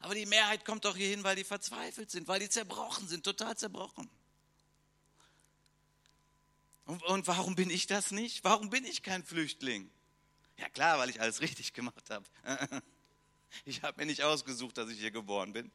Aber 0.00 0.14
die 0.14 0.26
Mehrheit 0.26 0.64
kommt 0.64 0.84
doch 0.84 0.96
hierhin, 0.96 1.24
weil 1.24 1.36
die 1.36 1.44
verzweifelt 1.44 2.10
sind, 2.10 2.28
weil 2.28 2.40
die 2.40 2.48
zerbrochen 2.48 3.08
sind, 3.08 3.24
total 3.24 3.56
zerbrochen. 3.56 4.10
Und, 6.84 7.02
und 7.04 7.26
warum 7.26 7.54
bin 7.54 7.70
ich 7.70 7.86
das 7.86 8.10
nicht? 8.10 8.44
Warum 8.44 8.70
bin 8.70 8.84
ich 8.84 9.02
kein 9.02 9.24
Flüchtling? 9.24 9.90
Ja 10.56 10.68
klar, 10.68 10.98
weil 10.98 11.10
ich 11.10 11.20
alles 11.20 11.40
richtig 11.40 11.72
gemacht 11.72 12.10
habe. 12.10 12.24
Ich 13.64 13.82
habe 13.82 13.98
mir 13.98 14.04
nicht 14.04 14.22
ausgesucht, 14.22 14.76
dass 14.76 14.90
ich 14.90 14.98
hier 14.98 15.10
geboren 15.10 15.54
bin. 15.54 15.72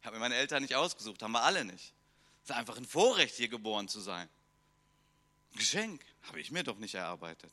Ich 0.00 0.06
habe 0.06 0.16
mir 0.16 0.20
meine 0.20 0.34
Eltern 0.34 0.62
nicht 0.62 0.74
ausgesucht, 0.74 1.22
haben 1.22 1.32
wir 1.32 1.42
alle 1.42 1.64
nicht. 1.64 1.94
Es 2.42 2.50
ist 2.50 2.56
einfach 2.56 2.76
ein 2.76 2.84
Vorrecht, 2.84 3.36
hier 3.36 3.48
geboren 3.48 3.86
zu 3.86 4.00
sein. 4.00 4.28
Geschenk 5.54 6.04
habe 6.22 6.40
ich 6.40 6.50
mir 6.50 6.64
doch 6.64 6.78
nicht 6.78 6.94
erarbeitet. 6.94 7.52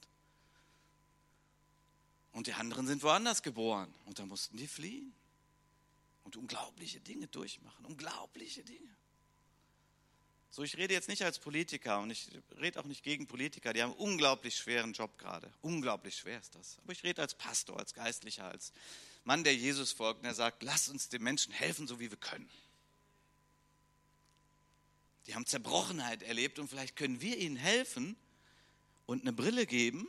Und 2.32 2.48
die 2.48 2.54
anderen 2.54 2.88
sind 2.88 3.04
woanders 3.04 3.44
geboren 3.44 3.94
und 4.06 4.20
da 4.20 4.26
mussten 4.26 4.58
die 4.58 4.68
fliehen 4.68 5.14
und 6.24 6.36
unglaubliche 6.36 7.00
Dinge 7.00 7.28
durchmachen, 7.28 7.86
unglaubliche 7.86 8.64
Dinge. 8.64 8.90
So, 10.50 10.62
ich 10.62 10.78
rede 10.78 10.94
jetzt 10.94 11.10
nicht 11.10 11.24
als 11.24 11.40
Politiker 11.40 12.00
und 12.00 12.12
ich 12.12 12.30
rede 12.60 12.80
auch 12.80 12.86
nicht 12.86 13.04
gegen 13.04 13.26
Politiker, 13.26 13.74
die 13.74 13.82
haben 13.82 13.92
einen 13.92 14.00
unglaublich 14.00 14.56
schweren 14.56 14.94
Job 14.94 15.18
gerade. 15.18 15.52
Unglaublich 15.62 16.16
schwer 16.16 16.40
ist 16.40 16.54
das. 16.54 16.78
Aber 16.84 16.92
ich 16.92 17.04
rede 17.04 17.24
als 17.24 17.34
Pastor, 17.34 17.80
als 17.80 17.96
Geistlicher, 17.96 18.50
als 18.50 18.72
Mann, 19.24 19.44
der 19.44 19.56
Jesus 19.56 19.92
folgt 19.92 20.20
und 20.20 20.26
der 20.26 20.36
sagt, 20.36 20.62
lasst 20.62 20.90
uns 20.90 21.10
den 21.10 21.24
Menschen 21.24 21.52
helfen, 21.54 21.88
so 21.88 22.00
wie 22.00 22.12
wir 22.12 22.20
können. 22.20 22.48
Die 25.28 25.36
haben 25.36 25.46
Zerbrochenheit 25.46 26.24
erlebt 26.24 26.60
und 26.60 26.68
vielleicht 26.68 26.96
können 26.96 27.22
wir 27.22 27.38
ihnen 27.38 27.56
helfen 27.56 28.16
und 29.06 29.22
eine 29.22 29.34
Brille 29.34 29.66
geben, 29.66 30.08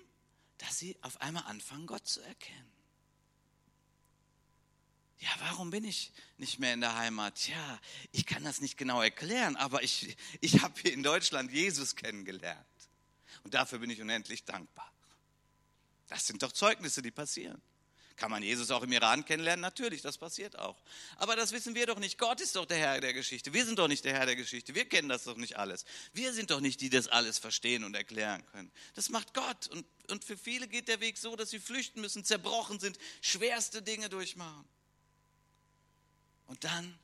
dass 0.59 0.79
sie 0.79 0.97
auf 1.03 1.21
einmal 1.21 1.45
anfangen, 1.45 1.87
Gott 1.87 2.07
zu 2.07 2.21
erkennen. 2.21 2.73
Ja, 5.19 5.31
warum 5.41 5.71
bin 5.71 5.85
ich 5.85 6.13
nicht 6.37 6.59
mehr 6.59 6.75
in 6.75 6.81
der 6.81 6.97
Heimat? 6.97 7.49
Ja, 7.49 7.81
ich 8.13 8.27
kann 8.27 8.45
das 8.45 8.61
nicht 8.61 8.77
genau 8.77 9.01
erklären, 9.01 9.57
aber 9.57 9.83
ich, 9.83 10.17
ich 10.41 10.61
habe 10.63 10.79
hier 10.81 10.93
in 10.93 11.03
Deutschland 11.03 11.53
Jesus 11.53 11.97
kennengelernt. 11.97 12.67
Und 13.43 13.55
dafür 13.55 13.79
bin 13.79 13.91
ich 13.91 14.01
unendlich 14.01 14.45
dankbar. 14.45 14.91
Das 16.09 16.27
sind 16.27 16.43
doch 16.43 16.53
Zeugnisse, 16.53 17.01
die 17.03 17.11
passieren. 17.11 17.61
Kann 18.17 18.31
man 18.31 18.45
Jesus 18.45 18.71
auch 18.71 18.83
im 18.83 18.93
Iran 18.93 19.25
kennenlernen? 19.25 19.61
Natürlich, 19.61 20.01
das 20.01 20.19
passiert 20.19 20.57
auch. 20.57 20.81
Aber 21.17 21.35
das 21.35 21.51
wissen 21.51 21.75
wir 21.75 21.87
doch 21.87 21.99
nicht. 21.99 22.17
Gott 22.17 22.41
ist 22.41 22.55
doch 22.55 22.65
der 22.65 22.79
Herr 22.79 23.01
der 23.01 23.13
Geschichte. 23.13 23.53
Wir 23.53 23.67
sind 23.67 23.79
doch 23.79 23.89
nicht 23.89 24.05
der 24.05 24.13
Herr 24.13 24.27
der 24.27 24.37
Geschichte. 24.37 24.75
Wir 24.75 24.89
kennen 24.89 25.09
das 25.09 25.25
doch 25.25 25.37
nicht 25.37 25.59
alles. 25.59 25.85
Wir 26.13 26.33
sind 26.33 26.53
doch 26.53 26.61
nicht 26.61 26.81
die, 26.81 26.91
die 26.91 26.97
das 26.97 27.09
alles 27.09 27.39
verstehen 27.39 27.83
und 27.83 27.97
erklären 27.97 28.47
können. 28.53 28.71
Das 28.95 29.09
macht 29.09 29.35
Gott. 29.35 29.67
Und, 29.69 29.85
und 30.11 30.25
für 30.25 30.37
viele 30.37 30.69
geht 30.69 30.87
der 30.87 31.01
Weg 31.01 31.19
so, 31.19 31.35
dass 31.35 31.51
sie 31.51 31.59
flüchten 31.59 32.01
müssen, 32.01 32.25
zerbrochen 32.25 32.79
sind, 32.79 32.99
schwerste 33.21 33.83
Dinge 33.83 34.09
durchmachen. 34.09 34.65
Und 36.47 36.63
dann 36.63 36.97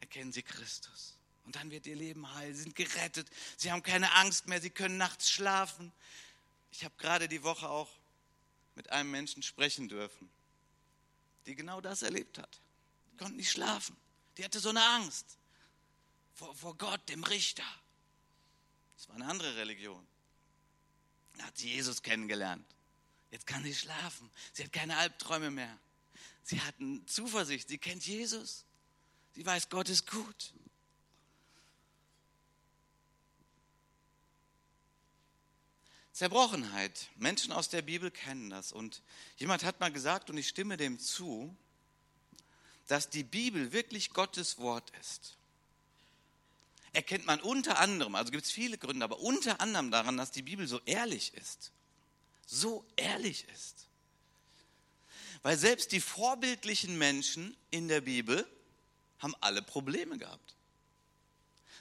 erkennen 0.00 0.32
sie 0.32 0.42
Christus. 0.42 1.14
Und 1.44 1.56
dann 1.56 1.70
wird 1.70 1.86
ihr 1.86 1.96
Leben 1.96 2.34
heil. 2.34 2.54
Sie 2.54 2.62
sind 2.62 2.74
gerettet. 2.74 3.28
Sie 3.58 3.70
haben 3.70 3.82
keine 3.82 4.14
Angst 4.14 4.46
mehr. 4.46 4.62
Sie 4.62 4.70
können 4.70 4.96
nachts 4.96 5.28
schlafen. 5.28 5.92
Ich 6.72 6.84
habe 6.84 6.94
gerade 6.96 7.28
die 7.28 7.42
Woche 7.42 7.68
auch 7.68 7.90
mit 8.76 8.90
einem 8.90 9.10
Menschen 9.10 9.42
sprechen 9.42 9.88
dürfen 9.88 10.30
die 11.48 11.56
genau 11.56 11.80
das 11.80 12.02
erlebt 12.02 12.38
hat. 12.38 12.60
Die 13.12 13.16
konnte 13.16 13.36
nicht 13.36 13.50
schlafen. 13.50 13.96
Die 14.36 14.44
hatte 14.44 14.60
so 14.60 14.68
eine 14.68 14.84
Angst 14.84 15.38
vor, 16.34 16.54
vor 16.54 16.76
Gott, 16.76 17.08
dem 17.08 17.24
Richter. 17.24 17.64
Das 18.96 19.08
war 19.08 19.16
eine 19.16 19.26
andere 19.26 19.56
Religion. 19.56 20.06
Da 21.38 21.46
hat 21.46 21.58
sie 21.58 21.70
Jesus 21.70 22.02
kennengelernt. 22.02 22.64
Jetzt 23.30 23.46
kann 23.46 23.62
sie 23.62 23.74
schlafen. 23.74 24.30
Sie 24.52 24.62
hat 24.62 24.72
keine 24.72 24.96
Albträume 24.96 25.50
mehr. 25.50 25.78
Sie 26.42 26.60
hat 26.60 26.74
eine 26.80 27.04
Zuversicht. 27.06 27.68
Sie 27.68 27.78
kennt 27.78 28.06
Jesus. 28.06 28.64
Sie 29.34 29.44
weiß, 29.44 29.68
Gott 29.68 29.88
ist 29.88 30.08
gut. 30.10 30.52
Zerbrochenheit. 36.18 37.10
Menschen 37.14 37.52
aus 37.52 37.68
der 37.68 37.80
Bibel 37.80 38.10
kennen 38.10 38.50
das. 38.50 38.72
Und 38.72 39.02
jemand 39.36 39.62
hat 39.62 39.78
mal 39.78 39.92
gesagt, 39.92 40.30
und 40.30 40.36
ich 40.36 40.48
stimme 40.48 40.76
dem 40.76 40.98
zu, 40.98 41.56
dass 42.88 43.08
die 43.08 43.22
Bibel 43.22 43.70
wirklich 43.70 44.10
Gottes 44.10 44.58
Wort 44.58 44.90
ist. 45.00 45.36
Erkennt 46.92 47.24
man 47.26 47.40
unter 47.40 47.78
anderem, 47.78 48.16
also 48.16 48.32
gibt 48.32 48.46
es 48.46 48.50
viele 48.50 48.78
Gründe, 48.78 49.04
aber 49.04 49.20
unter 49.20 49.60
anderem 49.60 49.92
daran, 49.92 50.16
dass 50.16 50.32
die 50.32 50.42
Bibel 50.42 50.66
so 50.66 50.80
ehrlich 50.86 51.34
ist. 51.34 51.70
So 52.46 52.84
ehrlich 52.96 53.46
ist. 53.54 53.86
Weil 55.42 55.56
selbst 55.56 55.92
die 55.92 56.00
vorbildlichen 56.00 56.98
Menschen 56.98 57.56
in 57.70 57.86
der 57.86 58.00
Bibel 58.00 58.44
haben 59.20 59.36
alle 59.40 59.62
Probleme 59.62 60.18
gehabt. 60.18 60.56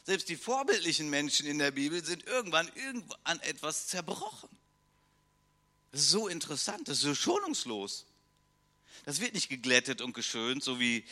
Selbst 0.08 0.30
die 0.30 0.38
vorbildlichen 0.38 1.10
Menschen 1.10 1.46
in 1.48 1.60
der 1.60 1.72
Bibel 1.72 2.02
sind 2.02 2.26
irgendwann 2.26 2.72
an 3.26 3.42
etwas 3.42 3.88
zerbrochen. 3.88 4.48
Das 5.92 6.00
ist 6.00 6.12
so 6.12 6.30
interessant, 6.30 6.88
das 6.88 7.00
ist 7.00 7.04
so 7.04 7.14
schonungslos. 7.14 8.06
Das 9.04 9.20
wird 9.20 9.34
nicht 9.34 9.50
geglättet 9.50 10.00
und 10.00 10.14
geschönt, 10.14 10.64
so 10.64 10.80
wie 10.80 11.04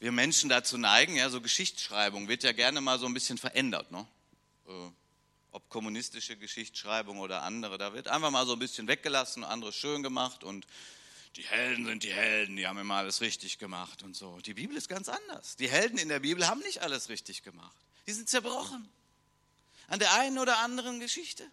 wir 0.00 0.12
Menschen 0.12 0.50
dazu 0.50 0.76
neigen. 0.76 1.16
Ja, 1.16 1.30
so 1.30 1.40
Geschichtsschreibung 1.40 2.28
wird 2.28 2.42
ja 2.42 2.52
gerne 2.52 2.82
mal 2.82 2.98
so 2.98 3.06
ein 3.06 3.14
bisschen 3.14 3.38
verändert. 3.38 3.90
Ne? 3.90 4.06
Äh, 4.68 4.90
ob 5.52 5.70
kommunistische 5.70 6.36
Geschichtsschreibung 6.36 7.20
oder 7.20 7.40
andere, 7.40 7.78
da 7.78 7.94
wird 7.94 8.08
einfach 8.08 8.30
mal 8.30 8.44
so 8.44 8.52
ein 8.52 8.58
bisschen 8.58 8.86
weggelassen, 8.86 9.44
anderes 9.44 9.76
schön 9.76 10.02
gemacht 10.02 10.44
und 10.44 10.66
die 11.36 11.44
Helden 11.44 11.86
sind 11.86 12.02
die 12.02 12.12
Helden, 12.12 12.56
die 12.56 12.66
haben 12.66 12.78
immer 12.78 12.96
alles 12.96 13.22
richtig 13.22 13.56
gemacht 13.56 14.02
und 14.02 14.14
so. 14.14 14.40
Die 14.40 14.52
Bibel 14.52 14.76
ist 14.76 14.90
ganz 14.90 15.08
anders. 15.08 15.56
Die 15.56 15.70
Helden 15.70 15.96
in 15.96 16.10
der 16.10 16.20
Bibel 16.20 16.46
haben 16.46 16.60
nicht 16.60 16.82
alles 16.82 17.08
richtig 17.08 17.42
gemacht. 17.42 17.74
Die 18.10 18.14
sind 18.14 18.28
zerbrochen. 18.28 18.88
An 19.86 20.00
der 20.00 20.12
einen 20.14 20.38
oder 20.38 20.58
anderen 20.58 20.98
Geschichte. 20.98 21.48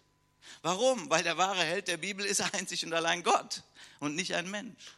Warum? 0.62 1.08
Weil 1.08 1.22
der 1.22 1.38
wahre 1.38 1.62
Held 1.62 1.86
der 1.86 1.98
Bibel 1.98 2.26
ist 2.26 2.40
einzig 2.52 2.84
und 2.84 2.92
allein 2.92 3.22
Gott 3.22 3.62
und 4.00 4.16
nicht 4.16 4.34
ein 4.34 4.50
Mensch. 4.50 4.96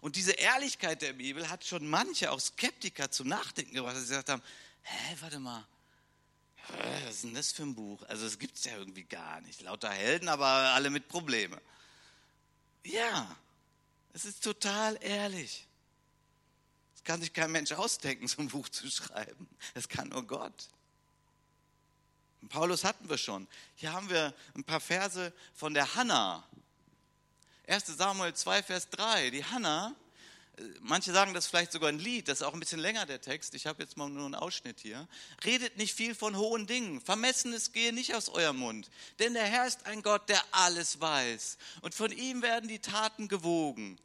Und 0.00 0.14
diese 0.14 0.30
Ehrlichkeit 0.30 1.02
der 1.02 1.14
Bibel 1.14 1.50
hat 1.50 1.64
schon 1.64 1.90
manche, 1.90 2.30
auch 2.30 2.38
Skeptiker, 2.38 3.10
zum 3.10 3.26
Nachdenken 3.26 3.74
gebracht, 3.74 3.96
dass 3.96 4.02
sie 4.02 4.10
gesagt 4.10 4.28
haben, 4.28 4.42
hä, 4.82 5.16
warte 5.18 5.40
mal, 5.40 5.66
was 7.04 7.16
ist 7.16 7.24
denn 7.24 7.34
das 7.34 7.50
für 7.50 7.64
ein 7.64 7.74
Buch? 7.74 8.04
Also 8.04 8.24
es 8.24 8.38
gibt 8.38 8.56
es 8.56 8.62
ja 8.62 8.76
irgendwie 8.76 9.02
gar 9.02 9.40
nicht. 9.40 9.62
Lauter 9.62 9.90
Helden, 9.90 10.28
aber 10.28 10.46
alle 10.46 10.90
mit 10.90 11.08
Probleme. 11.08 11.60
Ja, 12.84 13.36
es 14.12 14.24
ist 14.24 14.44
total 14.44 14.96
ehrlich. 15.02 15.66
Kann 17.10 17.22
sich 17.22 17.32
kein 17.32 17.50
Mensch 17.50 17.72
ausdenken, 17.72 18.28
so 18.28 18.40
ein 18.40 18.46
Buch 18.46 18.68
zu 18.68 18.88
schreiben. 18.88 19.48
Das 19.74 19.88
kann 19.88 20.10
nur 20.10 20.24
Gott. 20.24 20.68
Paulus 22.48 22.84
hatten 22.84 23.10
wir 23.10 23.18
schon. 23.18 23.48
Hier 23.74 23.92
haben 23.92 24.08
wir 24.08 24.32
ein 24.54 24.62
paar 24.62 24.78
Verse 24.78 25.32
von 25.52 25.74
der 25.74 25.96
Hanna. 25.96 26.48
1 27.66 27.84
Samuel 27.86 28.32
2, 28.32 28.62
Vers 28.62 28.90
3. 28.90 29.30
Die 29.30 29.44
Hannah, 29.44 29.96
äh, 30.56 30.62
manche 30.82 31.12
sagen 31.12 31.34
das 31.34 31.48
vielleicht 31.48 31.72
sogar 31.72 31.88
ein 31.88 31.98
Lied, 31.98 32.28
das 32.28 32.42
ist 32.42 32.46
auch 32.46 32.54
ein 32.54 32.60
bisschen 32.60 32.78
länger 32.78 33.06
der 33.06 33.20
Text, 33.20 33.56
ich 33.56 33.66
habe 33.66 33.82
jetzt 33.82 33.96
mal 33.96 34.08
nur 34.08 34.26
einen 34.26 34.36
Ausschnitt 34.36 34.78
hier. 34.78 35.08
Redet 35.44 35.78
nicht 35.78 35.96
viel 35.96 36.14
von 36.14 36.36
hohen 36.36 36.68
Dingen, 36.68 37.00
Vermessenes 37.00 37.72
gehe 37.72 37.92
nicht 37.92 38.14
aus 38.14 38.28
eurem 38.28 38.58
Mund, 38.58 38.88
denn 39.18 39.34
der 39.34 39.46
Herr 39.46 39.66
ist 39.66 39.84
ein 39.86 40.04
Gott, 40.04 40.28
der 40.28 40.40
alles 40.52 41.00
weiß 41.00 41.58
und 41.80 41.92
von 41.92 42.12
ihm 42.12 42.40
werden 42.42 42.68
die 42.68 42.78
Taten 42.78 43.26
gewogen. 43.26 43.98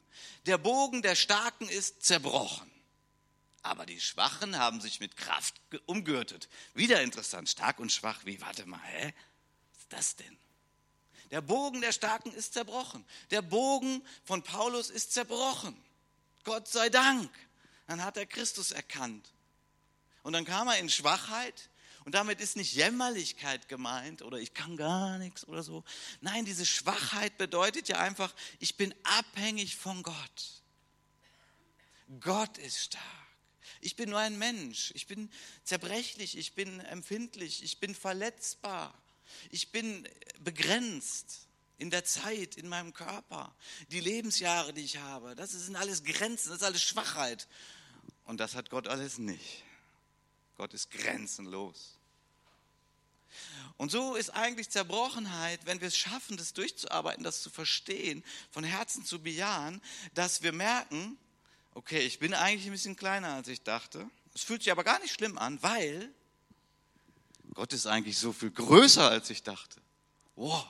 Der 0.48 0.58
Bogen 0.58 1.04
der 1.04 1.13
Starken 1.13 1.70
ist 1.70 2.04
zerbrochen 2.04 2.75
aber 3.65 3.86
die 3.86 3.99
Schwachen 3.99 4.58
haben 4.58 4.80
sich 4.80 4.99
mit 4.99 5.17
Kraft 5.17 5.56
umgürtet. 5.86 6.47
Wieder 6.73 7.01
interessant, 7.01 7.49
stark 7.49 7.80
und 7.80 7.91
schwach. 7.91 8.25
Wie, 8.25 8.39
warte 8.41 8.65
mal, 8.65 8.82
hä? 8.84 9.13
Was 9.71 9.80
ist 9.80 9.93
das 9.93 10.15
denn? 10.15 10.38
Der 11.32 11.41
Bogen 11.41 11.82
der 11.82 11.91
Starken 11.91 12.32
ist 12.32 12.54
zerbrochen. 12.54 13.04
Der 13.32 13.41
Bogen 13.41 14.06
von 14.23 14.43
Paulus 14.43 14.89
ist 14.89 15.13
zerbrochen. 15.13 15.75
Gott 16.43 16.67
sei 16.67 16.89
Dank. 16.89 17.32
Dann 17.88 18.04
hat 18.04 18.17
er 18.17 18.25
Christus 18.25 18.71
erkannt. 18.71 19.32
Und 20.23 20.34
dann 20.34 20.45
kam 20.45 20.67
er 20.67 20.78
in 20.78 20.89
Schwachheit. 20.89 21.69
Und 22.04 22.13
damit 22.13 22.39
ist 22.39 22.56
nicht 22.56 22.73
Jämmerlichkeit 22.73 23.67
gemeint 23.67 24.21
oder 24.21 24.38
ich 24.38 24.54
kann 24.54 24.78
gar 24.78 25.17
nichts 25.17 25.47
oder 25.47 25.63
so. 25.63 25.84
Nein, 26.21 26.45
diese 26.45 26.65
Schwachheit 26.65 27.36
bedeutet 27.39 27.88
ja 27.88 27.97
einfach, 27.97 28.32
ich 28.60 28.78
bin 28.78 28.93
abhängig 29.04 29.75
von 29.75 30.04
Gott. 30.04 30.62
Gott 32.19 32.60
ist 32.60 32.80
stark. 32.80 33.25
Ich 33.82 33.95
bin 33.95 34.10
nur 34.10 34.19
ein 34.19 34.38
Mensch. 34.38 34.91
Ich 34.95 35.08
bin 35.08 35.30
zerbrechlich. 35.63 36.38
Ich 36.38 36.54
bin 36.54 36.80
empfindlich. 36.82 37.63
Ich 37.63 37.80
bin 37.80 37.95
verletzbar. 37.95 38.93
Ich 39.49 39.71
bin 39.71 40.08
begrenzt 40.39 41.47
in 41.78 41.89
der 41.89 42.06
Zeit, 42.06 42.56
in 42.56 42.67
meinem 42.67 42.93
Körper. 42.93 43.54
Die 43.89 43.99
Lebensjahre, 43.99 44.73
die 44.73 44.84
ich 44.84 44.97
habe, 44.97 45.36
das 45.36 45.51
sind 45.51 45.75
alles 45.75 46.04
Grenzen, 46.04 46.49
das 46.49 46.60
ist 46.60 46.63
alles 46.63 46.82
Schwachheit. 46.82 47.47
Und 48.25 48.39
das 48.39 48.56
hat 48.56 48.69
Gott 48.69 48.88
alles 48.88 49.17
nicht. 49.17 49.63
Gott 50.58 50.73
ist 50.73 50.89
grenzenlos. 50.89 51.99
Und 53.78 53.91
so 53.91 54.15
ist 54.15 54.30
eigentlich 54.30 54.69
Zerbrochenheit, 54.69 55.60
wenn 55.65 55.82
wir 55.82 55.89
es 55.89 55.97
schaffen, 55.97 56.38
das 56.38 56.54
durchzuarbeiten, 56.54 57.23
das 57.23 57.41
zu 57.41 57.49
verstehen, 57.49 58.23
von 58.49 58.63
Herzen 58.63 59.04
zu 59.04 59.21
bejahen, 59.21 59.82
dass 60.13 60.43
wir 60.43 60.54
merken, 60.54 61.17
okay, 61.76 62.00
ich 62.00 62.18
bin 62.18 62.34
eigentlich 62.34 62.66
ein 62.66 62.72
bisschen 62.72 62.96
kleiner, 62.96 63.36
als 63.36 63.48
ich 63.48 63.62
dachte. 63.62 64.10
Es 64.34 64.44
fühlt 64.44 64.64
sich 64.64 64.72
aber 64.72 64.84
gar 64.84 65.00
nicht 65.00 65.14
schlimm 65.14 65.38
an, 65.38 65.62
weil 65.62 66.12
Gott 67.54 67.72
ist 67.74 67.86
eigentlich 67.86 68.18
so 68.18 68.34
viel 68.34 68.52
größer, 68.52 69.08
als 69.10 69.30
ich 69.30 69.44
dachte. 69.44 69.80
Wow, 70.36 70.68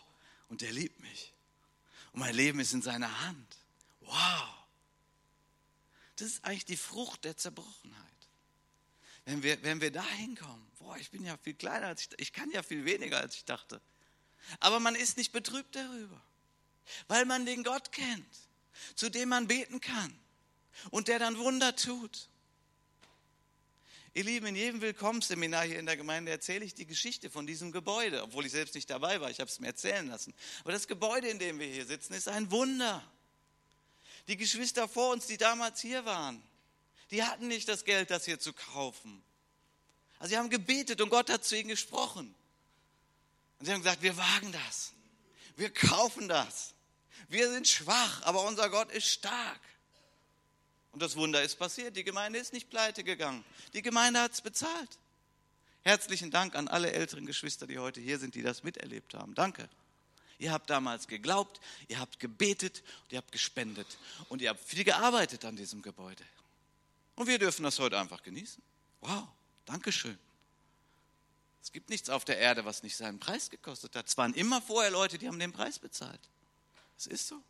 und 0.50 0.62
er 0.62 0.72
liebt 0.72 1.00
mich. 1.00 1.34
Und 2.12 2.20
mein 2.20 2.36
Leben 2.36 2.60
ist 2.60 2.74
in 2.74 2.82
seiner 2.82 3.22
Hand. 3.22 3.58
Wow. 4.02 4.50
Das 6.18 6.28
ist 6.28 6.46
eigentlich 6.46 6.65
die 6.65 6.78
Frucht 6.78 7.24
der 7.24 7.38
Zerbrochenheit. 7.38 8.04
Wenn 9.26 9.41
wir, 9.41 9.62
wenn 9.63 9.82
wir 9.82 9.91
da 9.91 10.06
hinkommen, 10.06 10.68
boah, 10.78 10.98
ich 10.98 11.10
bin 11.10 11.26
ja 11.26 11.36
viel 11.38 11.56
kleiner 11.56 11.88
als 11.88 12.02
ich, 12.02 12.10
ich 12.20 12.34
kann 12.34 12.52
ja 12.52 12.62
viel 12.62 12.86
weniger 12.86 13.20
als 13.20 13.36
ich 13.36 13.46
dachte. 13.46 13.82
Aber 14.60 14.80
man 14.80 14.96
ist 14.96 15.18
nicht 15.18 15.32
betrübt 15.32 15.76
darüber, 15.76 16.22
weil 17.08 17.26
man 17.26 17.46
den 17.46 17.63
Gott 17.63 17.91
kennt, 17.91 18.38
zu 18.96 19.10
dem 19.10 19.30
man 19.30 19.48
beten 19.48 19.82
kann 19.82 20.15
und 20.92 21.08
der 21.08 21.20
dann 21.20 21.38
Wunder 21.38 21.76
tut. 21.76 22.30
Ihr 24.14 24.24
Lieben, 24.24 24.46
in 24.46 24.56
jedem 24.56 24.80
Willkommensseminar 24.80 25.66
hier 25.66 25.78
in 25.78 25.86
der 25.86 25.98
Gemeinde 25.98 26.32
erzähle 26.32 26.64
ich 26.64 26.74
die 26.74 26.86
Geschichte 26.86 27.30
von 27.30 27.46
diesem 27.46 27.74
Gebäude, 27.74 28.24
obwohl 28.24 28.46
ich 28.46 28.54
selbst 28.54 28.74
nicht 28.74 28.90
dabei 28.90 29.20
war, 29.20 29.30
ich 29.30 29.42
habe 29.42 29.50
es 29.50 29.60
mir 29.60 29.68
erzählen 29.68 30.08
lassen. 30.08 30.34
Aber 30.62 30.72
das 30.72 30.88
Gebäude, 30.88 31.28
in 31.28 31.38
dem 31.38 31.60
wir 31.60 31.68
hier 31.68 31.86
sitzen, 31.86 32.14
ist 32.14 32.30
ein 32.30 32.50
Wunder. 32.50 33.04
Die 34.30 34.38
Geschwister 34.38 34.88
vor 34.88 35.12
uns, 35.12 35.28
die 35.28 35.38
damals 35.38 35.82
hier 35.82 36.06
waren, 36.06 36.42
die 37.12 37.24
hatten 37.24 37.50
nicht 37.50 37.68
das 37.68 37.84
Geld, 37.84 38.10
das 38.10 38.24
hier 38.24 38.40
zu 38.40 38.54
kaufen. 38.54 39.22
Also 40.18 40.30
sie 40.30 40.38
haben 40.38 40.50
gebetet 40.50 41.02
und 41.02 41.10
Gott 41.10 41.30
hat 41.30 41.44
zu 41.44 41.58
ihnen 41.58 41.68
gesprochen. 41.68 42.34
Und 43.60 43.66
sie 43.66 43.74
haben 43.74 43.82
gesagt, 43.82 44.02
wir 44.02 44.16
wagen 44.16 44.52
das. 44.52 44.94
Wir 45.58 45.74
kaufen 45.74 46.28
das. 46.28 46.74
Wir 47.28 47.52
sind 47.52 47.68
schwach, 47.68 48.22
aber 48.24 48.46
unser 48.46 48.70
Gott 48.70 48.92
ist 48.92 49.08
stark. 49.08 49.60
Und 50.95 51.01
das 51.01 51.17
Wunder 51.17 51.43
ist 51.43 51.58
passiert. 51.58 51.97
Die 51.97 52.05
Gemeinde 52.05 52.39
ist 52.39 52.53
nicht 52.53 52.69
pleite 52.69 53.03
gegangen. 53.03 53.43
Die 53.73 53.81
Gemeinde 53.81 54.21
hat 54.21 54.31
es 54.31 54.39
bezahlt. 54.39 54.97
Herzlichen 55.81 56.31
Dank 56.31 56.55
an 56.55 56.69
alle 56.69 56.93
älteren 56.93 57.25
Geschwister, 57.25 57.67
die 57.67 57.79
heute 57.79 57.99
hier 57.99 58.17
sind, 58.17 58.34
die 58.34 58.41
das 58.41 58.63
miterlebt 58.63 59.13
haben. 59.13 59.36
Danke. 59.36 59.67
Ihr 60.39 60.53
habt 60.53 60.69
damals 60.69 61.10
geglaubt, 61.10 61.60
ihr 61.89 61.99
habt 61.99 62.21
gebetet 62.21 62.81
und 63.03 63.12
ihr 63.12 63.17
habt 63.17 63.34
gespendet 63.34 63.97
und 64.29 64.41
ihr 64.41 64.51
habt 64.51 64.62
viel 64.62 64.86
gearbeitet 64.86 65.43
an 65.43 65.58
diesem 65.58 65.81
Gebäude. 65.81 66.23
Und 67.15 67.27
wir 67.27 67.39
dürfen 67.39 67.63
das 67.63 67.77
heute 67.77 67.99
einfach 67.99 68.23
genießen. 68.23 68.63
Wow, 69.01 69.27
Dankeschön. 69.65 70.17
Es 71.62 71.73
gibt 71.73 71.89
nichts 71.89 72.10
auf 72.10 72.23
der 72.23 72.38
Erde, 72.38 72.63
was 72.63 72.84
nicht 72.84 72.95
seinen 72.95 73.19
Preis 73.19 73.49
gekostet 73.49 73.97
hat. 73.97 74.08
Es 74.08 74.17
waren 74.17 74.34
immer 74.34 74.62
vorher 74.62 74.91
Leute, 74.91 75.17
die 75.17 75.27
haben 75.27 75.39
den 75.39 75.51
Preis 75.51 75.77
bezahlt. 75.77 76.21
Es 76.97 77.05
ist 77.05 77.27
so. 77.27 77.43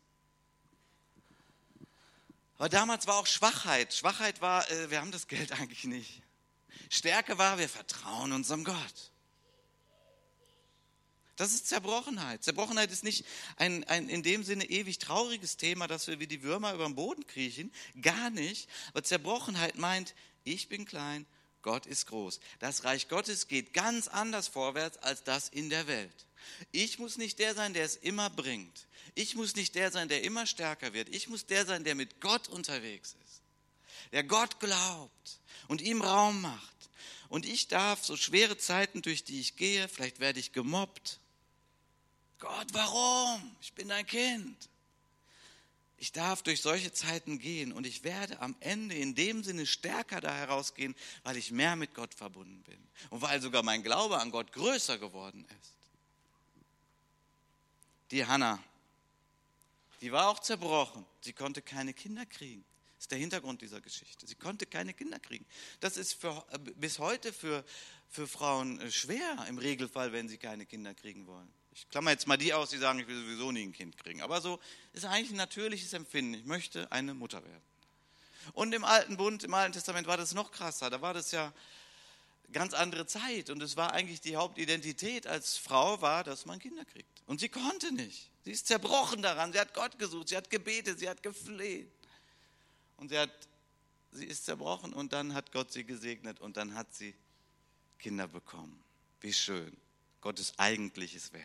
Aber 2.58 2.68
damals 2.68 3.06
war 3.06 3.16
auch 3.16 3.26
Schwachheit. 3.26 3.92
Schwachheit 3.92 4.40
war, 4.40 4.70
äh, 4.70 4.90
wir 4.90 5.00
haben 5.00 5.12
das 5.12 5.28
Geld 5.28 5.52
eigentlich 5.60 5.84
nicht. 5.84 6.22
Stärke 6.90 7.38
war, 7.38 7.58
wir 7.58 7.68
vertrauen 7.68 8.32
unserem 8.32 8.64
Gott. 8.64 9.12
Das 11.36 11.52
ist 11.52 11.68
Zerbrochenheit. 11.68 12.42
Zerbrochenheit 12.42 12.90
ist 12.90 13.04
nicht 13.04 13.26
ein, 13.56 13.84
ein 13.84 14.08
in 14.08 14.22
dem 14.22 14.42
Sinne 14.42 14.64
ewig 14.64 14.98
trauriges 14.98 15.58
Thema, 15.58 15.86
dass 15.86 16.06
wir 16.06 16.18
wie 16.18 16.26
die 16.26 16.42
Würmer 16.42 16.72
über 16.72 16.86
den 16.86 16.94
Boden 16.94 17.26
kriechen. 17.26 17.70
Gar 18.00 18.30
nicht. 18.30 18.70
Aber 18.90 19.04
Zerbrochenheit 19.04 19.76
meint, 19.76 20.14
ich 20.44 20.68
bin 20.70 20.86
klein, 20.86 21.26
Gott 21.60 21.84
ist 21.84 22.06
groß. 22.06 22.40
Das 22.58 22.84
Reich 22.84 23.08
Gottes 23.08 23.48
geht 23.48 23.74
ganz 23.74 24.08
anders 24.08 24.48
vorwärts 24.48 24.96
als 24.98 25.24
das 25.24 25.50
in 25.50 25.68
der 25.68 25.86
Welt. 25.86 26.26
Ich 26.72 26.98
muss 26.98 27.18
nicht 27.18 27.38
der 27.38 27.54
sein, 27.54 27.74
der 27.74 27.84
es 27.84 27.96
immer 27.96 28.30
bringt. 28.30 28.85
Ich 29.16 29.34
muss 29.34 29.56
nicht 29.56 29.74
der 29.74 29.90
sein, 29.90 30.08
der 30.08 30.24
immer 30.24 30.44
stärker 30.46 30.92
wird. 30.92 31.08
Ich 31.08 31.26
muss 31.26 31.46
der 31.46 31.64
sein, 31.64 31.84
der 31.84 31.94
mit 31.94 32.20
Gott 32.20 32.48
unterwegs 32.48 33.16
ist. 33.24 33.40
Der 34.12 34.22
Gott 34.22 34.60
glaubt 34.60 35.40
und 35.68 35.80
ihm 35.80 36.02
Raum 36.02 36.42
macht. 36.42 36.90
Und 37.30 37.46
ich 37.46 37.66
darf 37.66 38.04
so 38.04 38.14
schwere 38.18 38.58
Zeiten, 38.58 39.00
durch 39.00 39.24
die 39.24 39.40
ich 39.40 39.56
gehe, 39.56 39.88
vielleicht 39.88 40.20
werde 40.20 40.38
ich 40.38 40.52
gemobbt. 40.52 41.18
Gott, 42.40 42.66
warum? 42.72 43.56
Ich 43.62 43.72
bin 43.72 43.88
dein 43.88 44.06
Kind. 44.06 44.68
Ich 45.96 46.12
darf 46.12 46.42
durch 46.42 46.60
solche 46.60 46.92
Zeiten 46.92 47.38
gehen 47.38 47.72
und 47.72 47.86
ich 47.86 48.04
werde 48.04 48.38
am 48.40 48.54
Ende 48.60 48.96
in 48.96 49.14
dem 49.14 49.42
Sinne 49.42 49.64
stärker 49.64 50.20
da 50.20 50.34
herausgehen, 50.34 50.94
weil 51.24 51.38
ich 51.38 51.50
mehr 51.50 51.74
mit 51.74 51.94
Gott 51.94 52.12
verbunden 52.12 52.62
bin 52.64 52.78
und 53.08 53.22
weil 53.22 53.40
sogar 53.40 53.62
mein 53.62 53.82
Glaube 53.82 54.20
an 54.20 54.30
Gott 54.30 54.52
größer 54.52 54.98
geworden 54.98 55.46
ist. 55.58 55.72
Die 58.10 58.26
Hannah, 58.26 58.62
die 60.06 60.12
war 60.12 60.28
auch 60.28 60.38
zerbrochen. 60.38 61.04
Sie 61.20 61.32
konnte 61.32 61.62
keine 61.62 61.92
Kinder 61.92 62.24
kriegen. 62.26 62.64
Das 62.94 63.06
ist 63.06 63.10
der 63.10 63.18
Hintergrund 63.18 63.60
dieser 63.60 63.80
Geschichte. 63.80 64.24
Sie 64.24 64.36
konnte 64.36 64.64
keine 64.64 64.94
Kinder 64.94 65.18
kriegen. 65.18 65.44
Das 65.80 65.96
ist 65.96 66.12
für, 66.12 66.46
äh, 66.52 66.58
bis 66.76 67.00
heute 67.00 67.32
für, 67.32 67.64
für 68.08 68.28
Frauen 68.28 68.80
äh, 68.80 68.92
schwer 68.92 69.44
im 69.48 69.58
Regelfall, 69.58 70.12
wenn 70.12 70.28
sie 70.28 70.38
keine 70.38 70.64
Kinder 70.64 70.94
kriegen 70.94 71.26
wollen. 71.26 71.52
Ich 71.72 71.88
klammer 71.88 72.12
jetzt 72.12 72.28
mal 72.28 72.36
die 72.36 72.54
aus, 72.54 72.70
die 72.70 72.78
sagen, 72.78 73.00
ich 73.00 73.08
will 73.08 73.20
sowieso 73.20 73.50
nie 73.50 73.64
ein 73.64 73.72
Kind 73.72 73.96
kriegen. 73.96 74.22
Aber 74.22 74.40
so 74.40 74.60
ist 74.92 75.04
eigentlich 75.06 75.30
ein 75.30 75.38
natürliches 75.38 75.92
Empfinden. 75.92 76.34
Ich 76.34 76.44
möchte 76.44 76.92
eine 76.92 77.12
Mutter 77.12 77.42
werden. 77.42 77.64
Und 78.52 78.72
im 78.76 78.84
Alten 78.84 79.16
Bund, 79.16 79.42
im 79.42 79.54
Alten 79.54 79.72
Testament 79.72 80.06
war 80.06 80.16
das 80.16 80.34
noch 80.34 80.52
krasser. 80.52 80.88
Da 80.88 81.02
war 81.02 81.14
das 81.14 81.32
ja 81.32 81.52
ganz 82.52 82.74
andere 82.74 83.06
Zeit. 83.06 83.50
Und 83.50 83.62
es 83.62 83.76
war 83.76 83.92
eigentlich 83.92 84.20
die 84.20 84.36
Hauptidentität 84.36 85.26
als 85.26 85.56
Frau 85.56 86.00
war, 86.00 86.24
dass 86.24 86.46
man 86.46 86.58
Kinder 86.58 86.84
kriegt. 86.84 87.22
Und 87.26 87.40
sie 87.40 87.48
konnte 87.48 87.92
nicht. 87.92 88.30
Sie 88.44 88.52
ist 88.52 88.66
zerbrochen 88.66 89.22
daran. 89.22 89.52
Sie 89.52 89.58
hat 89.58 89.74
Gott 89.74 89.98
gesucht, 89.98 90.28
sie 90.28 90.36
hat 90.36 90.50
gebetet, 90.50 90.98
sie 90.98 91.08
hat 91.08 91.22
gefleht. 91.22 91.90
Und 92.96 93.10
sie, 93.10 93.18
hat, 93.18 93.30
sie 94.12 94.26
ist 94.26 94.44
zerbrochen 94.44 94.94
und 94.94 95.12
dann 95.12 95.34
hat 95.34 95.52
Gott 95.52 95.72
sie 95.72 95.84
gesegnet 95.84 96.40
und 96.40 96.56
dann 96.56 96.74
hat 96.74 96.94
sie 96.94 97.14
Kinder 97.98 98.28
bekommen. 98.28 98.82
Wie 99.20 99.32
schön. 99.32 99.76
Gottes 100.20 100.58
eigentliches 100.58 101.32
Werk. 101.32 101.44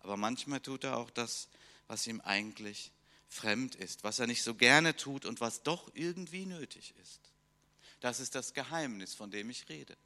Aber 0.00 0.16
manchmal 0.16 0.60
tut 0.60 0.84
er 0.84 0.96
auch 0.96 1.10
das, 1.10 1.48
was 1.88 2.06
ihm 2.06 2.20
eigentlich 2.20 2.92
fremd 3.28 3.74
ist, 3.74 4.04
was 4.04 4.18
er 4.18 4.26
nicht 4.26 4.42
so 4.42 4.54
gerne 4.54 4.96
tut 4.96 5.24
und 5.24 5.40
was 5.40 5.62
doch 5.62 5.90
irgendwie 5.94 6.46
nötig 6.46 6.94
ist. 7.02 7.20
Das 8.06 8.20
ist 8.20 8.36
das 8.36 8.54
Geheimnis, 8.54 9.16
von 9.16 9.32
dem 9.32 9.50
ich 9.50 9.68
rede. 9.68 9.96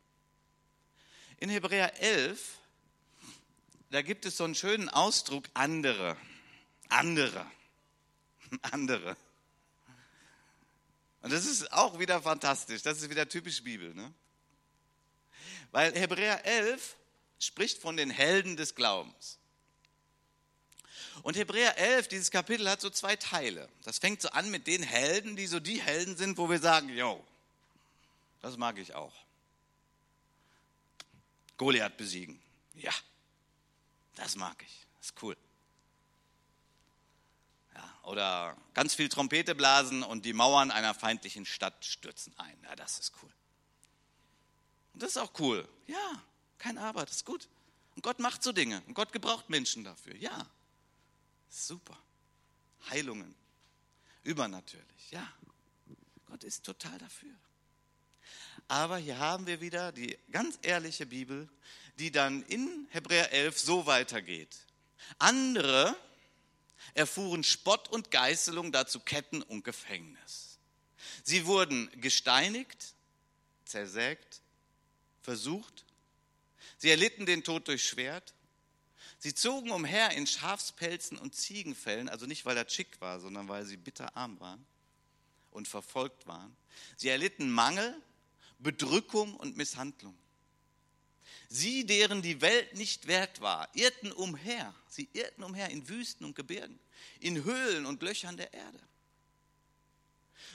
In 1.36 1.50
Hebräer 1.50 2.00
11, 2.00 2.58
da 3.90 4.00
gibt 4.00 4.24
es 4.24 4.38
so 4.38 4.44
einen 4.44 4.54
schönen 4.54 4.88
Ausdruck 4.88 5.44
andere, 5.52 6.16
andere, 6.88 7.44
andere. 8.62 9.18
Und 11.20 11.30
das 11.30 11.44
ist 11.44 11.70
auch 11.74 11.98
wieder 11.98 12.22
fantastisch, 12.22 12.80
das 12.80 13.02
ist 13.02 13.10
wieder 13.10 13.28
typisch 13.28 13.62
Bibel. 13.62 13.92
Ne? 13.92 14.10
Weil 15.70 15.92
Hebräer 15.92 16.46
11 16.46 16.96
spricht 17.38 17.82
von 17.82 17.98
den 17.98 18.08
Helden 18.08 18.56
des 18.56 18.74
Glaubens. 18.74 19.38
Und 21.22 21.36
Hebräer 21.36 21.76
11, 21.76 22.08
dieses 22.08 22.30
Kapitel 22.30 22.66
hat 22.66 22.80
so 22.80 22.88
zwei 22.88 23.16
Teile. 23.16 23.68
Das 23.84 23.98
fängt 23.98 24.22
so 24.22 24.30
an 24.30 24.50
mit 24.50 24.66
den 24.66 24.82
Helden, 24.82 25.36
die 25.36 25.46
so 25.46 25.60
die 25.60 25.82
Helden 25.82 26.16
sind, 26.16 26.38
wo 26.38 26.48
wir 26.48 26.60
sagen, 26.60 26.88
yo, 26.88 27.22
das 28.40 28.56
mag 28.56 28.78
ich 28.78 28.94
auch. 28.94 29.14
Goliath 31.56 31.96
besiegen. 31.96 32.40
Ja, 32.74 32.92
das 34.14 34.36
mag 34.36 34.62
ich. 34.62 34.86
Das 34.98 35.10
ist 35.10 35.22
cool. 35.22 35.36
Ja, 37.74 37.98
oder 38.04 38.56
ganz 38.74 38.94
viel 38.94 39.08
Trompete 39.08 39.54
blasen 39.54 40.02
und 40.02 40.24
die 40.24 40.32
Mauern 40.32 40.70
einer 40.70 40.94
feindlichen 40.94 41.44
Stadt 41.44 41.84
stürzen 41.84 42.32
ein. 42.38 42.58
Ja, 42.62 42.76
das 42.76 42.98
ist 42.98 43.12
cool. 43.22 43.32
Und 44.94 45.02
das 45.02 45.10
ist 45.10 45.16
auch 45.18 45.32
cool. 45.38 45.68
Ja, 45.86 46.22
kein 46.58 46.78
Aber, 46.78 47.04
das 47.04 47.16
ist 47.16 47.24
gut. 47.24 47.48
Und 47.94 48.02
Gott 48.02 48.18
macht 48.18 48.42
so 48.42 48.52
Dinge. 48.52 48.82
Und 48.86 48.94
Gott 48.94 49.12
gebraucht 49.12 49.50
Menschen 49.50 49.84
dafür. 49.84 50.16
Ja, 50.16 50.46
super. 51.48 51.98
Heilungen. 52.88 53.34
Übernatürlich. 54.22 55.10
Ja, 55.10 55.26
Gott 56.26 56.44
ist 56.44 56.64
total 56.64 56.98
dafür. 56.98 57.34
Aber 58.70 58.98
hier 58.98 59.18
haben 59.18 59.48
wir 59.48 59.60
wieder 59.60 59.90
die 59.90 60.16
ganz 60.30 60.56
ehrliche 60.62 61.04
Bibel, 61.04 61.48
die 61.98 62.12
dann 62.12 62.44
in 62.44 62.86
Hebräer 62.90 63.32
11 63.32 63.58
so 63.58 63.86
weitergeht. 63.86 64.56
Andere 65.18 65.96
erfuhren 66.94 67.42
Spott 67.42 67.88
und 67.88 68.12
Geißelung, 68.12 68.70
dazu 68.70 69.00
Ketten 69.00 69.42
und 69.42 69.64
Gefängnis. 69.64 70.60
Sie 71.24 71.46
wurden 71.46 71.90
gesteinigt, 72.00 72.94
zersägt, 73.64 74.40
versucht. 75.20 75.84
Sie 76.78 76.90
erlitten 76.90 77.26
den 77.26 77.42
Tod 77.42 77.66
durch 77.66 77.82
Schwert. 77.82 78.34
Sie 79.18 79.34
zogen 79.34 79.72
umher 79.72 80.12
in 80.12 80.28
Schafspelzen 80.28 81.18
und 81.18 81.34
Ziegenfällen, 81.34 82.08
also 82.08 82.24
nicht 82.24 82.46
weil 82.46 82.56
er 82.56 82.68
schick 82.68 83.00
war, 83.00 83.18
sondern 83.18 83.48
weil 83.48 83.64
sie 83.64 83.76
bitterarm 83.76 84.38
waren 84.38 84.64
und 85.50 85.66
verfolgt 85.66 86.28
waren. 86.28 86.56
Sie 86.96 87.08
erlitten 87.08 87.50
Mangel, 87.50 88.00
Bedrückung 88.62 89.34
und 89.36 89.56
Misshandlung. 89.56 90.16
Sie, 91.48 91.84
deren 91.84 92.22
die 92.22 92.40
Welt 92.40 92.76
nicht 92.76 93.08
wert 93.08 93.40
war, 93.40 93.68
irrten 93.74 94.12
umher. 94.12 94.72
Sie 94.88 95.08
irrten 95.12 95.42
umher 95.42 95.70
in 95.70 95.88
Wüsten 95.88 96.24
und 96.24 96.36
Gebirgen, 96.36 96.78
in 97.18 97.42
Höhlen 97.44 97.86
und 97.86 98.02
Löchern 98.02 98.36
der 98.36 98.52
Erde. 98.54 98.80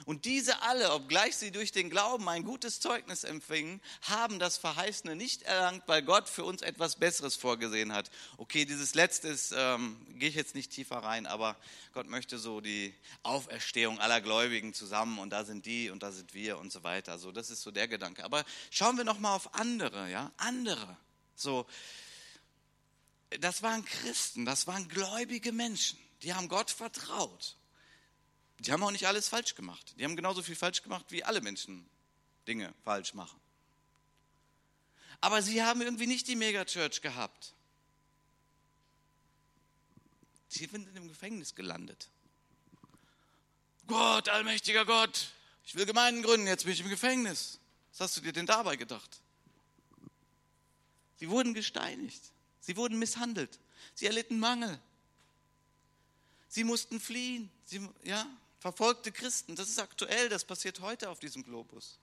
Und 0.04 0.24
diese 0.24 0.62
alle, 0.62 0.92
obgleich 0.92 1.36
sie 1.36 1.50
durch 1.50 1.72
den 1.72 1.90
Glauben 1.90 2.28
ein 2.28 2.44
gutes 2.44 2.80
Zeugnis 2.80 3.24
empfingen, 3.24 3.80
haben 4.02 4.38
das 4.38 4.58
Verheißene 4.58 5.16
nicht 5.16 5.42
erlangt, 5.42 5.82
weil 5.86 6.02
Gott 6.02 6.28
für 6.28 6.44
uns 6.44 6.62
etwas 6.62 6.96
Besseres 6.96 7.36
vorgesehen 7.36 7.92
hat. 7.92 8.10
Okay, 8.36 8.64
dieses 8.64 8.94
letzte 8.94 9.36
ähm, 9.54 9.96
gehe 10.18 10.28
ich 10.28 10.34
jetzt 10.34 10.54
nicht 10.54 10.70
tiefer 10.70 10.98
rein, 10.98 11.26
aber 11.26 11.56
Gott 11.92 12.06
möchte 12.08 12.38
so 12.38 12.60
die 12.60 12.94
Auferstehung 13.22 13.98
aller 14.00 14.20
Gläubigen 14.20 14.74
zusammen 14.74 15.18
und 15.18 15.30
da 15.30 15.44
sind 15.44 15.66
die 15.66 15.90
und 15.90 16.02
da 16.02 16.12
sind 16.12 16.34
wir 16.34 16.58
und 16.58 16.72
so 16.72 16.84
weiter. 16.84 17.18
So, 17.18 17.32
das 17.32 17.50
ist 17.50 17.62
so 17.62 17.70
der 17.70 17.88
Gedanke. 17.88 18.24
Aber 18.24 18.44
schauen 18.70 18.96
wir 18.96 19.04
noch 19.04 19.18
mal 19.18 19.34
auf 19.34 19.54
andere, 19.54 20.10
ja, 20.10 20.30
andere. 20.36 20.96
So, 21.34 21.66
das 23.40 23.62
waren 23.62 23.84
Christen, 23.84 24.44
das 24.44 24.66
waren 24.66 24.88
gläubige 24.88 25.52
Menschen, 25.52 25.98
die 26.22 26.34
haben 26.34 26.48
Gott 26.48 26.70
vertraut. 26.70 27.56
Die 28.60 28.72
haben 28.72 28.82
auch 28.82 28.90
nicht 28.90 29.06
alles 29.06 29.28
falsch 29.28 29.54
gemacht. 29.54 29.94
Die 29.98 30.04
haben 30.04 30.16
genauso 30.16 30.42
viel 30.42 30.56
falsch 30.56 30.82
gemacht, 30.82 31.06
wie 31.10 31.22
alle 31.22 31.40
Menschen 31.40 31.86
Dinge 32.48 32.72
falsch 32.84 33.14
machen. 33.14 33.38
Aber 35.20 35.42
sie 35.42 35.62
haben 35.62 35.82
irgendwie 35.82 36.06
nicht 36.06 36.28
die 36.28 36.36
Megachurch 36.36 37.02
gehabt. 37.02 37.54
Sie 40.48 40.66
sind 40.66 40.94
im 40.96 41.08
Gefängnis 41.08 41.54
gelandet. 41.54 42.08
Gott, 43.86 44.28
allmächtiger 44.28 44.84
Gott, 44.84 45.32
ich 45.64 45.74
will 45.74 45.86
Gemeinden 45.86 46.22
gründen, 46.22 46.46
jetzt 46.46 46.64
bin 46.64 46.72
ich 46.72 46.80
im 46.80 46.88
Gefängnis. 46.88 47.60
Was 47.92 48.00
hast 48.00 48.16
du 48.16 48.20
dir 48.20 48.32
denn 48.32 48.46
dabei 48.46 48.76
gedacht? 48.76 49.20
Sie 51.16 51.28
wurden 51.30 51.54
gesteinigt. 51.54 52.22
Sie 52.60 52.76
wurden 52.76 52.98
misshandelt. 52.98 53.58
Sie 53.94 54.06
erlitten 54.06 54.38
Mangel. 54.38 54.80
Sie 56.48 56.64
mussten 56.64 57.00
fliehen. 57.00 57.50
Sie, 57.64 57.88
ja, 58.02 58.26
verfolgte 58.72 59.12
Christen, 59.12 59.54
das 59.54 59.68
ist 59.68 59.78
aktuell, 59.78 60.28
das 60.28 60.44
passiert 60.44 60.80
heute 60.80 61.08
auf 61.10 61.20
diesem 61.20 61.44
Globus. 61.44 62.00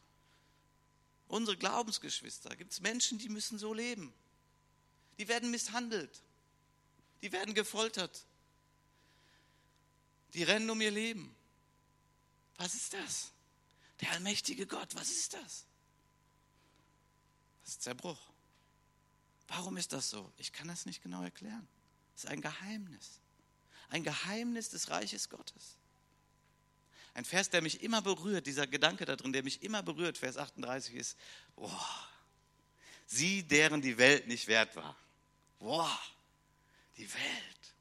Unsere 1.28 1.58
Glaubensgeschwister, 1.58 2.56
gibt 2.56 2.72
es 2.72 2.80
Menschen, 2.80 3.18
die 3.18 3.28
müssen 3.28 3.60
so 3.60 3.74
leben. 3.74 4.14
Die 5.18 5.28
werden 5.28 5.52
misshandelt, 5.52 6.22
die 7.22 7.34
werden 7.34 7.54
gefoltert, 7.54 8.26
die 10.34 10.44
rennen 10.44 10.70
um 10.70 10.80
ihr 10.80 10.92
Leben. 10.92 11.36
Was 12.56 12.76
ist 12.76 12.94
das? 12.94 13.34
Der 14.00 14.12
allmächtige 14.12 14.66
Gott, 14.66 14.96
was 14.96 15.12
ist 15.12 15.34
das? 15.34 15.66
Das 17.60 17.74
ist 17.74 17.82
Zerbruch. 17.82 18.32
Warum 19.50 19.76
ist 19.76 19.92
das 19.92 20.10
so? 20.10 20.32
Ich 20.38 20.54
kann 20.54 20.70
das 20.70 20.86
nicht 20.86 21.04
genau 21.04 21.24
erklären. 21.24 21.68
Das 22.14 22.24
ist 22.24 22.30
ein 22.30 22.40
Geheimnis. 22.40 23.20
Ein 23.90 24.06
Geheimnis 24.06 24.70
des 24.70 24.90
Reiches 24.90 25.28
Gottes. 25.28 25.78
Ein 27.16 27.26
Vers, 27.26 27.50
der 27.50 27.62
mich 27.62 27.82
immer 27.84 28.02
berührt, 28.02 28.48
dieser 28.48 28.66
Gedanke 28.66 29.06
da 29.06 29.16
drin, 29.16 29.34
der 29.34 29.44
mich 29.44 29.62
immer 29.62 29.84
berührt, 29.84 30.18
Vers 30.18 30.38
38 30.38 30.96
ist, 30.96 31.18
boah, 31.56 32.10
sie, 33.06 33.44
deren 33.44 33.82
die 33.82 33.98
Welt 33.98 34.28
nicht 34.28 34.48
wert 34.48 34.76
war. 34.76 34.96
Boah, 35.60 36.00
die 36.98 37.12
Welt. 37.14 37.76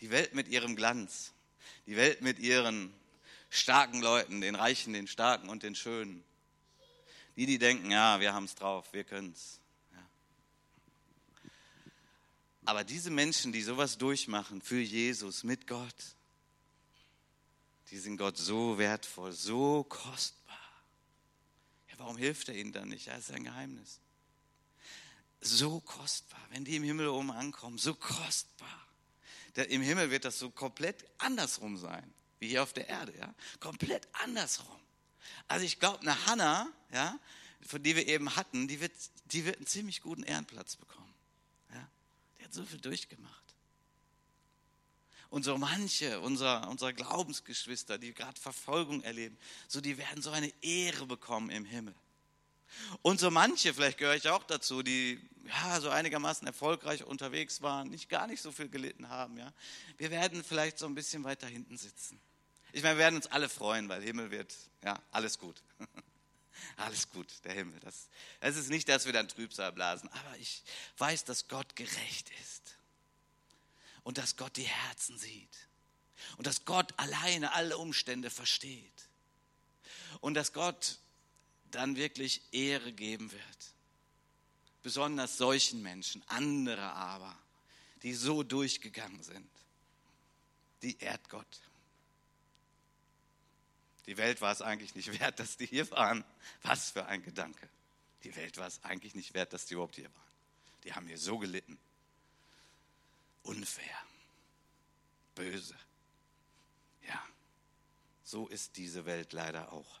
Die 0.00 0.10
Welt 0.10 0.34
mit 0.34 0.48
ihrem 0.48 0.74
Glanz. 0.74 1.32
Die 1.86 1.96
Welt 1.96 2.22
mit 2.22 2.38
ihren 2.38 2.92
starken 3.50 4.00
Leuten, 4.00 4.40
den 4.40 4.54
Reichen, 4.54 4.92
den 4.92 5.06
Starken 5.06 5.48
und 5.48 5.62
den 5.62 5.74
Schönen. 5.74 6.24
Die, 7.36 7.44
die 7.44 7.58
denken, 7.58 7.90
ja, 7.90 8.20
wir 8.20 8.32
haben 8.32 8.44
es 8.44 8.54
drauf, 8.54 8.92
wir 8.92 9.04
können 9.04 9.32
es. 9.32 9.60
Ja. 9.92 10.08
Aber 12.64 12.84
diese 12.84 13.10
Menschen, 13.10 13.52
die 13.52 13.62
sowas 13.62 13.98
durchmachen 13.98 14.62
für 14.62 14.80
Jesus, 14.80 15.44
mit 15.44 15.66
Gott, 15.66 16.15
die 17.90 17.98
sind 17.98 18.16
Gott 18.16 18.36
so 18.36 18.78
wertvoll, 18.78 19.32
so 19.32 19.84
kostbar. 19.84 20.56
Ja, 21.88 21.94
warum 21.98 22.16
hilft 22.16 22.48
er 22.48 22.56
ihnen 22.56 22.72
dann 22.72 22.88
nicht? 22.88 23.08
Das 23.08 23.18
ist 23.18 23.30
ein 23.30 23.44
Geheimnis. 23.44 24.00
So 25.40 25.80
kostbar, 25.80 26.40
wenn 26.50 26.64
die 26.64 26.76
im 26.76 26.82
Himmel 26.82 27.08
oben 27.08 27.30
ankommen, 27.30 27.78
so 27.78 27.94
kostbar. 27.94 28.86
Im 29.54 29.82
Himmel 29.82 30.10
wird 30.10 30.24
das 30.24 30.38
so 30.38 30.50
komplett 30.50 31.04
andersrum 31.18 31.78
sein, 31.78 32.12
wie 32.40 32.48
hier 32.48 32.62
auf 32.62 32.72
der 32.72 32.88
Erde, 32.88 33.16
ja? 33.16 33.34
Komplett 33.60 34.06
andersrum. 34.12 34.80
Also 35.48 35.64
ich 35.64 35.78
glaube, 35.78 36.00
eine 36.00 36.26
Hanna, 36.26 36.70
ja, 36.92 37.18
von 37.62 37.82
die 37.82 37.96
wir 37.96 38.06
eben 38.06 38.36
hatten, 38.36 38.68
die 38.68 38.80
wird, 38.80 38.92
die 39.26 39.44
wird 39.44 39.56
einen 39.56 39.66
ziemlich 39.66 40.02
guten 40.02 40.24
Ehrenplatz 40.24 40.76
bekommen. 40.76 41.14
Ja? 41.72 41.88
Die 42.38 42.44
hat 42.44 42.52
so 42.52 42.64
viel 42.64 42.80
durchgemacht 42.80 43.45
und 45.30 45.44
so 45.44 45.58
manche 45.58 46.20
unserer, 46.20 46.68
unserer 46.68 46.92
Glaubensgeschwister, 46.92 47.98
die 47.98 48.14
gerade 48.14 48.40
Verfolgung 48.40 49.02
erleben, 49.02 49.36
so 49.68 49.80
die 49.80 49.98
werden 49.98 50.22
so 50.22 50.30
eine 50.30 50.52
Ehre 50.62 51.06
bekommen 51.06 51.50
im 51.50 51.64
Himmel. 51.64 51.94
Und 53.02 53.20
so 53.20 53.30
manche, 53.30 53.72
vielleicht 53.72 53.98
gehöre 53.98 54.16
ich 54.16 54.28
auch 54.28 54.44
dazu, 54.44 54.82
die 54.82 55.20
ja 55.46 55.80
so 55.80 55.88
einigermaßen 55.90 56.46
erfolgreich 56.46 57.04
unterwegs 57.04 57.62
waren, 57.62 57.88
nicht 57.88 58.08
gar 58.08 58.26
nicht 58.26 58.42
so 58.42 58.52
viel 58.52 58.68
gelitten 58.68 59.08
haben, 59.08 59.38
ja. 59.38 59.52
Wir 59.96 60.10
werden 60.10 60.44
vielleicht 60.44 60.78
so 60.78 60.86
ein 60.86 60.94
bisschen 60.94 61.24
weiter 61.24 61.46
hinten 61.46 61.76
sitzen. 61.78 62.20
Ich 62.72 62.82
meine, 62.82 62.96
wir 62.96 63.04
werden 63.04 63.16
uns 63.16 63.28
alle 63.28 63.48
freuen, 63.48 63.88
weil 63.88 64.02
Himmel 64.02 64.30
wird, 64.30 64.54
ja, 64.84 65.00
alles 65.10 65.38
gut. 65.38 65.62
alles 66.76 67.10
gut, 67.10 67.28
der 67.44 67.54
Himmel. 67.54 67.78
Das, 67.80 68.08
das 68.40 68.56
ist 68.56 68.68
nicht, 68.68 68.88
dass 68.88 69.06
wir 69.06 69.12
dann 69.12 69.28
Trübsal 69.28 69.72
blasen, 69.72 70.08
aber 70.10 70.36
ich 70.38 70.62
weiß, 70.98 71.24
dass 71.24 71.48
Gott 71.48 71.76
gerecht 71.76 72.30
ist 72.42 72.75
und 74.06 74.18
dass 74.18 74.36
Gott 74.36 74.56
die 74.56 74.62
Herzen 74.62 75.18
sieht 75.18 75.68
und 76.36 76.46
dass 76.46 76.64
Gott 76.64 76.94
alleine 76.96 77.52
alle 77.54 77.76
Umstände 77.76 78.30
versteht 78.30 79.08
und 80.20 80.34
dass 80.34 80.52
Gott 80.52 81.00
dann 81.72 81.96
wirklich 81.96 82.40
Ehre 82.52 82.92
geben 82.92 83.32
wird. 83.32 83.74
Besonders 84.84 85.36
solchen 85.36 85.82
Menschen, 85.82 86.22
andere 86.28 86.92
aber, 86.92 87.36
die 88.04 88.14
so 88.14 88.44
durchgegangen 88.44 89.24
sind, 89.24 89.50
die 90.82 90.96
ehrt 91.00 91.28
Gott. 91.28 91.60
Die 94.06 94.16
Welt 94.18 94.40
war 94.40 94.52
es 94.52 94.62
eigentlich 94.62 94.94
nicht 94.94 95.18
wert, 95.18 95.40
dass 95.40 95.56
die 95.56 95.66
hier 95.66 95.90
waren. 95.90 96.24
Was 96.62 96.92
für 96.92 97.06
ein 97.06 97.24
Gedanke. 97.24 97.68
Die 98.22 98.36
Welt 98.36 98.56
war 98.56 98.68
es 98.68 98.84
eigentlich 98.84 99.16
nicht 99.16 99.34
wert, 99.34 99.52
dass 99.52 99.66
die 99.66 99.74
überhaupt 99.74 99.96
hier 99.96 100.04
waren. 100.14 100.32
Die 100.84 100.94
haben 100.94 101.08
hier 101.08 101.18
so 101.18 101.38
gelitten 101.38 101.76
unfair, 103.46 103.96
böse. 105.34 105.76
Ja, 107.06 107.22
so 108.24 108.48
ist 108.48 108.76
diese 108.76 109.06
Welt 109.06 109.32
leider 109.32 109.72
auch. 109.72 110.00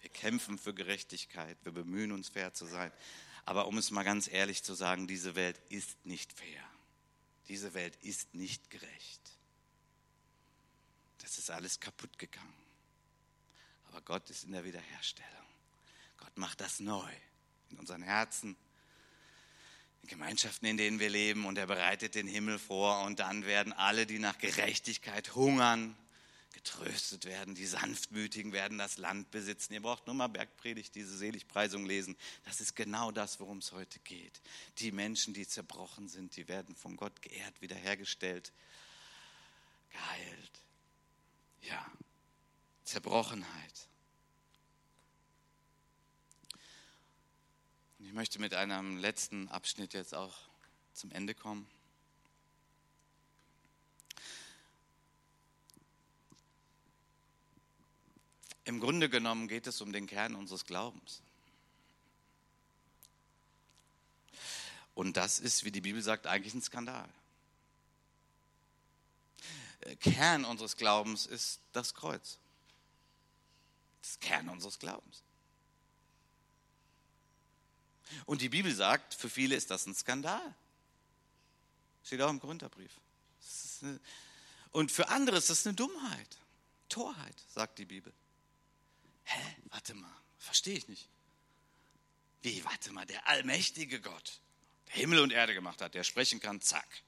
Wir 0.00 0.10
kämpfen 0.10 0.58
für 0.58 0.74
Gerechtigkeit, 0.74 1.56
wir 1.64 1.72
bemühen 1.72 2.12
uns 2.12 2.28
fair 2.28 2.54
zu 2.54 2.66
sein. 2.66 2.92
Aber 3.44 3.66
um 3.66 3.78
es 3.78 3.90
mal 3.90 4.04
ganz 4.04 4.28
ehrlich 4.28 4.62
zu 4.62 4.74
sagen, 4.74 5.06
diese 5.06 5.34
Welt 5.34 5.58
ist 5.70 6.04
nicht 6.04 6.32
fair. 6.32 6.62
Diese 7.48 7.72
Welt 7.74 7.96
ist 8.02 8.34
nicht 8.34 8.68
gerecht. 8.70 9.22
Das 11.18 11.38
ist 11.38 11.50
alles 11.50 11.80
kaputt 11.80 12.18
gegangen. 12.18 12.54
Aber 13.88 14.02
Gott 14.02 14.28
ist 14.28 14.44
in 14.44 14.52
der 14.52 14.64
Wiederherstellung. 14.64 15.32
Gott 16.18 16.36
macht 16.36 16.60
das 16.60 16.80
neu 16.80 17.10
in 17.70 17.78
unseren 17.78 18.02
Herzen, 18.02 18.56
Gemeinschaften, 20.06 20.66
in 20.66 20.76
denen 20.76 21.00
wir 21.00 21.10
leben. 21.10 21.44
Und 21.46 21.58
er 21.58 21.66
bereitet 21.66 22.14
den 22.14 22.26
Himmel 22.26 22.58
vor. 22.58 23.02
Und 23.04 23.18
dann 23.18 23.44
werden 23.44 23.72
alle, 23.72 24.06
die 24.06 24.18
nach 24.18 24.38
Gerechtigkeit 24.38 25.34
hungern, 25.34 25.96
getröstet 26.52 27.24
werden. 27.24 27.54
Die 27.54 27.66
Sanftmütigen 27.66 28.52
werden 28.52 28.78
das 28.78 28.98
Land 28.98 29.30
besitzen. 29.30 29.74
Ihr 29.74 29.82
braucht 29.82 30.06
nur 30.06 30.14
mal 30.14 30.28
Bergpredigt, 30.28 30.94
diese 30.94 31.16
Seligpreisung 31.16 31.86
lesen. 31.86 32.16
Das 32.44 32.60
ist 32.60 32.74
genau 32.74 33.12
das, 33.12 33.38
worum 33.40 33.58
es 33.58 33.72
heute 33.72 33.98
geht. 34.00 34.40
Die 34.78 34.90
Menschen, 34.90 35.34
die 35.34 35.46
zerbrochen 35.46 36.08
sind, 36.08 36.36
die 36.36 36.48
werden 36.48 36.74
von 36.74 36.96
Gott 36.96 37.22
geehrt, 37.22 37.60
wiederhergestellt, 37.60 38.52
geheilt. 39.90 40.62
Ja, 41.62 41.86
Zerbrochenheit. 42.84 43.87
Ich 47.98 48.12
möchte 48.12 48.40
mit 48.40 48.54
einem 48.54 48.96
letzten 48.98 49.48
Abschnitt 49.48 49.92
jetzt 49.92 50.14
auch 50.14 50.36
zum 50.92 51.10
Ende 51.10 51.34
kommen. 51.34 51.68
Im 58.64 58.80
Grunde 58.80 59.08
genommen 59.08 59.48
geht 59.48 59.66
es 59.66 59.80
um 59.80 59.92
den 59.92 60.06
Kern 60.06 60.34
unseres 60.34 60.64
Glaubens. 60.64 61.22
Und 64.94 65.16
das 65.16 65.38
ist, 65.38 65.64
wie 65.64 65.70
die 65.70 65.80
Bibel 65.80 66.02
sagt, 66.02 66.26
eigentlich 66.26 66.54
ein 66.54 66.62
Skandal. 66.62 67.08
Äh, 69.80 69.96
Kern 69.96 70.44
unseres 70.44 70.76
Glaubens 70.76 71.24
ist 71.24 71.60
das 71.72 71.94
Kreuz. 71.94 72.38
Das 74.02 74.20
Kern 74.20 74.48
unseres 74.48 74.78
Glaubens. 74.78 75.22
Und 78.26 78.40
die 78.40 78.48
Bibel 78.48 78.74
sagt, 78.74 79.14
für 79.14 79.30
viele 79.30 79.56
ist 79.56 79.70
das 79.70 79.86
ein 79.86 79.94
Skandal. 79.94 80.54
Steht 82.04 82.20
auch 82.22 82.30
im 82.30 82.40
Korintherbrief. 82.40 82.92
Und 84.72 84.92
für 84.92 85.08
andere 85.08 85.36
ist 85.36 85.50
das 85.50 85.66
eine 85.66 85.74
Dummheit, 85.74 86.38
Torheit, 86.88 87.44
sagt 87.48 87.78
die 87.78 87.84
Bibel. 87.84 88.12
Hä? 89.24 89.56
Warte 89.70 89.94
mal, 89.94 90.14
verstehe 90.38 90.76
ich 90.76 90.88
nicht. 90.88 91.08
Wie, 92.42 92.64
warte 92.64 92.92
mal, 92.92 93.04
der 93.06 93.26
allmächtige 93.28 94.00
Gott, 94.00 94.40
der 94.88 94.94
Himmel 94.94 95.20
und 95.20 95.32
Erde 95.32 95.54
gemacht 95.54 95.82
hat, 95.82 95.94
der 95.94 96.04
sprechen 96.04 96.40
kann, 96.40 96.60
zack. 96.60 97.02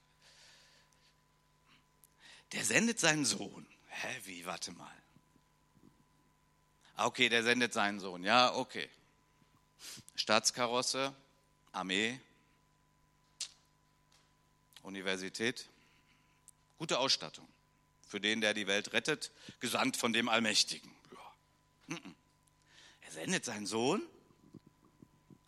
Der 2.53 2.65
sendet 2.65 2.99
seinen 2.99 3.25
Sohn. 3.25 3.67
Hä, 3.89 4.21
wie, 4.25 4.45
warte 4.45 4.73
mal. 4.73 5.03
Ah, 6.97 7.07
okay, 7.07 7.29
der 7.29 7.43
sendet 7.43 7.73
seinen 7.73 8.01
Sohn. 8.01 8.25
Ja, 8.25 8.55
okay. 8.55 8.91
Staatskarosse, 10.15 11.15
Armee, 11.73 12.21
Universität, 14.83 15.69
gute 16.79 16.99
Ausstattung 16.99 17.47
für 18.07 18.21
den, 18.21 18.41
der 18.41 18.55
die 18.55 18.67
Welt 18.67 18.93
rettet, 18.93 19.31
gesandt 19.61 19.97
von 19.97 20.13
dem 20.13 20.29
Allmächtigen. 20.29 20.91
Er 23.01 23.13
sendet 23.13 23.45
seinen 23.45 23.67
Sohn 23.67 24.03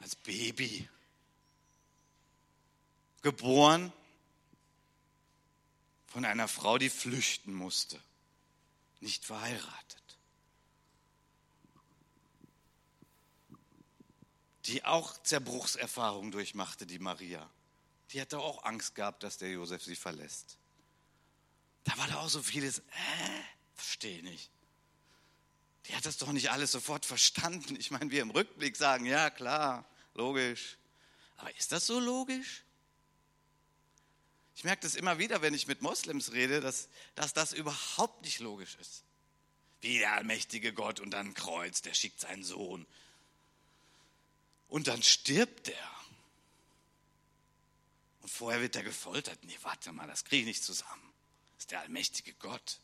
als 0.01 0.17
Baby, 0.17 0.89
geboren 3.23 3.93
von 6.09 6.25
einer 6.25 6.49
Frau, 6.49 6.77
die 6.77 6.91
flüchten 6.91 7.55
musste, 7.55 8.01
nicht 9.01 9.25
verheiratet, 9.25 10.02
die 14.67 14.85
auch 14.85 15.21
Zerbruchserfahrungen 15.23 16.31
durchmachte, 16.31 16.87
die 16.87 16.99
Maria. 16.99 17.49
Die 18.11 18.21
hatte 18.21 18.39
auch 18.39 18.65
Angst 18.65 18.95
gehabt, 18.95 19.23
dass 19.23 19.39
der 19.39 19.51
Josef 19.51 19.83
sie 19.83 19.97
verlässt. 19.97 20.59
Da 21.85 21.97
war 21.99 22.07
da 22.07 22.21
auch 22.21 22.29
so 22.29 22.43
vieles, 22.43 22.79
äh, 22.79 22.83
verstehe 23.75 24.23
nicht 24.23 24.53
die 25.87 25.97
hat 25.97 26.07
das 26.07 26.19
doch 26.19 26.33
nicht 26.33 26.51
alles 26.51 26.73
sofort 26.73 27.05
verstanden. 27.05 27.77
Ich 27.77 27.91
meine, 27.91 28.11
wir 28.11 28.23
im 28.23 28.31
Rückblick 28.31 28.77
sagen, 28.77 29.05
ja 29.05 29.31
klar, 29.31 29.85
logisch. 30.15 30.79
Aber 31.37 31.55
ist 31.57 31.73
das 31.73 31.87
so 31.87 31.99
logisch? 31.99 32.63
Ich 34.55 34.65
merke 34.65 34.83
das 34.83 34.95
immer 34.95 35.19
wieder, 35.19 35.43
wenn 35.43 35.55
ich 35.55 35.67
mit 35.67 35.83
Moslems 35.83 36.33
rede, 36.33 36.61
dass, 36.61 36.89
dass 37.15 37.33
das 37.33 37.53
überhaupt 37.53 38.23
nicht 38.23 38.39
logisch 38.39 38.77
ist. 38.81 39.05
Wie 39.81 39.99
der 39.99 40.13
allmächtige 40.13 40.73
Gott 40.73 41.01
und 41.01 41.11
dann 41.11 41.35
Kreuz, 41.35 41.83
der 41.83 41.95
schickt 41.95 42.21
seinen 42.21 42.45
Sohn. 42.45 42.87
Und 44.73 44.89
dann 44.89 45.03
stirbt 45.03 45.69
er. 45.69 45.91
Und 48.23 48.31
vorher 48.31 48.63
wird 48.63 48.75
er 48.75 48.83
gefoltert. 48.83 49.39
Nee, 49.45 49.59
warte 49.61 49.93
mal, 49.93 50.07
das 50.07 50.25
kriege 50.25 50.41
ich 50.41 50.47
nicht 50.47 50.65
zusammen. 50.65 51.13
Das 51.51 51.65
ist 51.65 51.71
der 51.73 51.81
allmächtige 51.81 52.33
Gott. 52.33 52.81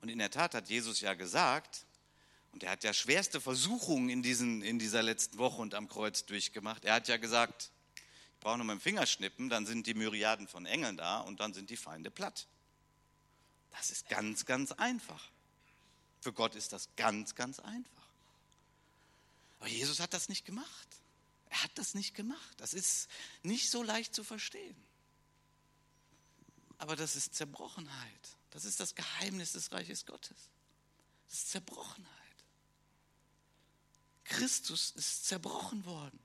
Und 0.00 0.08
in 0.08 0.20
der 0.20 0.30
Tat 0.30 0.54
hat 0.54 0.68
Jesus 0.68 1.00
ja 1.00 1.14
gesagt, 1.14 1.84
und 2.52 2.62
er 2.62 2.70
hat 2.70 2.84
ja 2.84 2.94
schwerste 2.94 3.40
Versuchungen 3.40 4.08
in, 4.08 4.22
diesen, 4.22 4.62
in 4.62 4.78
dieser 4.78 5.02
letzten 5.02 5.36
Woche 5.36 5.60
und 5.60 5.74
am 5.74 5.88
Kreuz 5.88 6.24
durchgemacht. 6.26 6.84
Er 6.84 6.94
hat 6.94 7.08
ja 7.08 7.16
gesagt, 7.16 7.72
ich 8.34 8.38
brauche 8.38 8.58
nur 8.58 8.66
mit 8.66 8.74
dem 8.74 8.80
Finger 8.80 9.04
schnippen, 9.04 9.48
dann 9.48 9.66
sind 9.66 9.88
die 9.88 9.94
Myriaden 9.94 10.46
von 10.46 10.64
Engeln 10.64 10.96
da 10.96 11.18
und 11.18 11.40
dann 11.40 11.54
sind 11.54 11.70
die 11.70 11.76
Feinde 11.76 12.12
platt. 12.12 12.46
Das 13.72 13.90
ist 13.90 14.08
ganz, 14.08 14.44
ganz 14.44 14.70
einfach. 14.70 15.28
Für 16.20 16.32
Gott 16.32 16.54
ist 16.54 16.72
das 16.72 16.88
ganz, 16.94 17.34
ganz 17.34 17.58
einfach. 17.58 17.95
Aber 19.58 19.68
Jesus 19.68 20.00
hat 20.00 20.12
das 20.12 20.28
nicht 20.28 20.44
gemacht. 20.44 20.88
Er 21.48 21.62
hat 21.62 21.70
das 21.76 21.94
nicht 21.94 22.14
gemacht. 22.14 22.54
Das 22.58 22.74
ist 22.74 23.08
nicht 23.42 23.70
so 23.70 23.82
leicht 23.82 24.14
zu 24.14 24.24
verstehen. 24.24 24.76
Aber 26.78 26.96
das 26.96 27.16
ist 27.16 27.34
Zerbrochenheit. 27.34 28.36
Das 28.50 28.64
ist 28.64 28.80
das 28.80 28.94
Geheimnis 28.94 29.52
des 29.52 29.72
Reiches 29.72 30.06
Gottes. 30.06 30.50
Das 31.28 31.38
ist 31.38 31.50
Zerbrochenheit. 31.50 32.12
Christus 34.24 34.90
ist 34.90 35.26
zerbrochen 35.26 35.84
worden. 35.84 36.18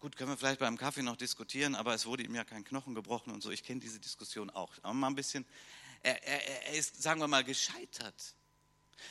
Gut, 0.00 0.16
können 0.16 0.30
wir 0.30 0.36
vielleicht 0.36 0.58
beim 0.58 0.76
Kaffee 0.76 1.02
noch 1.02 1.16
diskutieren, 1.16 1.76
aber 1.76 1.94
es 1.94 2.06
wurde 2.06 2.24
ihm 2.24 2.34
ja 2.34 2.44
kein 2.44 2.64
Knochen 2.64 2.94
gebrochen 2.94 3.32
und 3.32 3.40
so. 3.40 3.50
Ich 3.50 3.62
kenne 3.62 3.78
diese 3.78 4.00
Diskussion 4.00 4.50
auch. 4.50 4.72
Aber 4.82 4.94
mal 4.94 5.06
ein 5.06 5.14
bisschen, 5.14 5.46
er, 6.02 6.20
er, 6.24 6.66
er 6.66 6.74
ist, 6.74 7.00
sagen 7.00 7.20
wir 7.20 7.28
mal, 7.28 7.44
gescheitert. 7.44 8.34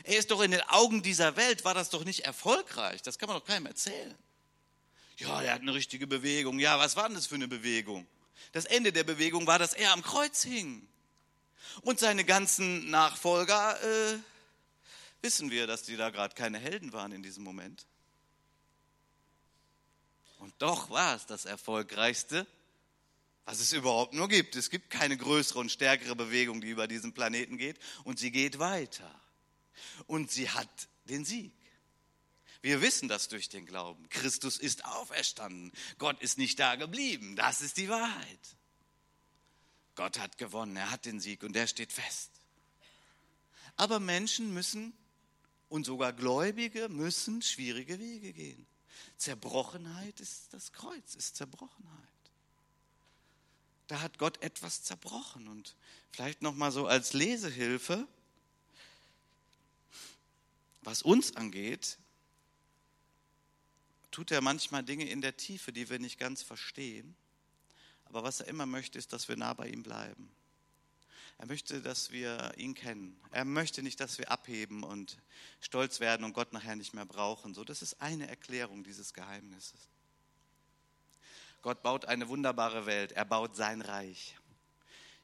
Er 0.04 0.18
ist 0.18 0.32
doch 0.32 0.42
in 0.42 0.52
den 0.52 0.62
Augen 0.62 1.04
dieser 1.04 1.36
Welt, 1.36 1.66
war 1.66 1.74
das 1.74 1.90
doch 1.90 2.06
nicht 2.06 2.22
erfolgreich. 2.22 3.02
Das 3.02 3.20
kann 3.20 3.28
man 3.28 3.38
doch 3.38 3.46
keinem 3.46 3.66
erzählen. 3.66 4.16
Ja, 5.18 5.42
er 5.42 5.54
hat 5.54 5.62
eine 5.62 5.74
richtige 5.74 6.08
Bewegung. 6.08 6.60
Ja, 6.60 6.80
was 6.80 6.96
war 6.96 7.08
denn 7.08 7.16
das 7.16 7.28
für 7.28 7.36
eine 7.36 7.48
Bewegung? 7.48 8.08
Das 8.54 8.66
Ende 8.66 8.92
der 8.92 9.04
Bewegung 9.04 9.46
war, 9.48 9.60
dass 9.60 9.74
er 9.74 9.94
am 9.94 10.02
Kreuz 10.02 10.44
hing. 10.44 10.88
Und 11.82 12.00
seine 12.00 12.26
ganzen 12.26 12.90
Nachfolger, 12.90 13.82
äh, 13.84 14.18
wissen 15.22 15.52
wir, 15.52 15.68
dass 15.68 15.84
die 15.84 15.96
da 15.96 16.10
gerade 16.10 16.36
keine 16.36 16.58
Helden 16.58 16.92
waren 16.92 17.12
in 17.12 17.24
diesem 17.24 17.44
Moment. 17.44 17.86
Und 20.40 20.54
doch 20.58 20.90
war 20.90 21.16
es 21.16 21.28
das 21.28 21.46
Erfolgreichste, 21.46 22.48
was 23.46 23.60
es 23.60 23.74
überhaupt 23.74 24.14
nur 24.14 24.28
gibt. 24.28 24.56
Es 24.56 24.72
gibt 24.72 24.90
keine 24.90 25.16
größere 25.16 25.60
und 25.60 25.72
stärkere 25.72 26.16
Bewegung, 26.16 26.62
die 26.62 26.70
über 26.70 26.88
diesen 26.88 27.14
Planeten 27.14 27.58
geht. 27.58 27.78
Und 28.04 28.18
sie 28.18 28.32
geht 28.32 28.58
weiter. 28.58 29.10
Und 30.08 30.32
sie 30.32 30.50
hat 30.50 30.90
den 31.06 31.26
Sieg. 31.26 31.54
Wir 32.62 32.82
wissen 32.82 33.08
das 33.08 33.28
durch 33.28 33.50
den 33.50 33.66
Glauben. 33.66 34.08
Christus 34.10 34.58
ist 34.58 34.86
auferstanden. 34.86 35.72
Gott 35.98 36.22
ist 36.22 36.38
nicht 36.38 36.60
da 36.60 36.76
geblieben. 36.76 37.36
Das 37.36 37.62
ist 37.62 37.78
die 37.78 37.90
Wahrheit. 37.90 38.40
Gott 39.96 40.20
hat 40.20 40.38
gewonnen, 40.38 40.76
er 40.78 40.90
hat 40.90 41.06
den 41.06 41.20
Sieg 41.20 41.44
und 41.44 41.54
der 41.54 41.68
steht 41.68 41.92
fest. 41.92 42.32
Aber 43.76 44.00
Menschen 44.00 44.54
müssen 44.54 44.94
und 45.70 45.86
sogar 45.86 46.14
Gläubige 46.14 46.90
müssen 46.90 47.42
schwierige 47.42 48.00
Wege 48.00 48.34
gehen. 48.34 48.66
Zerbrochenheit 49.18 50.20
ist 50.20 50.54
das 50.54 50.72
Kreuz, 50.72 51.16
ist 51.16 51.36
Zerbrochenheit. 51.36 52.08
Da 53.88 54.02
hat 54.02 54.18
Gott 54.18 54.42
etwas 54.42 54.84
zerbrochen 54.84 55.48
und 55.48 55.76
vielleicht 56.12 56.42
noch 56.42 56.56
mal 56.56 56.72
so 56.72 56.88
als 56.88 57.14
Lesehilfe, 57.14 58.08
was 60.82 61.02
uns 61.02 61.36
angeht, 61.36 61.98
tut 64.12 64.32
er 64.32 64.42
manchmal 64.42 64.84
Dinge 64.84 65.10
in 65.10 65.22
der 65.22 65.38
Tiefe, 65.38 65.72
die 65.72 65.90
wir 65.90 66.00
nicht 66.00 66.20
ganz 66.20 66.42
verstehen. 66.42 67.16
Aber 68.06 68.24
was 68.24 68.42
er 68.42 68.48
immer 68.48 68.66
möchte, 68.66 68.98
ist, 68.98 69.14
dass 69.14 69.30
wir 69.30 69.38
nah 69.38 69.54
bei 69.54 69.70
ihm 69.70 69.84
bleiben. 69.84 70.30
Er 71.38 71.48
möchte, 71.48 71.82
dass 71.82 72.12
wir 72.12 72.54
ihn 72.58 72.76
kennen. 72.76 73.20
Er 73.32 73.46
möchte 73.46 73.82
nicht, 73.82 74.00
dass 74.00 74.20
wir 74.20 74.30
abheben 74.30 74.84
und 74.84 75.18
stolz 75.60 76.00
werden 76.00 76.24
und 76.24 76.34
Gott 76.34 76.54
nachher 76.54 76.76
nicht 76.76 76.94
mehr 76.94 77.06
brauchen. 77.06 77.56
So, 77.56 77.64
das 77.64 77.82
ist 77.82 78.02
eine 78.02 78.28
Erklärung 78.28 78.84
dieses 78.84 79.14
Geheimnisses. 79.14 79.90
Gott 81.62 81.82
baut 81.82 82.06
eine 82.06 82.28
wunderbare 82.28 82.86
Welt. 82.86 83.12
Er 83.14 83.26
baut 83.26 83.56
sein 83.56 83.82
Reich. 83.82 84.36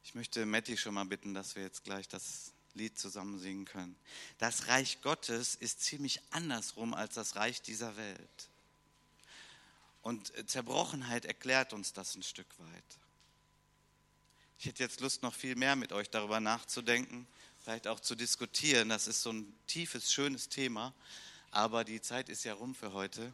Ich 0.03 0.15
möchte 0.15 0.45
Matti 0.45 0.77
schon 0.77 0.93
mal 0.93 1.05
bitten, 1.05 1.33
dass 1.33 1.55
wir 1.55 1.63
jetzt 1.63 1.83
gleich 1.83 2.07
das 2.07 2.53
Lied 2.77 2.97
zusammen 2.97 3.39
singen 3.39 3.65
können. 3.65 3.95
Das 4.37 4.67
Reich 4.67 5.01
Gottes 5.01 5.55
ist 5.55 5.81
ziemlich 5.81 6.21
andersrum 6.31 6.93
als 6.93 7.15
das 7.15 7.35
Reich 7.35 7.61
dieser 7.61 7.97
Welt. 7.97 8.49
Und 10.01 10.31
Zerbrochenheit 10.49 11.25
erklärt 11.25 11.73
uns 11.73 11.93
das 11.93 12.15
ein 12.15 12.23
Stück 12.23 12.47
weit. 12.59 12.97
Ich 14.59 14.65
hätte 14.65 14.83
jetzt 14.83 15.01
Lust, 15.01 15.21
noch 15.21 15.35
viel 15.35 15.55
mehr 15.55 15.75
mit 15.75 15.91
euch 15.91 16.09
darüber 16.09 16.39
nachzudenken, 16.39 17.27
vielleicht 17.63 17.87
auch 17.87 17.99
zu 17.99 18.15
diskutieren. 18.15 18.89
Das 18.89 19.07
ist 19.07 19.21
so 19.21 19.31
ein 19.31 19.53
tiefes, 19.67 20.11
schönes 20.11 20.49
Thema, 20.49 20.93
aber 21.51 21.83
die 21.83 22.01
Zeit 22.01 22.29
ist 22.29 22.43
ja 22.45 22.53
rum 22.53 22.73
für 22.73 22.93
heute. 22.93 23.33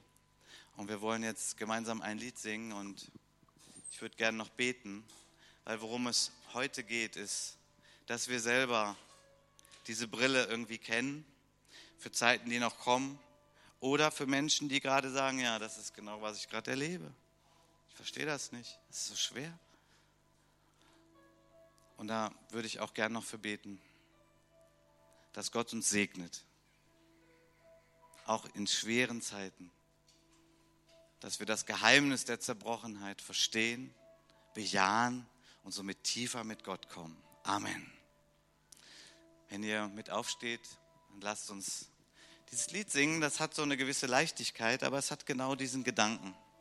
Und 0.76 0.90
wir 0.90 1.02
wollen 1.02 1.24
jetzt 1.24 1.58
gemeinsam 1.58 2.02
ein 2.02 2.18
Lied 2.18 2.40
singen 2.40 2.72
und 2.72 3.12
ich 3.92 4.02
würde 4.02 4.16
gerne 4.16 4.38
noch 4.38 4.50
beten, 4.50 5.04
weil 5.66 5.80
worum 5.80 6.08
es 6.08 6.32
heute 6.54 6.84
geht, 6.84 7.16
ist, 7.16 7.58
dass 8.08 8.28
wir 8.28 8.40
selber 8.40 8.98
diese 9.88 10.08
Brille 10.08 10.46
irgendwie 10.46 10.78
kennen 10.78 11.26
für 11.98 12.12
Zeiten, 12.12 12.50
die 12.50 12.60
noch 12.60 12.80
kommen 12.80 13.20
oder 13.80 14.12
für 14.12 14.26
Menschen, 14.26 14.70
die 14.70 14.80
gerade 14.80 15.12
sagen, 15.12 15.40
ja, 15.40 15.60
das 15.60 15.78
ist 15.78 15.94
genau, 15.94 16.22
was 16.22 16.38
ich 16.38 16.50
gerade 16.50 16.72
erlebe. 16.72 17.12
Ich 17.90 17.96
verstehe 17.96 18.26
das 18.26 18.52
nicht. 18.52 18.80
Das 18.88 18.98
ist 18.98 19.08
so 19.10 19.16
schwer. 19.16 19.58
Und 21.98 22.08
da 22.08 22.32
würde 22.50 22.68
ich 22.68 22.80
auch 22.80 22.94
gern 22.94 23.14
noch 23.14 23.24
für 23.24 23.38
beten, 23.38 23.80
dass 25.34 25.52
Gott 25.52 25.74
uns 25.74 25.90
segnet, 25.90 26.44
auch 28.26 28.46
in 28.56 28.68
schweren 28.68 29.22
Zeiten, 29.22 29.72
dass 31.20 31.40
wir 31.40 31.46
das 31.46 31.66
Geheimnis 31.66 32.26
der 32.26 32.40
Zerbrochenheit 32.40 33.22
verstehen, 33.22 33.94
bejahen 34.54 35.26
und 35.64 35.72
somit 35.72 36.04
tiefer 36.04 36.44
mit 36.44 36.64
Gott 36.64 36.90
kommen. 36.90 37.18
Amen. 37.44 37.92
Wenn 39.50 39.64
ihr 39.64 39.88
mit 39.88 40.10
aufsteht, 40.10 40.62
dann 41.10 41.22
lasst 41.22 41.52
uns 41.52 41.90
dieses 42.52 42.72
Lied 42.72 42.92
singen. 42.92 43.22
Das 43.22 43.40
hat 43.40 43.54
so 43.54 43.62
eine 43.62 43.78
gewisse 43.78 44.08
Leichtigkeit, 44.08 44.84
aber 44.84 44.98
es 44.98 45.12
hat 45.12 45.26
genau 45.26 45.56
diesen 45.56 45.84
Gedanken. 45.84 46.36